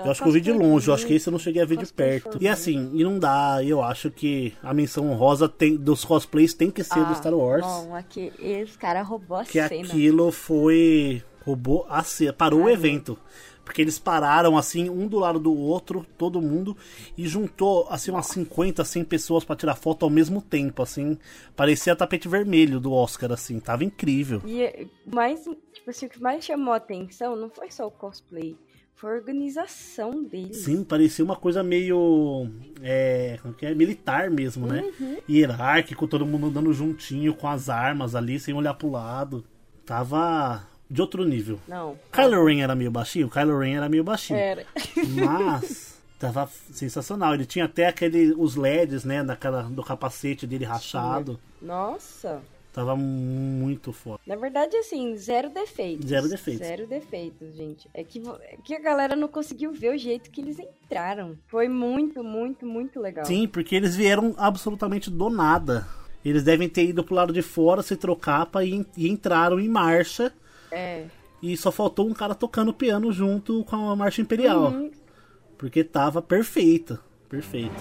Eu 0.04 0.12
acho 0.12 0.22
que 0.22 0.28
eu 0.28 0.32
vi 0.34 0.42
de 0.42 0.52
longe, 0.52 0.88
eu 0.88 0.94
acho 0.94 1.06
que 1.06 1.14
esse 1.14 1.28
eu 1.28 1.32
não 1.32 1.40
cheguei 1.40 1.62
a 1.62 1.66
ver 1.66 1.76
de 1.78 1.82
Cosplay 1.86 2.20
perto. 2.22 2.38
E 2.42 2.48
assim, 2.48 2.92
e 2.94 3.04
não 3.04 3.20
dá, 3.20 3.64
eu 3.64 3.82
acho 3.84 4.10
que 4.10 4.54
a 4.64 4.74
menção 4.74 5.10
honrosa 5.10 5.48
tem, 5.48 5.76
dos 5.78 6.04
cosplays 6.04 6.54
tem 6.54 6.72
que 6.72 6.84
ser 6.84 7.06
do 7.06 7.16
Star 7.16 7.34
Wars. 7.34 7.64
Bom, 7.66 7.96
aqui, 7.96 8.32
esse 8.40 8.78
cara 8.78 9.02
roubou 9.04 9.38
a 9.38 9.44
que 9.46 9.54
cena. 9.54 9.66
aquilo 9.88 10.32
foi. 10.32 11.24
roubou 11.46 11.86
a 11.90 12.04
cena, 12.04 12.34
parou 12.34 12.62
o 12.62 12.64
Caramba. 12.64 12.80
evento. 12.88 13.18
Porque 13.66 13.82
eles 13.82 13.98
pararam 13.98 14.58
assim, 14.58 14.90
um 14.90 15.08
do 15.08 15.18
lado 15.18 15.40
do 15.40 15.54
outro, 15.54 16.06
todo 16.18 16.42
mundo, 16.42 16.78
e 17.18 17.28
juntou 17.28 17.88
assim 17.90 18.12
umas 18.12 18.28
50, 18.28 18.86
100 18.86 19.04
pessoas 19.04 19.44
pra 19.44 19.56
tirar 19.56 19.76
foto 19.76 20.06
ao 20.06 20.10
mesmo 20.10 20.40
tempo, 20.42 20.84
assim. 20.84 21.18
Parecia 21.56 21.96
tapete 21.96 22.28
vermelho 22.28 22.80
do 22.80 22.94
Oscar, 22.94 23.32
assim, 23.32 23.60
tava 23.60 23.84
incrível. 23.84 24.42
E 24.46 24.62
é, 24.62 24.86
mais, 25.12 25.42
tipo 25.74 25.90
assim, 25.90 26.06
o 26.06 26.10
que 26.10 26.22
mais 26.22 26.46
chamou 26.46 26.74
a 26.74 26.78
atenção 26.78 27.36
não 27.36 27.50
foi 27.50 27.72
só 27.72 27.88
o 27.88 27.92
cosplay, 27.92 28.56
foi 28.94 29.12
a 29.12 29.16
organização 29.16 30.24
deles. 30.24 30.58
Sim, 30.58 30.84
parecia 30.84 31.26
uma 31.26 31.36
coisa 31.36 31.62
meio. 31.64 32.48
É, 32.82 33.38
como 33.42 33.54
que 33.54 33.66
é? 33.66 33.74
Militar 33.74 34.30
mesmo, 34.30 34.68
né? 34.68 34.90
Uhum. 35.00 35.18
Hierárquico, 35.28 36.08
todo 36.08 36.26
mundo 36.26 36.48
andando 36.48 36.72
juntinho 36.72 37.34
com 37.34 37.48
as 37.48 37.68
armas 37.68 38.16
ali, 38.16 38.40
sem 38.40 38.54
olhar 38.54 38.76
pro 38.76 38.92
lado. 38.92 39.44
Tava 39.86 40.66
de 40.90 41.02
outro 41.02 41.24
nível. 41.24 41.60
Não. 41.68 41.98
Kylo 42.12 42.46
Ren 42.46 42.62
era 42.62 42.76
meio 42.76 42.92
baixinho? 42.92 43.30
Kylo 43.30 43.60
Ren 43.60 43.76
era 43.76 43.90
meio 43.90 44.04
baixinho. 44.04 44.40
Era. 44.40 44.66
Mas 45.16 46.02
tava 46.20 46.50
sensacional. 46.72 47.34
Ele 47.34 47.46
tinha 47.46 47.66
até 47.66 47.88
aquele 47.88 48.34
os 48.38 48.56
LEDs, 48.56 49.04
né, 49.04 49.24
naquela 49.24 49.64
do 49.64 49.84
capacete 49.84 50.46
dele 50.48 50.66
rachado. 50.66 51.40
Nossa. 51.62 52.42
Tava 52.76 52.94
muito 52.94 53.94
foda. 53.94 54.20
Na 54.28 54.36
verdade, 54.36 54.76
assim, 54.76 55.16
zero 55.16 55.50
defeitos. 55.50 56.10
Zero 56.10 56.28
defeitos. 56.28 56.68
Zero 56.68 56.86
defeitos, 56.86 57.56
gente. 57.56 57.90
É 57.94 58.04
que, 58.04 58.22
é 58.42 58.58
que 58.62 58.76
a 58.76 58.82
galera 58.82 59.16
não 59.16 59.30
conseguiu 59.30 59.72
ver 59.72 59.96
o 59.96 59.98
jeito 59.98 60.30
que 60.30 60.42
eles 60.42 60.60
entraram. 60.60 61.38
Foi 61.48 61.70
muito, 61.70 62.22
muito, 62.22 62.66
muito 62.66 63.00
legal. 63.00 63.24
Sim, 63.24 63.48
porque 63.48 63.78
eles 63.78 63.96
vieram 63.96 64.36
absolutamente 64.38 65.10
do 65.10 65.30
nada. 65.30 65.88
Eles 66.24 66.44
devem 66.44 66.68
ter 66.68 66.84
ido 66.86 67.02
pro 67.02 67.16
lado 67.16 67.32
de 67.32 67.42
fora 67.42 67.82
se 67.82 67.96
trocar 67.96 68.46
pra 68.48 68.66
ir, 68.66 68.86
e 68.98 69.08
entraram 69.08 69.58
em 69.58 69.70
marcha. 69.70 70.34
É. 70.76 71.06
E 71.42 71.56
só 71.56 71.72
faltou 71.72 72.06
um 72.06 72.14
cara 72.14 72.36
tocando 72.36 72.74
piano 72.74 73.10
junto 73.10 73.64
com 73.64 73.90
a 73.90 73.96
marcha 73.96 74.22
imperial. 74.22 74.72
Uhum. 74.72 74.92
Porque 75.58 75.86
tava 75.86 76.22
perfeita. 76.22 77.00
Perfeita. 77.30 77.74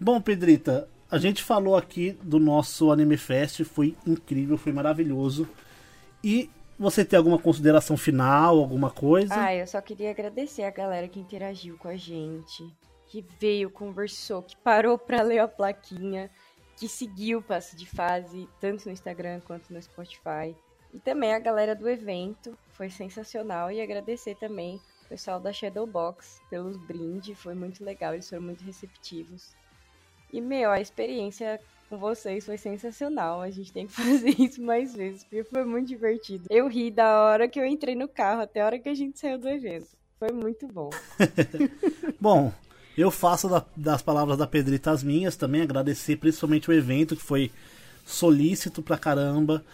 Bom, 0.00 0.22
Pedrita, 0.22 0.88
a 1.10 1.18
gente 1.18 1.42
falou 1.42 1.76
aqui 1.76 2.12
do 2.22 2.38
nosso 2.38 2.90
Anime 2.90 3.16
Fest, 3.16 3.64
foi 3.64 3.96
incrível, 4.06 4.58
foi 4.58 4.72
maravilhoso. 4.72 5.48
E 6.22 6.50
você 6.78 7.04
tem 7.04 7.16
alguma 7.16 7.38
consideração 7.38 7.96
final, 7.96 8.58
alguma 8.58 8.90
coisa? 8.90 9.34
Ah, 9.34 9.54
eu 9.54 9.66
só 9.66 9.80
queria 9.80 10.10
agradecer 10.10 10.64
a 10.64 10.70
galera 10.70 11.08
que 11.08 11.18
interagiu 11.18 11.78
com 11.78 11.88
a 11.88 11.96
gente, 11.96 12.64
que 13.06 13.24
veio, 13.40 13.70
conversou, 13.70 14.42
que 14.42 14.56
parou 14.56 14.98
pra 14.98 15.22
ler 15.22 15.38
a 15.38 15.48
plaquinha, 15.48 16.30
que 16.76 16.88
seguiu 16.88 17.38
o 17.38 17.42
passo 17.42 17.74
de 17.74 17.86
fase, 17.86 18.48
tanto 18.60 18.86
no 18.86 18.92
Instagram 18.92 19.40
quanto 19.40 19.72
no 19.72 19.82
Spotify. 19.82 20.54
E 20.92 20.98
também 20.98 21.34
a 21.34 21.38
galera 21.38 21.74
do 21.74 21.88
evento, 21.88 22.56
foi 22.70 22.90
sensacional. 22.90 23.70
E 23.72 23.80
agradecer 23.80 24.36
também 24.36 24.76
o 25.04 25.08
pessoal 25.08 25.40
da 25.40 25.52
Shadowbox 25.52 26.40
pelos 26.50 26.76
brindes, 26.76 27.38
foi 27.38 27.54
muito 27.54 27.82
legal, 27.82 28.12
eles 28.12 28.28
foram 28.28 28.42
muito 28.42 28.62
receptivos. 28.62 29.57
E, 30.32 30.40
meu, 30.40 30.70
a 30.70 30.80
experiência 30.80 31.60
com 31.88 31.96
vocês 31.96 32.44
foi 32.44 32.58
sensacional. 32.58 33.40
A 33.40 33.50
gente 33.50 33.72
tem 33.72 33.86
que 33.86 33.92
fazer 33.96 34.34
isso 34.38 34.62
mais 34.62 34.94
vezes, 34.94 35.24
porque 35.24 35.44
foi 35.44 35.64
muito 35.64 35.88
divertido. 35.88 36.44
Eu 36.50 36.68
ri 36.68 36.90
da 36.90 37.22
hora 37.24 37.48
que 37.48 37.58
eu 37.58 37.64
entrei 37.64 37.94
no 37.94 38.06
carro 38.08 38.42
até 38.42 38.60
a 38.60 38.66
hora 38.66 38.78
que 38.78 38.88
a 38.88 38.94
gente 38.94 39.18
saiu 39.18 39.38
do 39.38 39.48
evento. 39.48 39.88
Foi 40.18 40.32
muito 40.32 40.66
bom. 40.66 40.90
Bom, 42.20 42.52
eu 42.96 43.08
faço 43.10 43.48
da- 43.48 43.64
das 43.76 44.02
palavras 44.02 44.36
da 44.36 44.46
Pedrita 44.48 44.90
as 44.90 45.02
minhas 45.04 45.36
também, 45.36 45.62
agradecer 45.62 46.16
principalmente 46.16 46.68
o 46.68 46.72
evento, 46.72 47.14
que 47.14 47.22
foi 47.22 47.52
solícito 48.04 48.82
pra 48.82 48.98
caramba, 48.98 49.64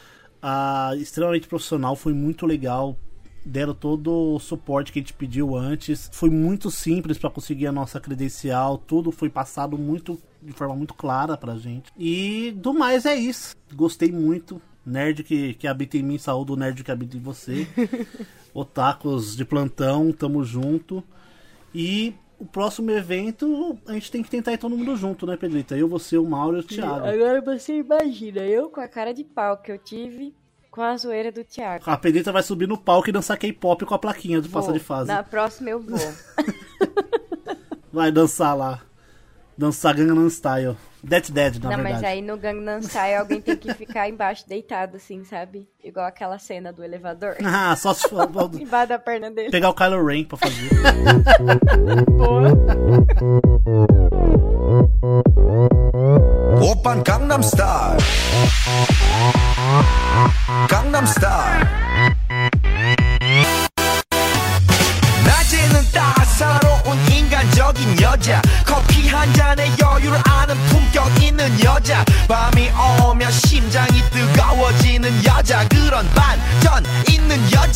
ah, 0.43 0.93
extremamente 0.97 1.49
profissional, 1.49 1.97
foi 1.97 2.13
muito 2.13 2.45
legal. 2.45 2.97
Deram 3.47 3.75
todo 3.75 4.35
o 4.35 4.39
suporte 4.39 4.93
que 4.93 4.99
a 4.99 5.03
gente 5.03 5.13
pediu 5.15 5.55
antes. 5.57 6.11
Foi 6.13 6.29
muito 6.31 6.71
simples 6.71 7.17
pra 7.19 7.31
conseguir 7.31 7.67
a 7.67 7.73
nossa 7.73 7.99
credencial. 8.01 8.77
Tudo 8.79 9.11
foi 9.13 9.29
passado 9.31 9.77
muito 9.79 10.19
de 10.45 10.53
forma 10.53 10.77
muito 10.77 10.95
clara 10.95 11.37
pra 11.37 11.57
gente. 11.57 11.93
E 11.97 12.53
do 12.57 12.75
mais 12.75 13.07
é 13.07 13.15
isso. 13.15 13.57
Gostei 13.75 14.13
muito. 14.13 14.61
Nerd 14.85 15.25
que, 15.25 15.55
que 15.55 15.67
habita 15.67 15.97
em 15.97 16.03
mim, 16.03 16.19
saúde 16.19 16.53
o 16.53 16.57
nerd 16.57 16.85
que 16.85 16.91
habita 16.91 17.17
em 17.17 17.21
você. 17.21 17.67
Otakus 18.53 19.35
de 19.35 19.45
plantão, 19.45 20.13
tamo 20.13 20.45
junto. 20.45 21.03
E 21.75 22.15
o 22.39 22.45
próximo 22.45 22.91
evento 22.91 23.79
a 23.87 23.95
gente 23.95 24.11
tem 24.11 24.23
que 24.23 24.31
tentar 24.31 24.53
ir 24.53 24.59
todo 24.59 24.77
mundo 24.77 24.95
junto, 24.97 25.27
né, 25.27 25.37
Pedrita? 25.37 25.77
Eu, 25.77 25.89
você, 25.89 26.19
o 26.19 26.25
Mauro 26.25 26.59
e 26.59 26.61
o 26.61 26.63
Thiago. 26.63 27.07
Agora 27.07 27.41
você 27.41 27.79
imagina, 27.79 28.41
eu 28.41 28.69
com 28.69 28.81
a 28.81 28.89
cara 28.89 29.15
de 29.15 29.25
pau 29.25 29.57
que 29.57 29.73
eu 29.73 29.79
tive 29.79 30.35
com 30.71 30.83
a 30.83 30.97
zoeira 30.97 31.31
do 31.31 31.45
Thiago. 31.45 31.85
A 31.87 31.97
Pedrita 31.97 32.33
vai 32.33 32.43
subir 32.43 32.67
no 32.67 32.77
palco 32.77 33.09
e 33.09 33.13
dançar 33.13 33.39
K-pop 33.39 33.87
com 33.87 33.95
a 33.95 33.99
plaquinha 33.99 34.41
de 34.41 34.49
passa 34.49 34.67
Vou. 34.67 34.79
de 34.79 34.85
fase. 34.85 35.09
Na 35.09 35.23
próxima 35.23 35.71
eu 35.71 35.81
vou. 35.81 35.99
Vai 37.93 38.11
dançar 38.11 38.57
lá. 38.57 38.83
Dançar 39.57 39.95
Gangnam 39.95 40.29
Style. 40.29 40.77
Dead 41.03 41.31
Dead, 41.31 41.63
na 41.63 41.71
não, 41.71 41.77
verdade. 41.77 41.77
Não, 41.77 41.93
mas 41.93 42.05
aí 42.05 42.23
no 42.23 42.37
Gangnam 42.37 42.81
Style 42.83 43.15
alguém 43.17 43.41
tem 43.41 43.57
que 43.57 43.73
ficar 43.75 44.09
embaixo 44.09 44.49
deitado, 44.49 44.97
assim, 44.97 45.23
sabe? 45.25 45.69
Igual 45.83 46.07
aquela 46.07 46.39
cena 46.39 46.73
do 46.73 46.83
elevador. 46.83 47.37
Ah, 47.45 47.77
só 47.77 47.95
se 47.95 48.09
for... 48.09 48.29
Embaixo 48.59 48.89
da 48.89 48.99
perna 48.99 49.31
dele. 49.31 49.51
Pegar 49.51 49.71
o 49.71 49.75
Kylo 49.75 50.05
Ren 50.05 50.25
pra 50.25 50.39
fazer. 50.39 50.71
Boa. 52.11 52.49
Opa, 56.71 56.95
Gangnam 56.97 57.43
Style. 57.43 57.99
Gangnam 60.69 61.07
Style. 61.07 62.24
인간적인 67.75 68.01
여자. 68.01 68.41
커피 68.65 69.09
한 69.09 69.33
잔에 69.35 69.71
여유를 69.81 70.19
아는 70.25 70.57
품격 70.67 71.23
있는 71.23 71.63
여자. 71.63 72.05
밤이 72.29 72.71
오면 73.03 73.31
심장이 73.31 74.01
뜨거워지는 74.11 75.25
여자. 75.25 75.67
그런 75.69 76.09
반전 76.11 76.85
있는 77.09 77.41
여자 77.53 77.74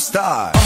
star. 0.00 0.59